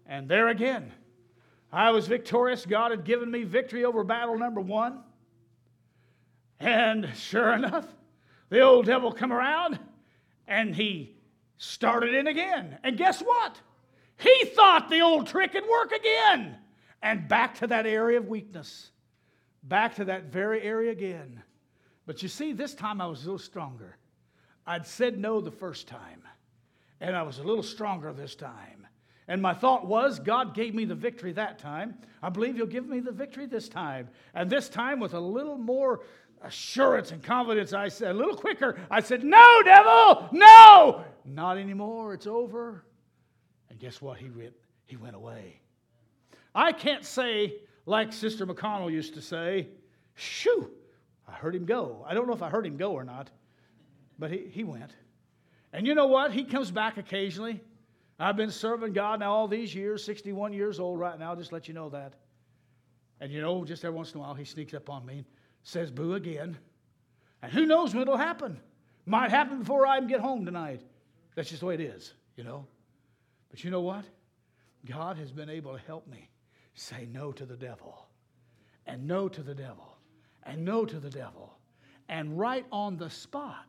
and 0.05 0.29
there 0.29 0.49
again, 0.49 0.93
I 1.73 1.91
was 1.91 2.07
victorious. 2.07 2.67
God 2.67 2.91
had 2.91 3.05
given 3.05 3.31
me 3.31 3.45
victory 3.45 3.87
over 3.87 4.05
battle 4.05 4.39
number 4.39 4.61
one. 4.61 5.03
And 6.61 7.11
sure 7.15 7.53
enough, 7.53 7.87
the 8.49 8.61
old 8.61 8.87
devil 8.87 9.13
come 9.13 9.33
around 9.33 9.79
and 10.47 10.75
he 10.75 11.15
started 11.59 12.15
in 12.15 12.27
again. 12.27 12.79
And 12.83 12.97
guess 12.97 13.21
what? 13.21 13.61
He 14.19 14.45
thought 14.47 14.89
the 14.89 15.01
old 15.01 15.27
trick 15.27 15.55
would 15.55 15.69
work 15.69 15.93
again. 15.93 16.57
And 17.03 17.29
back 17.29 17.57
to 17.57 17.67
that 17.67 17.87
area 17.87 18.19
of 18.19 18.29
weakness. 18.29 18.91
Back 19.63 19.97
to 19.97 20.05
that 20.07 20.33
very 20.33 20.63
area 20.63 20.93
again. 20.93 21.43
But 22.07 22.23
you 22.23 22.29
see, 22.29 22.53
this 22.53 22.75
time 22.75 23.01
I 23.01 23.07
was 23.07 23.23
a 23.23 23.25
little 23.25 23.39
stronger. 23.39 23.97
I'd 24.67 24.87
said 24.87 25.19
no 25.19 25.41
the 25.41 25.51
first 25.51 25.87
time, 25.87 26.23
and 27.01 27.15
I 27.15 27.23
was 27.23 27.39
a 27.39 27.43
little 27.43 27.63
stronger 27.63 28.13
this 28.13 28.35
time. 28.35 28.87
And 29.29 29.43
my 29.43 29.55
thought 29.55 29.87
was, 29.87 30.21
God 30.21 30.55
gave 30.55 30.75
me 30.75 30.85
the 30.85 30.95
victory 30.95 31.33
that 31.33 31.59
time. 31.59 31.97
I 32.23 32.29
believe 32.29 32.57
He'll 32.57 32.67
give 32.67 32.87
me 32.87 33.01
the 33.01 33.13
victory 33.13 33.47
this 33.47 33.69
time. 33.69 34.09
And 34.35 34.49
this 34.49 34.69
time, 34.69 35.01
with 35.01 35.15
a 35.15 35.21
little 35.21 35.59
more 35.59 36.01
assurance 36.43 37.13
and 37.13 37.23
confidence, 37.23 37.73
I 37.73 37.89
said, 37.89 38.11
a 38.11 38.15
little 38.15 38.37
quicker, 38.37 38.79
I 38.91 39.01
said, 39.01 39.25
No, 39.25 39.63
devil, 39.65 40.29
no, 40.33 41.05
not 41.25 41.59
anymore. 41.59 42.15
It's 42.15 42.27
over. 42.27 42.85
And 43.71 43.79
guess 43.79 44.01
what? 44.01 44.19
He 44.19 44.31
went, 44.31 44.55
he 44.85 44.97
went 44.97 45.17
away. 45.17 45.61
I 46.55 46.73
can't 46.73 47.05
say, 47.05 47.57
like 47.85 48.13
Sister 48.13 48.47
McConnell 48.47 48.91
used 48.91 49.15
to 49.15 49.23
say, 49.23 49.69
Shoo, 50.15 50.71
I 51.29 51.33
heard 51.33 51.55
him 51.55 51.67
go. 51.67 52.05
I 52.09 52.15
don't 52.15 52.27
know 52.27 52.33
if 52.33 52.43
I 52.43 52.49
heard 52.49 52.67
him 52.67 52.77
go 52.77 52.93
or 52.93 53.05
not, 53.05 53.31
but 54.19 54.31
he, 54.31 54.47
he 54.51 54.65
went. 54.65 54.93
And 55.73 55.87
you 55.87 55.95
know 55.95 56.07
what? 56.07 56.33
He 56.33 56.45
comes 56.45 56.71
back 56.71 56.97
occasionally. 56.97 57.61
I've 58.19 58.37
been 58.37 58.51
serving 58.51 58.95
God 58.95 59.21
now 59.21 59.33
all 59.33 59.47
these 59.47 59.75
years, 59.75 60.03
61 60.03 60.55
years 60.55 60.81
old 60.81 60.99
right 60.99 61.19
now, 61.19 61.35
just 61.35 61.53
let 61.53 61.69
you 61.69 61.75
know 61.75 61.91
that. 61.91 62.15
And 63.21 63.31
you 63.31 63.43
know, 63.43 63.65
just 63.65 63.85
every 63.85 63.97
once 63.97 64.13
in 64.13 64.21
a 64.21 64.23
while, 64.23 64.35
he 64.35 64.45
sneaks 64.45 64.73
up 64.73 64.89
on 64.89 65.05
me 65.05 65.25
says, 65.67 65.91
Boo 65.91 66.15
again. 66.15 66.57
And 67.43 67.53
who 67.53 67.67
knows 67.67 67.93
when 67.93 68.03
it'll 68.03 68.17
happen? 68.17 68.61
Might 69.05 69.31
happen 69.31 69.59
before 69.59 69.85
I 69.85 69.97
even 69.97 70.09
get 70.09 70.21
home 70.21 70.45
tonight. 70.45 70.81
That's 71.35 71.49
just 71.49 71.61
the 71.61 71.67
way 71.67 71.75
it 71.75 71.81
is, 71.81 72.15
you 72.37 72.45
know. 72.45 72.67
But 73.51 73.65
you 73.65 73.71
know 73.71 73.81
what? 73.81 74.05
God 74.89 75.17
has 75.19 75.33
been 75.33 75.51
able 75.51 75.77
to 75.77 75.85
help 75.85 76.07
me 76.07 76.31
say 76.75 77.09
no 77.13 77.33
to 77.33 77.45
the 77.45 77.57
devil 77.57 78.07
and 78.87 79.09
no 79.09 79.29
to 79.29 79.43
the 79.43 79.55
devil 79.55 79.97
and 80.45 80.65
no 80.65 80.85
to 80.85 81.01
the 81.01 81.11
devil. 81.11 81.53
And 82.09 82.39
right 82.39 82.65
on 82.71 82.97
the 82.97 83.11
spot, 83.11 83.67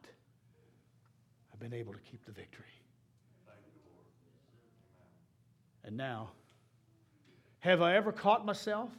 I've 1.51 1.59
been 1.59 1.73
able 1.73 1.93
to 1.93 1.99
keep 1.99 2.23
the 2.25 2.31
victory. 2.31 2.65
And 5.83 5.97
now, 5.97 6.29
have 7.59 7.81
I 7.81 7.95
ever 7.95 8.11
caught 8.11 8.45
myself? 8.45 8.91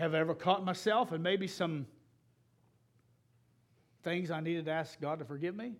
Have 0.00 0.14
I 0.14 0.18
ever 0.18 0.34
caught 0.34 0.64
myself 0.64 1.12
and 1.12 1.22
maybe 1.22 1.46
some 1.46 1.86
things 4.02 4.30
I 4.30 4.40
needed 4.40 4.64
to 4.64 4.70
ask 4.70 4.98
God 4.98 5.18
to 5.18 5.26
forgive 5.26 5.54
me? 5.54 5.74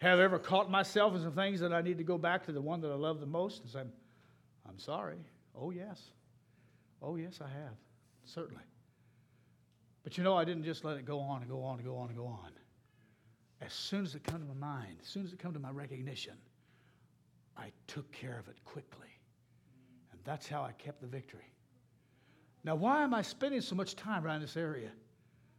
Have 0.00 0.20
I 0.20 0.22
ever 0.22 0.38
caught 0.38 0.70
myself 0.70 1.14
in 1.14 1.20
some 1.20 1.34
things 1.34 1.60
that 1.60 1.70
I 1.70 1.82
need 1.82 1.98
to 1.98 2.02
go 2.02 2.16
back 2.16 2.46
to 2.46 2.52
the 2.52 2.62
one 2.62 2.80
that 2.80 2.90
I 2.90 2.94
love 2.94 3.20
the 3.20 3.26
most 3.26 3.60
and 3.60 3.70
say, 3.70 3.82
I'm 4.66 4.78
sorry? 4.78 5.18
Oh, 5.54 5.70
yes. 5.70 6.00
Oh, 7.02 7.16
yes, 7.16 7.40
I 7.44 7.48
have. 7.48 7.74
Certainly. 8.24 8.62
But 10.02 10.16
you 10.16 10.24
know, 10.24 10.34
I 10.34 10.46
didn't 10.46 10.64
just 10.64 10.82
let 10.82 10.96
it 10.96 11.04
go 11.04 11.20
on 11.20 11.42
and 11.42 11.50
go 11.50 11.62
on 11.62 11.76
and 11.76 11.86
go 11.86 11.98
on 11.98 12.08
and 12.08 12.16
go 12.16 12.24
on. 12.24 12.52
As 13.60 13.74
soon 13.74 14.02
as 14.02 14.14
it 14.14 14.24
come 14.24 14.40
to 14.40 14.46
my 14.46 14.78
mind, 14.78 14.96
as 15.02 15.08
soon 15.08 15.26
as 15.26 15.32
it 15.34 15.38
come 15.38 15.52
to 15.52 15.60
my 15.60 15.70
recognition, 15.70 16.38
I 17.58 17.70
took 17.86 18.10
care 18.12 18.38
of 18.38 18.48
it 18.48 18.56
quickly. 18.64 19.10
And 20.10 20.20
that's 20.24 20.48
how 20.48 20.62
I 20.62 20.72
kept 20.72 21.02
the 21.02 21.06
victory. 21.06 21.51
Now, 22.64 22.76
why 22.76 23.02
am 23.02 23.12
I 23.14 23.22
spending 23.22 23.60
so 23.60 23.74
much 23.74 23.96
time 23.96 24.24
around 24.24 24.42
this 24.42 24.56
area? 24.56 24.90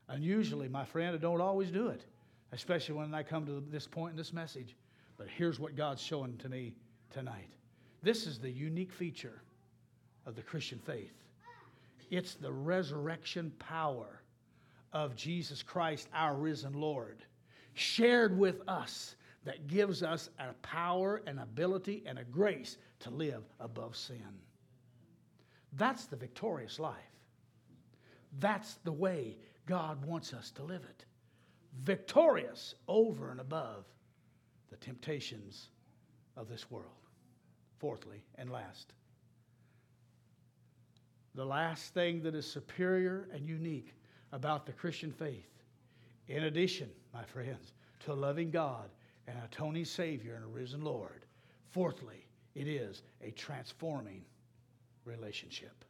Unusually, 0.09 0.69
my 0.69 0.85
friend, 0.85 1.15
I 1.15 1.17
don't 1.19 1.41
always 1.41 1.69
do 1.69 1.87
it, 1.87 2.05
especially 2.51 2.95
when 2.95 3.13
I 3.13 3.23
come 3.23 3.45
to 3.45 3.63
this 3.69 3.87
point 3.87 4.11
in 4.11 4.17
this 4.17 4.33
message. 4.33 4.75
But 5.17 5.27
here's 5.27 5.59
what 5.59 5.75
God's 5.75 6.01
showing 6.01 6.37
to 6.37 6.49
me 6.49 6.73
tonight. 7.09 7.49
This 8.01 8.25
is 8.25 8.39
the 8.39 8.49
unique 8.49 8.91
feature 8.91 9.41
of 10.25 10.35
the 10.35 10.41
Christian 10.41 10.79
faith 10.79 11.23
it's 12.13 12.35
the 12.35 12.51
resurrection 12.51 13.51
power 13.57 14.21
of 14.91 15.15
Jesus 15.15 15.63
Christ, 15.63 16.07
our 16.13 16.35
risen 16.35 16.73
Lord, 16.73 17.23
shared 17.73 18.37
with 18.37 18.61
us 18.67 19.15
that 19.45 19.65
gives 19.65 20.03
us 20.03 20.29
a 20.37 20.53
power, 20.61 21.23
an 21.25 21.39
ability, 21.39 22.03
and 22.05 22.19
a 22.19 22.23
grace 22.23 22.77
to 22.99 23.09
live 23.09 23.43
above 23.59 23.95
sin. 23.95 24.21
That's 25.75 26.05
the 26.05 26.15
victorious 26.15 26.79
life. 26.79 26.95
That's 28.39 28.75
the 28.83 28.91
way 28.91 29.37
God 29.65 30.03
wants 30.05 30.33
us 30.33 30.51
to 30.51 30.63
live 30.63 30.83
it. 30.83 31.05
Victorious 31.81 32.75
over 32.87 33.31
and 33.31 33.39
above 33.39 33.85
the 34.69 34.77
temptations 34.77 35.69
of 36.37 36.49
this 36.49 36.69
world. 36.69 36.87
Fourthly 37.79 38.23
and 38.35 38.49
last, 38.49 38.93
the 41.35 41.45
last 41.45 41.93
thing 41.93 42.21
that 42.23 42.35
is 42.35 42.45
superior 42.45 43.27
and 43.33 43.47
unique 43.47 43.93
about 44.31 44.65
the 44.65 44.71
Christian 44.71 45.11
faith, 45.11 45.49
in 46.27 46.43
addition, 46.43 46.89
my 47.13 47.23
friends, 47.23 47.73
to 48.01 48.13
loving 48.13 48.51
God 48.51 48.89
and 49.27 49.37
atoning 49.43 49.85
Savior 49.85 50.35
and 50.35 50.43
a 50.43 50.47
risen 50.47 50.83
Lord, 50.83 51.25
fourthly, 51.71 52.27
it 52.55 52.67
is 52.67 53.01
a 53.21 53.31
transforming 53.31 54.23
relationship. 55.05 55.85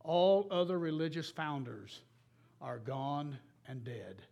All 0.00 0.48
other 0.50 0.78
religious 0.78 1.30
founders 1.30 2.00
are 2.60 2.78
gone 2.78 3.38
and 3.66 3.84
dead 3.84 4.22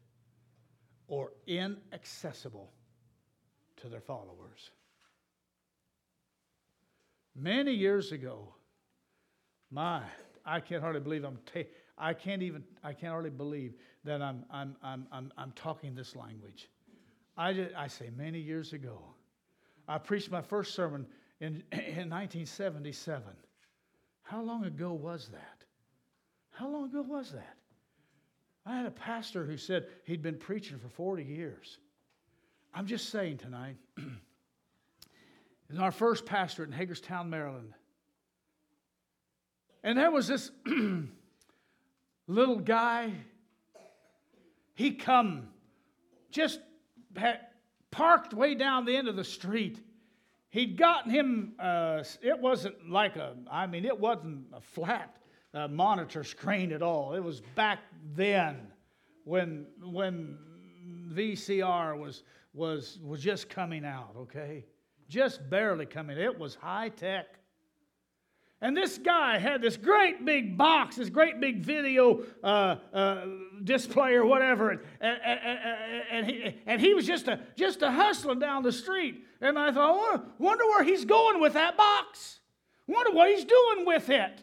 or 1.08 1.32
inaccessible 1.46 2.72
to 3.76 3.88
their 3.88 4.00
followers. 4.00 4.70
Many 7.34 7.72
years 7.72 8.12
ago, 8.12 8.54
my, 9.70 10.02
I 10.44 10.60
can't 10.60 10.82
hardly 10.82 11.00
believe 11.00 11.24
I'm, 11.24 11.38
ta- 11.44 11.68
I 11.98 12.14
can't 12.14 12.42
even, 12.42 12.64
I 12.82 12.92
can't 12.92 13.12
hardly 13.12 13.30
believe 13.30 13.74
that 14.04 14.22
I'm, 14.22 14.44
I'm, 14.50 14.76
I'm, 14.82 15.06
I'm, 15.12 15.32
I'm 15.36 15.52
talking 15.52 15.94
this 15.94 16.16
language. 16.16 16.70
I, 17.36 17.52
did, 17.52 17.74
I 17.74 17.88
say 17.88 18.10
many 18.16 18.38
years 18.38 18.72
ago, 18.72 19.02
I 19.86 19.98
preached 19.98 20.30
my 20.30 20.40
first 20.40 20.74
sermon 20.74 21.06
in, 21.40 21.62
in 21.72 22.10
1977. 22.10 23.22
How 24.22 24.42
long 24.42 24.64
ago 24.64 24.92
was 24.92 25.28
that? 25.28 25.64
How 26.50 26.68
long 26.68 26.86
ago 26.86 27.02
was 27.02 27.32
that? 27.32 27.56
I 28.64 28.76
had 28.76 28.86
a 28.86 28.90
pastor 28.90 29.44
who 29.44 29.56
said 29.56 29.86
he'd 30.04 30.22
been 30.22 30.38
preaching 30.38 30.78
for 30.78 30.88
40 30.88 31.22
years. 31.22 31.78
I'm 32.74 32.86
just 32.86 33.10
saying 33.10 33.38
tonight, 33.38 33.76
is 35.70 35.78
our 35.78 35.92
first 35.92 36.26
pastor 36.26 36.64
in 36.64 36.72
Hagerstown, 36.72 37.30
Maryland. 37.30 37.72
And 39.84 39.96
there 39.96 40.10
was 40.10 40.26
this 40.26 40.50
little 42.26 42.58
guy. 42.58 43.12
He 44.74 44.90
come, 44.92 45.48
just 46.32 46.60
had 47.16 47.40
parked 47.92 48.34
way 48.34 48.56
down 48.56 48.84
the 48.84 48.96
end 48.96 49.06
of 49.06 49.14
the 49.14 49.24
street. 49.24 49.80
He'd 50.56 50.76
gotten 50.76 51.10
him. 51.10 51.52
Uh, 51.58 52.02
it 52.22 52.38
wasn't 52.38 52.90
like 52.90 53.16
a. 53.16 53.34
I 53.50 53.66
mean, 53.66 53.84
it 53.84 53.98
wasn't 53.98 54.46
a 54.52 54.60
flat 54.60 55.16
uh, 55.54 55.68
monitor 55.68 56.24
screen 56.24 56.72
at 56.72 56.82
all. 56.82 57.14
It 57.14 57.22
was 57.22 57.42
back 57.54 57.80
then, 58.14 58.68
when 59.24 59.66
when 59.82 60.38
VCR 61.12 61.98
was 61.98 62.22
was 62.54 62.98
was 63.02 63.20
just 63.20 63.48
coming 63.48 63.84
out. 63.84 64.14
Okay 64.16 64.64
just 65.08 65.48
barely 65.48 65.86
coming. 65.86 66.18
It 66.18 66.38
was 66.38 66.54
high 66.54 66.88
tech. 66.88 67.26
And 68.62 68.74
this 68.76 68.96
guy 68.96 69.38
had 69.38 69.60
this 69.60 69.76
great 69.76 70.24
big 70.24 70.56
box, 70.56 70.96
this 70.96 71.10
great 71.10 71.40
big 71.40 71.62
video 71.62 72.22
uh, 72.42 72.76
uh, 72.92 73.26
display 73.62 74.14
or 74.14 74.24
whatever, 74.24 74.70
and, 74.70 74.82
and, 75.00 75.40
and, 76.10 76.26
he, 76.26 76.56
and 76.64 76.80
he 76.80 76.94
was 76.94 77.06
just 77.06 77.28
a, 77.28 77.40
just 77.54 77.82
a 77.82 77.90
hustling 77.90 78.38
down 78.38 78.62
the 78.62 78.72
street. 78.72 79.24
And 79.42 79.58
I 79.58 79.72
thought, 79.72 79.96
wonder, 79.96 80.24
wonder 80.38 80.64
where 80.64 80.84
he's 80.84 81.04
going 81.04 81.38
with 81.40 81.52
that 81.52 81.76
box. 81.76 82.40
Wonder 82.86 83.12
what 83.12 83.30
he's 83.30 83.44
doing 83.44 83.84
with 83.84 84.08
it. 84.08 84.42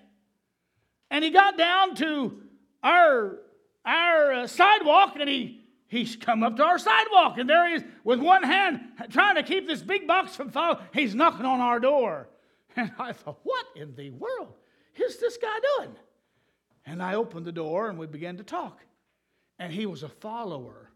And 1.10 1.24
he 1.24 1.32
got 1.32 1.58
down 1.58 1.96
to 1.96 2.44
our, 2.84 3.40
our 3.84 4.34
uh, 4.34 4.48
sidewalk 4.48 5.16
and 5.20 5.28
he 5.30 5.64
He's 5.94 6.16
come 6.16 6.42
up 6.42 6.58
to 6.58 6.64
our 6.64 6.80
sidewalk, 6.80 7.38
and 7.38 7.48
there 7.48 7.70
he 7.70 7.76
is 7.76 7.84
with 8.04 8.20
one 8.20 8.42
hand 8.42 8.82
trying 9.12 9.36
to 9.36 9.44
keep 9.44 9.68
this 9.68 9.84
big 9.84 10.08
box 10.08 10.36
from 10.36 10.50
falling. 10.50 10.80
He's 10.92 11.14
knocking 11.14 11.46
on 11.46 11.60
our 11.60 11.80
door. 11.80 12.30
And 12.76 12.92
I 12.98 13.12
thought, 13.12 13.40
what 13.44 13.66
in 13.76 13.96
the 13.96 14.10
world 14.10 14.56
is 14.96 15.20
this 15.20 15.38
guy 15.38 15.56
doing? 15.78 15.96
And 16.86 17.04
I 17.04 17.16
opened 17.16 17.46
the 17.46 17.52
door 17.52 17.90
and 17.90 18.00
we 18.00 18.08
began 18.08 18.38
to 18.38 18.44
talk. 18.44 18.80
And 19.60 19.72
he 19.72 19.86
was 19.86 20.02
a 20.02 20.10
follower 20.10 20.90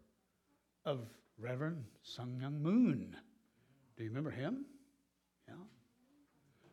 of 0.85 1.01
Reverend 1.37 1.83
Sun 2.01 2.39
Myung 2.41 2.61
Moon. 2.61 3.15
Do 3.95 4.03
you 4.03 4.09
remember 4.09 4.31
him? 4.31 4.65
Yeah. 5.47 5.53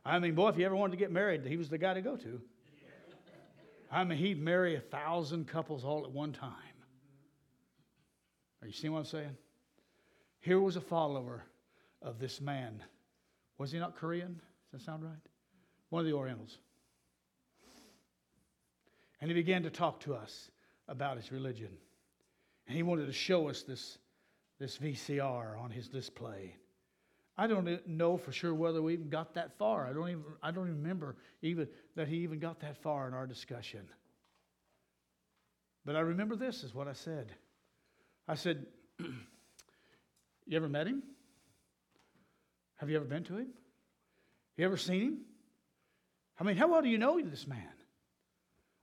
I 0.04 0.18
mean, 0.18 0.34
boy, 0.34 0.48
if 0.48 0.58
you 0.58 0.64
ever 0.64 0.76
wanted 0.76 0.92
to 0.92 0.96
get 0.96 1.12
married, 1.12 1.44
he 1.46 1.56
was 1.56 1.68
the 1.68 1.78
guy 1.78 1.94
to 1.94 2.00
go 2.00 2.16
to. 2.16 2.40
I 3.90 4.04
mean, 4.04 4.18
he'd 4.18 4.42
marry 4.42 4.74
a 4.74 4.80
thousand 4.80 5.46
couples 5.46 5.84
all 5.84 6.04
at 6.04 6.10
one 6.10 6.32
time. 6.32 6.52
Are 8.60 8.66
you 8.66 8.72
seeing 8.72 8.92
what 8.92 9.00
I'm 9.00 9.04
saying? 9.04 9.36
Here 10.40 10.60
was 10.60 10.76
a 10.76 10.80
follower 10.80 11.44
of 12.02 12.18
this 12.18 12.40
man. 12.40 12.82
Was 13.58 13.70
he 13.72 13.78
not 13.78 13.94
Korean? 13.94 14.40
Does 14.74 14.80
that 14.80 14.90
sound 14.90 15.04
right? 15.04 15.12
One 15.90 16.00
of 16.00 16.06
the 16.06 16.14
Orientals. 16.14 16.58
And 19.20 19.30
he 19.30 19.34
began 19.34 19.62
to 19.62 19.70
talk 19.70 20.00
to 20.00 20.14
us 20.14 20.50
about 20.88 21.16
his 21.16 21.30
religion. 21.30 21.68
And 22.66 22.76
he 22.76 22.82
wanted 22.82 23.06
to 23.06 23.12
show 23.12 23.48
us 23.48 23.62
this, 23.62 23.98
this 24.58 24.76
VCR 24.78 25.60
on 25.60 25.70
his 25.70 25.86
display. 25.86 26.56
I 27.38 27.46
don't 27.46 27.86
know 27.86 28.16
for 28.16 28.32
sure 28.32 28.52
whether 28.52 28.82
we 28.82 28.94
even 28.94 29.10
got 29.10 29.34
that 29.34 29.56
far. 29.58 29.86
I 29.86 29.92
don't 29.92 30.08
even, 30.08 30.24
I 30.42 30.50
don't 30.50 30.66
remember 30.66 31.18
even 31.40 31.68
that 31.94 32.08
he 32.08 32.16
even 32.16 32.40
got 32.40 32.58
that 32.58 32.76
far 32.82 33.06
in 33.06 33.14
our 33.14 33.28
discussion. 33.28 33.88
But 35.84 35.94
I 35.94 36.00
remember 36.00 36.34
this 36.34 36.64
is 36.64 36.74
what 36.74 36.88
I 36.88 36.94
said. 36.94 37.30
I 38.26 38.34
said, 38.34 38.66
You 38.98 40.56
ever 40.56 40.68
met 40.68 40.88
him? 40.88 41.04
Have 42.78 42.90
you 42.90 42.96
ever 42.96 43.04
been 43.04 43.22
to 43.22 43.36
him? 43.36 43.50
You 44.56 44.64
ever 44.64 44.76
seen 44.76 45.00
him? 45.00 45.18
I 46.38 46.44
mean, 46.44 46.56
how 46.56 46.68
well 46.68 46.82
do 46.82 46.88
you 46.88 46.98
know 46.98 47.20
this 47.20 47.46
man? 47.46 47.68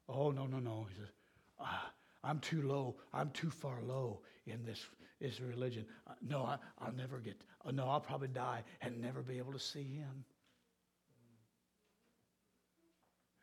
Oh, 0.08 0.32
no, 0.32 0.46
no, 0.46 0.60
no. 0.60 0.88
He 0.90 0.96
says, 0.96 1.12
ah, 1.60 1.92
I'm 2.24 2.40
too 2.40 2.62
low. 2.62 2.96
I'm 3.14 3.30
too 3.32 3.50
far 3.50 3.82
low 3.82 4.22
in 4.46 4.66
this, 4.66 4.86
this 5.20 5.40
religion. 5.40 5.86
Uh, 6.08 6.14
no, 6.22 6.44
I, 6.44 6.58
will 6.86 6.96
never 6.96 7.20
get, 7.20 7.42
uh, 7.66 7.72
no, 7.72 7.88
I'll 7.88 8.02
probably 8.02 8.28
die 8.30 8.64
and 8.82 9.02
never 9.02 9.22
be 9.22 9.38
able 9.38 9.54
to 9.54 9.60
see 9.60 9.84
him. 9.84 10.26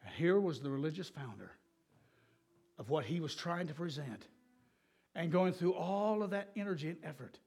And 0.05 0.15
here 0.15 0.39
was 0.41 0.61
the 0.61 0.71
religious 0.71 1.09
founder 1.09 1.51
of 2.79 2.91
what 2.91 3.05
he 3.05 3.21
was 3.21 3.35
trying 3.35 3.67
to 3.69 3.75
present 3.75 4.27
and 5.15 5.33
going 5.33 5.53
through 5.53 5.75
all 5.75 6.23
of 6.23 6.31
that 6.31 6.51
energy 6.57 6.89
and 6.89 6.99
effort 7.03 7.39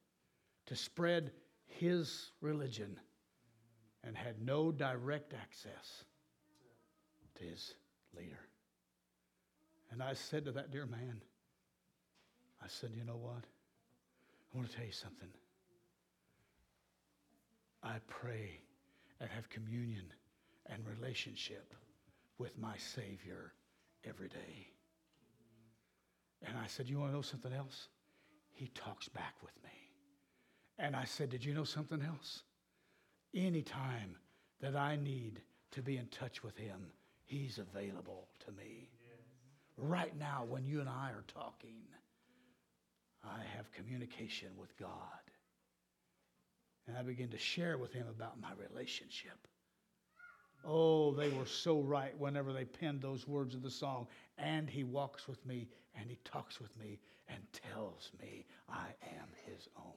to 0.68 0.76
spread 0.76 1.32
his 1.68 2.32
religion 2.42 3.00
and 4.04 4.18
had 4.18 4.42
no 4.42 4.72
direct 4.72 5.34
access 5.34 6.04
to 7.36 7.44
his 7.44 7.76
leader. 8.16 8.40
And 9.92 10.02
I 10.02 10.14
said 10.14 10.46
to 10.46 10.52
that 10.54 10.72
dear 10.72 10.86
man, 10.86 11.22
I 12.64 12.68
said, 12.68 12.92
you 12.96 13.04
know 13.04 13.18
what? 13.18 13.44
I 14.54 14.58
want 14.58 14.70
to 14.70 14.76
tell 14.76 14.86
you 14.86 14.92
something. 14.92 15.30
I 17.84 17.98
pray 18.08 18.60
and 19.20 19.30
have 19.30 19.50
communion 19.50 20.06
and 20.68 20.84
relationship 20.86 21.74
with 22.38 22.58
my 22.58 22.78
Savior 22.78 23.54
every 24.08 24.28
day. 24.28 24.68
And 26.46 26.58
I 26.58 26.68
said, 26.68 26.90
You 26.90 27.00
want 27.00 27.12
to 27.12 27.16
know 27.16 27.22
something 27.22 27.54
else? 27.54 27.88
He 28.52 28.68
talks 28.70 29.08
back 29.08 29.36
with 29.44 29.54
me. 29.64 29.70
And 30.80 30.96
I 30.96 31.06
said, 31.06 31.30
Did 31.30 31.46
you 31.46 31.54
know 31.54 31.64
something 31.64 32.02
else? 32.02 32.44
Anytime 33.34 34.16
that 34.62 34.76
I 34.76 34.98
need 34.98 35.42
to 35.72 35.82
be 35.82 35.98
in 35.98 36.08
touch 36.08 36.44
with 36.44 36.58
him, 36.58 36.92
he's 37.26 37.58
available 37.58 38.28
to 38.46 38.52
me. 38.52 38.90
Right 39.78 40.18
now, 40.20 40.46
when 40.48 40.66
you 40.66 40.80
and 40.80 40.90
I 40.90 41.12
are 41.12 41.24
talking, 41.34 41.82
I 43.24 43.40
have 43.56 43.72
communication 43.72 44.50
with 44.58 44.78
God. 44.78 44.90
And 46.88 46.98
I 46.98 47.04
begin 47.04 47.30
to 47.30 47.38
share 47.38 47.78
with 47.78 47.94
him 47.94 48.08
about 48.10 48.42
my 48.42 48.50
relationship. 48.70 49.48
Oh, 50.66 51.14
they 51.14 51.30
were 51.30 51.46
so 51.46 51.82
right 51.82 52.18
whenever 52.20 52.54
they 52.54 52.66
penned 52.66 53.02
those 53.02 53.28
words 53.28 53.56
of 53.56 53.64
the 53.64 53.72
song. 53.72 54.08
And 54.38 54.70
he 54.70 54.84
walks 54.84 55.28
with 55.28 55.44
me 55.46 55.70
and 55.96 56.10
he 56.10 56.18
talks 56.24 56.60
with 56.60 56.78
me 56.78 57.00
and 57.28 57.40
tells 57.74 58.12
me 58.20 58.46
I 58.70 58.88
am 59.04 59.28
his 59.46 59.68
own. 59.78 59.94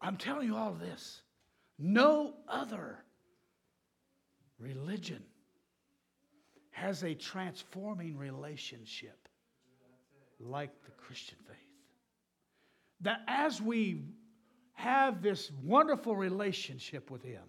I'm 0.00 0.16
telling 0.16 0.46
you 0.46 0.56
all 0.56 0.72
this. 0.72 1.22
No 1.78 2.34
other 2.48 3.04
religion 4.58 5.22
has 6.70 7.02
a 7.02 7.14
transforming 7.14 8.16
relationship 8.16 9.28
like 10.40 10.70
the 10.84 10.90
Christian 10.90 11.38
faith. 11.46 11.56
That 13.00 13.20
as 13.28 13.60
we 13.60 14.02
have 14.74 15.22
this 15.22 15.50
wonderful 15.62 16.16
relationship 16.16 17.10
with 17.10 17.22
Him, 17.22 17.42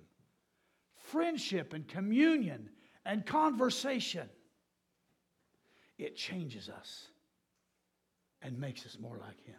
friendship 0.96 1.74
and 1.74 1.88
communion 1.88 2.70
and 3.06 3.26
conversation, 3.26 4.30
it 5.98 6.16
changes 6.16 6.70
us 6.70 7.08
and 8.42 8.60
makes 8.60 8.86
us 8.86 8.98
more 9.00 9.18
like 9.18 9.44
Him. 9.46 9.56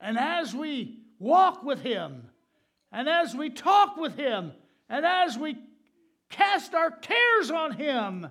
And 0.00 0.18
as 0.18 0.54
we 0.54 1.00
walk 1.18 1.62
with 1.62 1.80
Him, 1.80 2.30
and 2.94 3.08
as 3.08 3.34
we 3.34 3.50
talk 3.50 3.96
with 3.96 4.16
Him, 4.16 4.52
and 4.88 5.04
as 5.04 5.36
we 5.36 5.56
cast 6.30 6.74
our 6.74 6.92
cares 6.92 7.50
on 7.50 7.72
Him, 7.72 8.28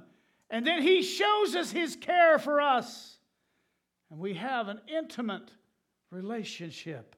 and 0.50 0.66
then 0.66 0.82
He 0.82 1.04
shows 1.04 1.54
us 1.54 1.70
His 1.70 1.98
care 1.98 2.40
for 2.40 2.62
us, 2.62 3.18
and 4.10 4.20
we 4.20 4.36
have 4.36 4.70
an 4.70 4.80
intimate 4.88 5.52
relationship, 6.12 7.18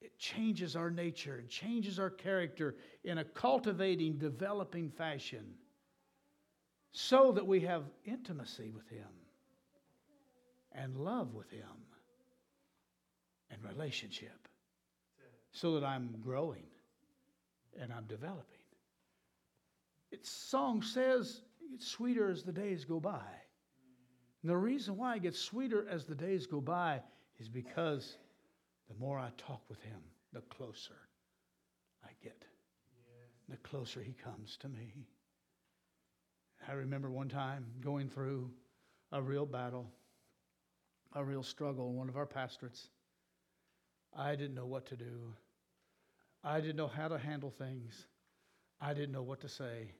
it 0.00 0.18
changes 0.18 0.76
our 0.76 0.90
nature 0.90 1.36
and 1.36 1.48
changes 1.50 1.98
our 1.98 2.08
character 2.08 2.76
in 3.04 3.18
a 3.18 3.24
cultivating, 3.24 4.16
developing 4.16 4.88
fashion 4.88 5.44
so 6.90 7.32
that 7.32 7.46
we 7.46 7.60
have 7.60 7.84
intimacy 8.06 8.70
with 8.70 8.88
Him 8.88 9.12
and 10.72 10.96
love 10.96 11.34
with 11.34 11.50
Him 11.50 11.84
and 13.50 13.62
relationship 13.62 14.39
so 15.52 15.74
that 15.74 15.84
I'm 15.84 16.14
growing 16.22 16.66
and 17.80 17.92
I'm 17.92 18.04
developing. 18.06 18.44
Its 20.10 20.30
song 20.30 20.82
says 20.82 21.42
it's 21.74 21.86
sweeter 21.86 22.30
as 22.30 22.42
the 22.42 22.52
days 22.52 22.84
go 22.84 23.00
by. 23.00 23.22
And 24.42 24.50
the 24.50 24.56
reason 24.56 24.96
why 24.96 25.16
it 25.16 25.22
gets 25.22 25.38
sweeter 25.38 25.86
as 25.88 26.04
the 26.04 26.14
days 26.14 26.46
go 26.46 26.60
by 26.60 27.02
is 27.38 27.48
because 27.48 28.16
the 28.88 28.94
more 28.98 29.18
I 29.18 29.30
talk 29.36 29.62
with 29.68 29.80
him, 29.82 30.00
the 30.32 30.40
closer 30.42 30.96
I 32.04 32.08
get. 32.22 32.44
The 33.48 33.56
closer 33.58 34.02
he 34.02 34.12
comes 34.12 34.56
to 34.58 34.68
me. 34.68 35.06
I 36.68 36.72
remember 36.72 37.10
one 37.10 37.28
time 37.28 37.66
going 37.80 38.08
through 38.08 38.50
a 39.12 39.20
real 39.20 39.46
battle, 39.46 39.90
a 41.14 41.24
real 41.24 41.42
struggle 41.42 41.88
in 41.90 41.96
one 41.96 42.08
of 42.08 42.16
our 42.16 42.26
pastorates. 42.26 42.88
I 44.16 44.34
didn't 44.34 44.54
know 44.54 44.66
what 44.66 44.86
to 44.86 44.96
do. 44.96 45.34
I 46.42 46.60
didn't 46.60 46.76
know 46.76 46.88
how 46.88 47.08
to 47.08 47.18
handle 47.18 47.50
things. 47.50 48.06
I 48.80 48.94
didn't 48.94 49.12
know 49.12 49.22
what 49.22 49.40
to 49.40 49.48
say. 49.48 49.92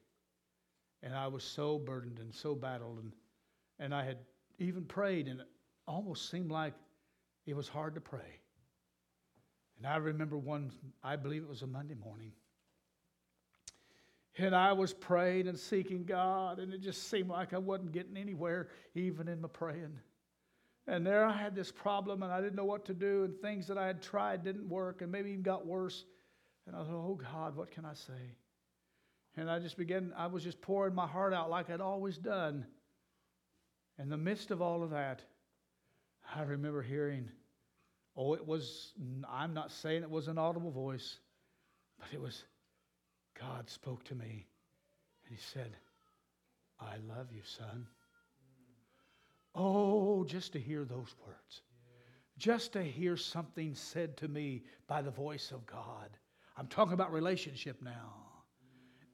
And 1.03 1.15
I 1.15 1.29
was 1.29 1.45
so 1.45 1.79
burdened 1.79 2.19
and 2.19 2.35
so 2.35 2.55
battled. 2.55 2.99
And, 3.03 3.13
and 3.79 3.95
I 3.95 4.05
had 4.05 4.19
even 4.59 4.85
prayed, 4.85 5.29
and 5.29 5.41
it 5.41 5.47
almost 5.87 6.31
seemed 6.31 6.51
like 6.51 6.75
it 7.47 7.55
was 7.55 7.69
hard 7.69 7.95
to 7.95 8.01
pray. 8.01 8.41
And 9.79 9.87
I 9.87 9.97
remember 9.97 10.37
one, 10.37 10.71
I 11.03 11.17
believe 11.17 11.43
it 11.43 11.49
was 11.49 11.63
a 11.63 11.67
Monday 11.67 11.95
morning. 11.95 12.33
And 14.39 14.55
I 14.55 14.73
was 14.73 14.93
praying 14.93 15.49
and 15.49 15.59
seeking 15.59 16.05
God, 16.05 16.59
and 16.59 16.73
it 16.73 16.81
just 16.81 17.09
seemed 17.11 17.31
like 17.31 17.53
I 17.53 17.59
wasn't 17.59 17.93
getting 17.93 18.17
anywhere, 18.17 18.69
even 18.95 19.29
in 19.29 19.41
my 19.41 19.49
praying. 19.49 19.99
And 20.87 21.07
there 21.07 21.25
I 21.25 21.33
had 21.33 21.55
this 21.55 21.71
problem, 21.71 22.23
and 22.23 22.33
I 22.33 22.41
didn't 22.41 22.57
know 22.57 22.65
what 22.65 22.85
to 22.87 22.95
do, 22.95 23.25
and 23.25 23.39
things 23.41 23.67
that 23.69 23.79
I 23.79 23.87
had 23.87 24.03
tried 24.03 24.43
didn't 24.43 24.69
work, 24.69 25.03
and 25.03 25.13
maybe 25.13 25.31
even 25.31 25.43
got 25.43 25.67
worse. 25.67 26.05
And 26.67 26.75
I 26.75 26.81
thought, 26.81 26.91
oh 26.91 27.21
God, 27.33 27.57
what 27.57 27.71
can 27.71 27.85
I 27.85 27.95
say? 27.95 28.35
And 29.37 29.51
I 29.51 29.59
just 29.59 29.77
began, 29.77 30.13
I 30.17 30.27
was 30.27 30.43
just 30.43 30.61
pouring 30.61 30.95
my 30.95 31.07
heart 31.07 31.33
out 31.33 31.51
like 31.51 31.71
I'd 31.71 31.81
always 31.81 32.19
done. 32.19 32.67
In 33.99 34.09
the 34.09 34.17
midst 34.17 34.51
of 34.51 34.61
all 34.61 34.83
of 34.83 34.91
that, 34.91 35.23
I 36.35 36.43
remember 36.43 36.83
hearing, 36.83 37.29
oh, 38.17 38.35
it 38.35 38.47
was, 38.47 38.93
I'm 39.29 39.55
not 39.55 39.71
saying 39.71 40.03
it 40.03 40.11
was 40.11 40.29
an 40.29 40.39
audible 40.39 40.71
voice, 40.71 41.19
but 41.99 42.09
it 42.13 42.21
was, 42.21 42.45
God 43.39 43.69
spoke 43.69 44.05
to 44.05 44.15
me 44.15 44.47
and 45.27 45.37
He 45.37 45.43
said, 45.53 45.77
I 46.81 46.97
love 47.15 47.29
you, 47.33 47.43
son. 47.45 47.87
Oh, 49.55 50.25
just 50.25 50.53
to 50.53 50.61
hear 50.61 50.85
those 50.85 51.15
words, 51.27 51.63
just 52.39 52.73
to 52.75 52.83
hear 52.83 53.17
something 53.17 53.75
said 53.75 54.17
to 54.19 54.29
me 54.29 54.63
by 54.87 55.03
the 55.03 55.11
voice 55.11 55.51
of 55.51 55.67
God. 55.67 56.11
I'm 56.57 56.69
talking 56.69 56.95
about 56.95 57.13
relationship 57.13 57.83
now. 57.83 58.15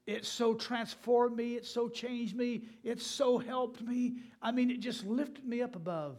It 0.07 0.25
so 0.25 0.55
transformed 0.55 1.37
me. 1.37 1.55
It 1.55 1.67
so 1.67 1.89
changed 1.89 2.37
me. 2.37 2.65
It 2.85 3.01
so 3.01 3.39
helped 3.39 3.83
me. 3.83 4.19
I 4.41 4.53
mean, 4.53 4.71
it 4.71 4.81
just 4.81 5.05
lifted 5.05 5.45
me 5.45 5.63
up 5.63 5.75
above. 5.75 6.19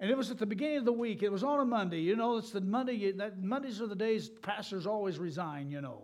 And 0.00 0.10
it 0.10 0.16
was 0.16 0.30
at 0.30 0.38
the 0.38 0.46
beginning 0.46 0.78
of 0.78 0.84
the 0.84 0.92
week. 0.92 1.22
It 1.22 1.30
was 1.30 1.44
on 1.44 1.60
a 1.60 1.64
Monday. 1.64 2.00
You 2.00 2.16
know, 2.16 2.36
it's 2.36 2.50
the 2.50 2.60
Monday. 2.60 3.12
That 3.12 3.42
Mondays 3.42 3.80
are 3.80 3.86
the 3.86 3.94
days 3.94 4.28
pastors 4.28 4.86
always 4.86 5.18
resign. 5.18 5.70
You 5.70 5.80
know. 5.80 6.02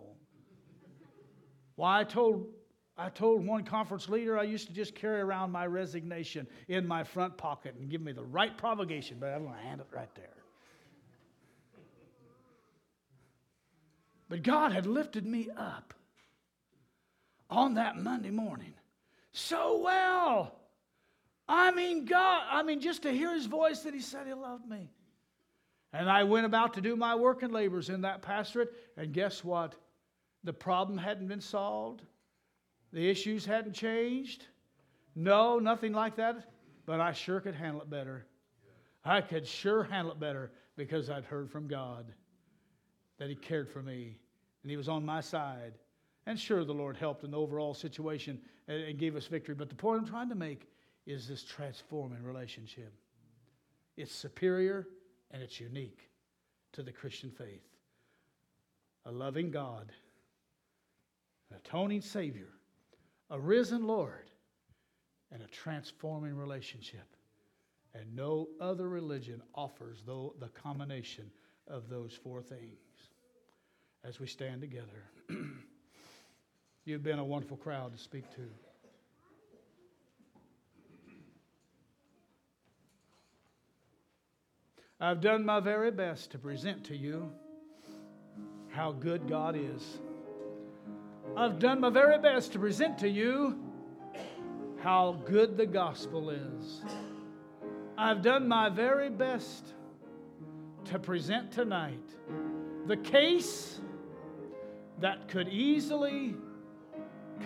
Why 1.75 1.99
I 1.99 2.03
told 2.03 2.47
I 2.97 3.09
told 3.09 3.45
one 3.45 3.63
conference 3.63 4.07
leader 4.07 4.37
I 4.37 4.43
used 4.43 4.67
to 4.67 4.73
just 4.73 4.93
carry 4.93 5.21
around 5.21 5.51
my 5.51 5.65
resignation 5.65 6.47
in 6.67 6.87
my 6.87 7.03
front 7.03 7.37
pocket 7.37 7.75
and 7.79 7.89
give 7.89 8.01
me 8.01 8.11
the 8.11 8.23
right 8.23 8.55
provocation, 8.55 9.17
but 9.19 9.27
I'm 9.29 9.43
going 9.43 9.55
to 9.55 9.61
hand 9.61 9.81
it 9.81 9.87
right 9.91 10.13
there. 10.15 10.29
But 14.29 14.43
God 14.43 14.71
had 14.71 14.85
lifted 14.85 15.25
me 15.25 15.49
up 15.55 15.93
on 17.49 17.75
that 17.75 17.97
Monday 17.97 18.31
morning 18.31 18.73
so 19.31 19.79
well. 19.83 20.55
I 21.47 21.71
mean, 21.71 22.05
God, 22.05 22.43
I 22.49 22.63
mean, 22.63 22.79
just 22.79 23.03
to 23.03 23.11
hear 23.11 23.33
his 23.33 23.47
voice 23.47 23.81
that 23.81 23.93
he 23.93 24.01
said 24.01 24.27
he 24.27 24.33
loved 24.33 24.67
me. 24.67 24.89
And 25.91 26.09
I 26.09 26.23
went 26.23 26.45
about 26.45 26.73
to 26.75 26.81
do 26.81 26.95
my 26.95 27.15
work 27.15 27.43
and 27.43 27.53
labors 27.53 27.89
in 27.89 28.01
that 28.01 28.21
pastorate, 28.21 28.73
and 28.97 29.13
guess 29.13 29.43
what? 29.43 29.75
The 30.43 30.53
problem 30.53 30.97
hadn't 30.97 31.27
been 31.27 31.41
solved. 31.41 32.03
The 32.93 33.09
issues 33.09 33.43
hadn't 33.43 33.73
changed. 33.73 34.45
No, 35.15 35.59
nothing 35.59 35.93
like 35.93 36.15
that. 36.17 36.47
But 36.85 36.99
I 36.99 37.11
sure 37.11 37.41
could 37.41 37.55
handle 37.55 37.81
it 37.81 37.89
better. 37.89 38.25
I 39.03 39.21
could 39.21 39.47
sure 39.47 39.83
handle 39.83 40.13
it 40.13 40.19
better 40.19 40.51
because 40.77 41.09
I'd 41.09 41.25
heard 41.25 41.49
from 41.49 41.67
God 41.67 42.05
that 43.17 43.29
He 43.29 43.35
cared 43.35 43.69
for 43.69 43.81
me 43.81 44.17
and 44.61 44.69
He 44.69 44.77
was 44.77 44.87
on 44.87 45.05
my 45.05 45.21
side. 45.21 45.73
And 46.25 46.39
sure, 46.39 46.63
the 46.63 46.73
Lord 46.73 46.95
helped 46.95 47.23
in 47.23 47.31
the 47.31 47.39
overall 47.39 47.73
situation 47.73 48.39
and 48.67 48.97
gave 48.97 49.15
us 49.15 49.25
victory. 49.27 49.55
But 49.55 49.69
the 49.69 49.75
point 49.75 50.01
I'm 50.01 50.07
trying 50.07 50.29
to 50.29 50.35
make 50.35 50.69
is 51.05 51.27
this 51.27 51.43
transforming 51.43 52.23
relationship. 52.23 52.93
It's 53.97 54.13
superior 54.13 54.87
and 55.31 55.41
it's 55.41 55.59
unique 55.59 56.09
to 56.73 56.83
the 56.83 56.91
Christian 56.91 57.29
faith. 57.29 57.65
A 59.05 59.11
loving 59.11 59.51
God, 59.51 59.91
an 61.49 61.57
atoning 61.57 62.01
Savior, 62.01 62.47
a 63.29 63.39
risen 63.39 63.87
Lord, 63.87 64.29
and 65.33 65.41
a 65.41 65.47
transforming 65.47 66.35
relationship. 66.35 67.15
And 67.95 68.15
no 68.15 68.47
other 68.61 68.87
religion 68.87 69.41
offers 69.53 70.03
though 70.05 70.35
the 70.39 70.47
combination 70.49 71.29
of 71.67 71.89
those 71.89 72.13
four 72.23 72.41
things. 72.41 72.79
As 74.03 74.19
we 74.19 74.27
stand 74.27 74.61
together, 74.61 75.09
you've 76.85 77.03
been 77.03 77.19
a 77.19 77.23
wonderful 77.23 77.57
crowd 77.57 77.93
to 77.93 77.99
speak 77.99 78.29
to. 78.35 78.41
I've 84.99 85.21
done 85.21 85.45
my 85.45 85.59
very 85.59 85.91
best 85.91 86.31
to 86.31 86.37
present 86.37 86.85
to 86.85 86.95
you 86.95 87.31
how 88.69 88.91
good 88.91 89.27
God 89.27 89.55
is. 89.55 89.99
I've 91.35 91.59
done 91.59 91.79
my 91.79 91.89
very 91.89 92.19
best 92.19 92.51
to 92.53 92.59
present 92.59 92.97
to 92.99 93.09
you 93.09 93.59
how 94.81 95.21
good 95.25 95.57
the 95.57 95.65
gospel 95.65 96.29
is. 96.29 96.81
I've 97.97 98.21
done 98.21 98.47
my 98.47 98.69
very 98.69 99.09
best 99.09 99.73
to 100.85 100.99
present 100.99 101.51
tonight 101.51 102.15
the 102.85 102.97
case 102.97 103.79
that 104.99 105.27
could 105.27 105.47
easily 105.47 106.35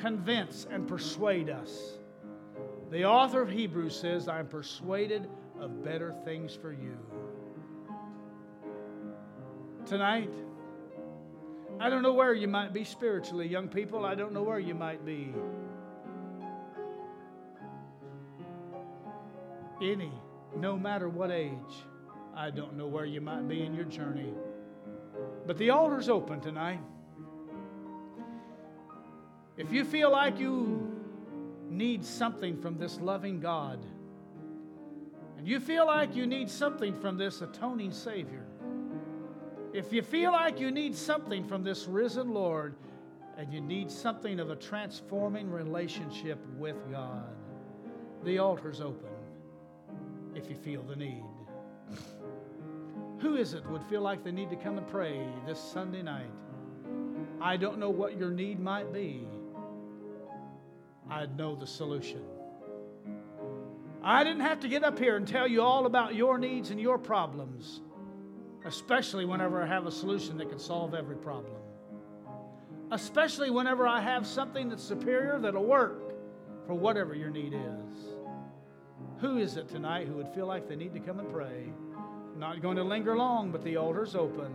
convince 0.02 0.68
and 0.70 0.88
persuade 0.88 1.50
us. 1.50 1.98
The 2.92 3.06
author 3.06 3.42
of 3.42 3.50
Hebrews 3.50 3.96
says, 3.96 4.28
I'm 4.28 4.48
persuaded 4.48 5.28
of 5.60 5.84
better 5.84 6.16
things 6.26 6.56
for 6.56 6.72
you. 6.72 6.98
Tonight, 9.86 10.34
I 11.80 11.90
don't 11.90 12.02
know 12.02 12.14
where 12.14 12.34
you 12.34 12.48
might 12.48 12.74
be 12.74 12.84
spiritually, 12.84 13.48
young 13.48 13.68
people. 13.68 14.04
I 14.04 14.16
don't 14.16 14.34
know 14.34 14.42
where 14.42 14.60
you 14.60 14.74
might 14.74 15.06
be. 15.06 15.34
Any, 19.80 20.12
no 20.56 20.76
matter 20.76 21.08
what 21.08 21.30
age, 21.30 21.52
I 22.36 22.50
don't 22.50 22.76
know 22.76 22.88
where 22.88 23.06
you 23.06 23.22
might 23.22 23.48
be 23.48 23.62
in 23.62 23.76
your 23.76 23.86
journey. 23.86 24.34
But 25.46 25.58
the 25.58 25.70
altar's 25.70 26.10
open 26.10 26.40
tonight. 26.40 26.80
If 29.56 29.72
you 29.72 29.86
feel 29.86 30.12
like 30.12 30.40
you 30.40 30.96
need 31.70 32.04
something 32.04 32.60
from 32.60 32.78
this 32.78 33.00
loving 33.00 33.40
God, 33.40 33.86
and 35.38 35.48
you 35.48 35.60
feel 35.60 35.86
like 35.86 36.16
you 36.16 36.26
need 36.26 36.50
something 36.50 37.00
from 37.00 37.18
this 37.18 37.42
atoning 37.42 37.92
Savior, 37.92 38.46
if 39.74 39.94
you 39.94 40.02
feel 40.02 40.32
like 40.32 40.60
you 40.60 40.72
need 40.72 40.96
something 40.96 41.44
from 41.46 41.64
this 41.64 41.88
risen 41.88 42.34
Lord, 42.34 42.76
and 43.38 43.54
you 43.54 43.62
need 43.62 43.92
something 43.92 44.40
of 44.40 44.50
a 44.50 44.56
transforming 44.56 45.50
relationship 45.52 46.40
with 46.58 46.76
God, 46.92 47.36
the 48.24 48.40
altar's 48.40 48.82
open 48.82 49.12
if 50.36 50.50
you 50.50 50.56
feel 50.56 50.82
the 50.82 50.96
need. 50.96 51.24
Who 53.20 53.36
is 53.36 53.54
it 53.54 53.66
would 53.68 53.84
feel 53.84 54.02
like 54.02 54.24
they 54.24 54.32
need 54.32 54.50
to 54.50 54.56
come 54.56 54.78
and 54.78 54.88
pray 54.88 55.22
this 55.46 55.60
Sunday 55.60 56.02
night? 56.02 56.32
I 57.40 57.58
don't 57.58 57.78
know 57.78 57.92
what 57.92 58.18
your 58.18 58.32
need 58.32 58.60
might 58.60 58.92
be. 58.92 59.28
I'd 61.10 61.38
know 61.38 61.56
the 61.56 61.68
solution. 61.68 62.22
I 64.04 64.24
didn't 64.24 64.42
have 64.42 64.60
to 64.62 64.68
get 64.68 64.84
up 64.84 64.98
here 64.98 65.16
and 65.16 65.28
tell 65.28 65.48
you 65.48 65.62
all 65.62 65.86
about 65.86 66.16
your 66.16 66.38
needs 66.38 66.72
and 66.72 66.80
your 66.80 66.98
problems, 66.98 67.82
especially 68.66 69.26
whenever 69.26 69.62
I 69.62 69.68
have 69.68 69.86
a 69.86 69.92
solution 69.92 70.38
that 70.38 70.50
can 70.50 70.60
solve 70.60 70.94
every 70.94 71.16
problem. 71.16 71.56
Especially 72.92 73.50
whenever 73.50 73.88
I 73.88 74.02
have 74.02 74.26
something 74.26 74.70
that's 74.70 74.84
superior 74.84 75.40
that'll 75.40 75.66
work 75.66 76.14
for 76.66 76.74
whatever 76.74 77.16
your 77.16 77.30
need 77.30 77.54
is. 77.54 78.08
Who 79.20 79.38
is 79.38 79.58
it 79.58 79.68
tonight 79.68 80.08
who 80.08 80.16
would 80.16 80.30
feel 80.30 80.46
like 80.46 80.68
they 80.68 80.76
need 80.76 80.94
to 80.94 81.00
come 81.00 81.20
and 81.20 81.32
pray? 81.32 81.72
I'm 82.34 82.40
not 82.40 82.62
going 82.62 82.78
to 82.78 82.84
linger 82.84 83.18
long, 83.18 83.52
but 83.52 83.64
the 83.64 83.78
altar's 83.78 84.16
open. 84.16 84.54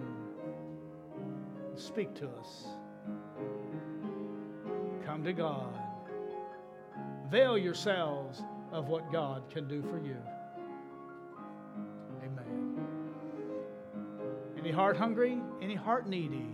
Speak 1.75 2.15
to 2.15 2.29
us. 2.29 2.67
Come 5.05 5.25
to 5.25 5.33
God. 5.33 5.75
Avail 7.27 7.59
yourselves 7.59 8.43
of 8.71 8.89
what 8.89 9.11
God 9.11 9.51
can 9.51 9.67
do 9.67 9.83
for 9.83 9.99
you. 9.99 10.17
Any 14.63 14.71
heart 14.71 14.97
hungry? 14.97 15.41
Any 15.61 15.75
heart 15.75 16.09
needy? 16.09 16.47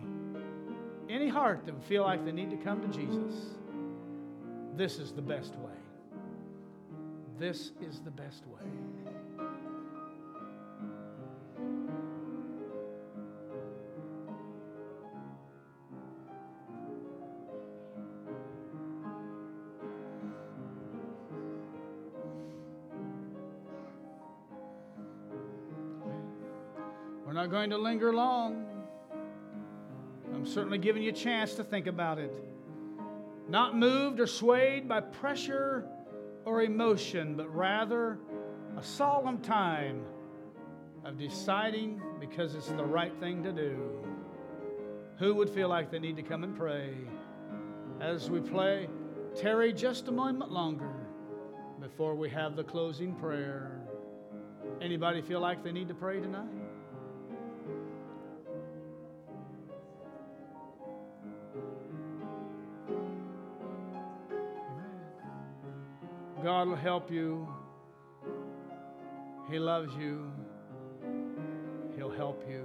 Any 1.11 1.29
heart 1.29 1.67
that 1.67 1.75
would 1.75 1.85
feel 1.85 2.05
like 2.05 2.25
they 2.25 2.33
need 2.33 2.49
to 2.49 2.57
come 2.57 2.81
to 2.81 2.89
Jesus? 2.89 3.35
This 4.77 4.99
is 4.99 5.13
the 5.13 5.21
best 5.21 5.55
way. 5.57 5.73
This 7.39 7.73
is 7.83 8.01
the 8.01 8.11
best 8.11 8.47
way. 8.47 9.08
Not 27.49 27.53
going 27.53 27.71
to 27.71 27.79
linger 27.79 28.13
long. 28.13 28.67
I'm 30.35 30.45
certainly 30.45 30.77
giving 30.77 31.03
you 31.03 31.09
a 31.09 31.15
chance 31.15 31.55
to 31.55 31.65
think 31.65 31.87
about 31.87 32.19
it. 32.19 32.31
Not 33.49 33.75
moved 33.75 34.21
or 34.21 34.27
swayed 34.27 34.87
by 34.87 35.01
pressure 35.01 35.87
or 36.45 36.63
emotion, 36.63 37.37
but 37.37 37.49
rather 37.55 38.19
a 38.77 38.83
solemn 38.83 39.39
time 39.39 40.03
of 41.07 41.17
deciding 41.17 42.03
because 42.21 42.55
it's 42.55 42.69
the 42.69 42.85
right 42.85 43.19
thing 43.19 43.43
to 43.45 43.53
do. 43.53 44.05
Who 45.19 45.35
would 45.37 45.49
feel 45.49 45.71
like 45.71 45.91
they 45.91 45.99
need 45.99 46.17
to 46.17 46.23
come 46.23 46.45
and 46.45 46.55
pray? 46.55 46.93
As 47.99 48.29
we 48.29 48.41
play, 48.41 48.91
tarry 49.35 49.73
just 49.73 50.09
a 50.09 50.13
moment 50.13 50.53
longer 50.53 50.93
before 51.81 52.15
we 52.15 52.29
have 52.29 52.57
the 52.57 52.65
closing 52.65 53.15
prayer. 53.15 53.81
Anybody 54.83 55.23
feel 55.23 55.41
like 55.41 55.65
they 55.65 55.73
need 55.73 55.89
to 55.89 55.95
pray 55.95 56.21
tonight? 56.21 56.58
God 66.49 66.69
will 66.69 66.77
help 66.77 67.11
you. 67.11 67.47
He 69.51 69.59
loves 69.59 69.95
you. 69.97 70.33
He'll 71.95 72.11
help 72.11 72.43
you. 72.49 72.65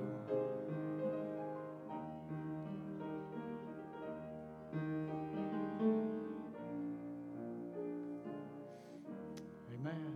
Amen. 9.73 10.15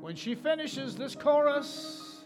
When 0.00 0.16
she 0.16 0.34
finishes 0.34 0.96
this 0.96 1.14
chorus, 1.14 2.24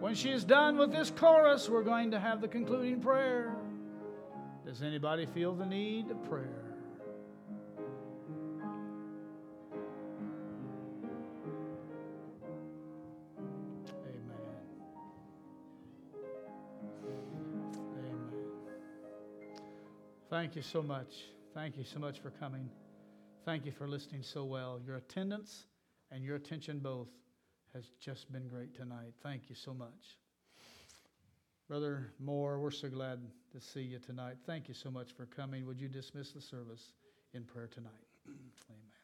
when 0.00 0.14
she 0.14 0.30
is 0.30 0.44
done 0.44 0.78
with 0.78 0.92
this 0.92 1.10
chorus, 1.10 1.68
we're 1.68 1.82
going 1.82 2.10
to 2.12 2.18
have 2.18 2.40
the 2.40 2.48
concluding 2.48 3.02
prayer. 3.02 3.54
Does 4.64 4.80
anybody 4.80 5.26
feel 5.26 5.54
the 5.54 5.66
need 5.66 6.10
of 6.10 6.24
prayer? 6.24 6.73
Thank 20.44 20.56
you 20.56 20.62
so 20.62 20.82
much. 20.82 21.24
Thank 21.54 21.78
you 21.78 21.84
so 21.84 21.98
much 21.98 22.20
for 22.20 22.28
coming. 22.28 22.68
Thank 23.46 23.64
you 23.64 23.72
for 23.72 23.88
listening 23.88 24.22
so 24.22 24.44
well. 24.44 24.78
Your 24.86 24.96
attendance 24.96 25.64
and 26.10 26.22
your 26.22 26.36
attention 26.36 26.80
both 26.80 27.08
has 27.72 27.86
just 27.98 28.30
been 28.30 28.46
great 28.46 28.74
tonight. 28.74 29.14
Thank 29.22 29.48
you 29.48 29.54
so 29.54 29.72
much. 29.72 30.18
Brother 31.66 32.12
Moore, 32.20 32.58
we're 32.58 32.70
so 32.70 32.90
glad 32.90 33.20
to 33.52 33.58
see 33.58 33.80
you 33.80 33.98
tonight. 33.98 34.36
Thank 34.44 34.68
you 34.68 34.74
so 34.74 34.90
much 34.90 35.12
for 35.12 35.24
coming. 35.24 35.64
Would 35.66 35.80
you 35.80 35.88
dismiss 35.88 36.32
the 36.32 36.42
service 36.42 36.92
in 37.32 37.44
prayer 37.44 37.70
tonight? 37.72 38.04
Amen. 38.28 39.03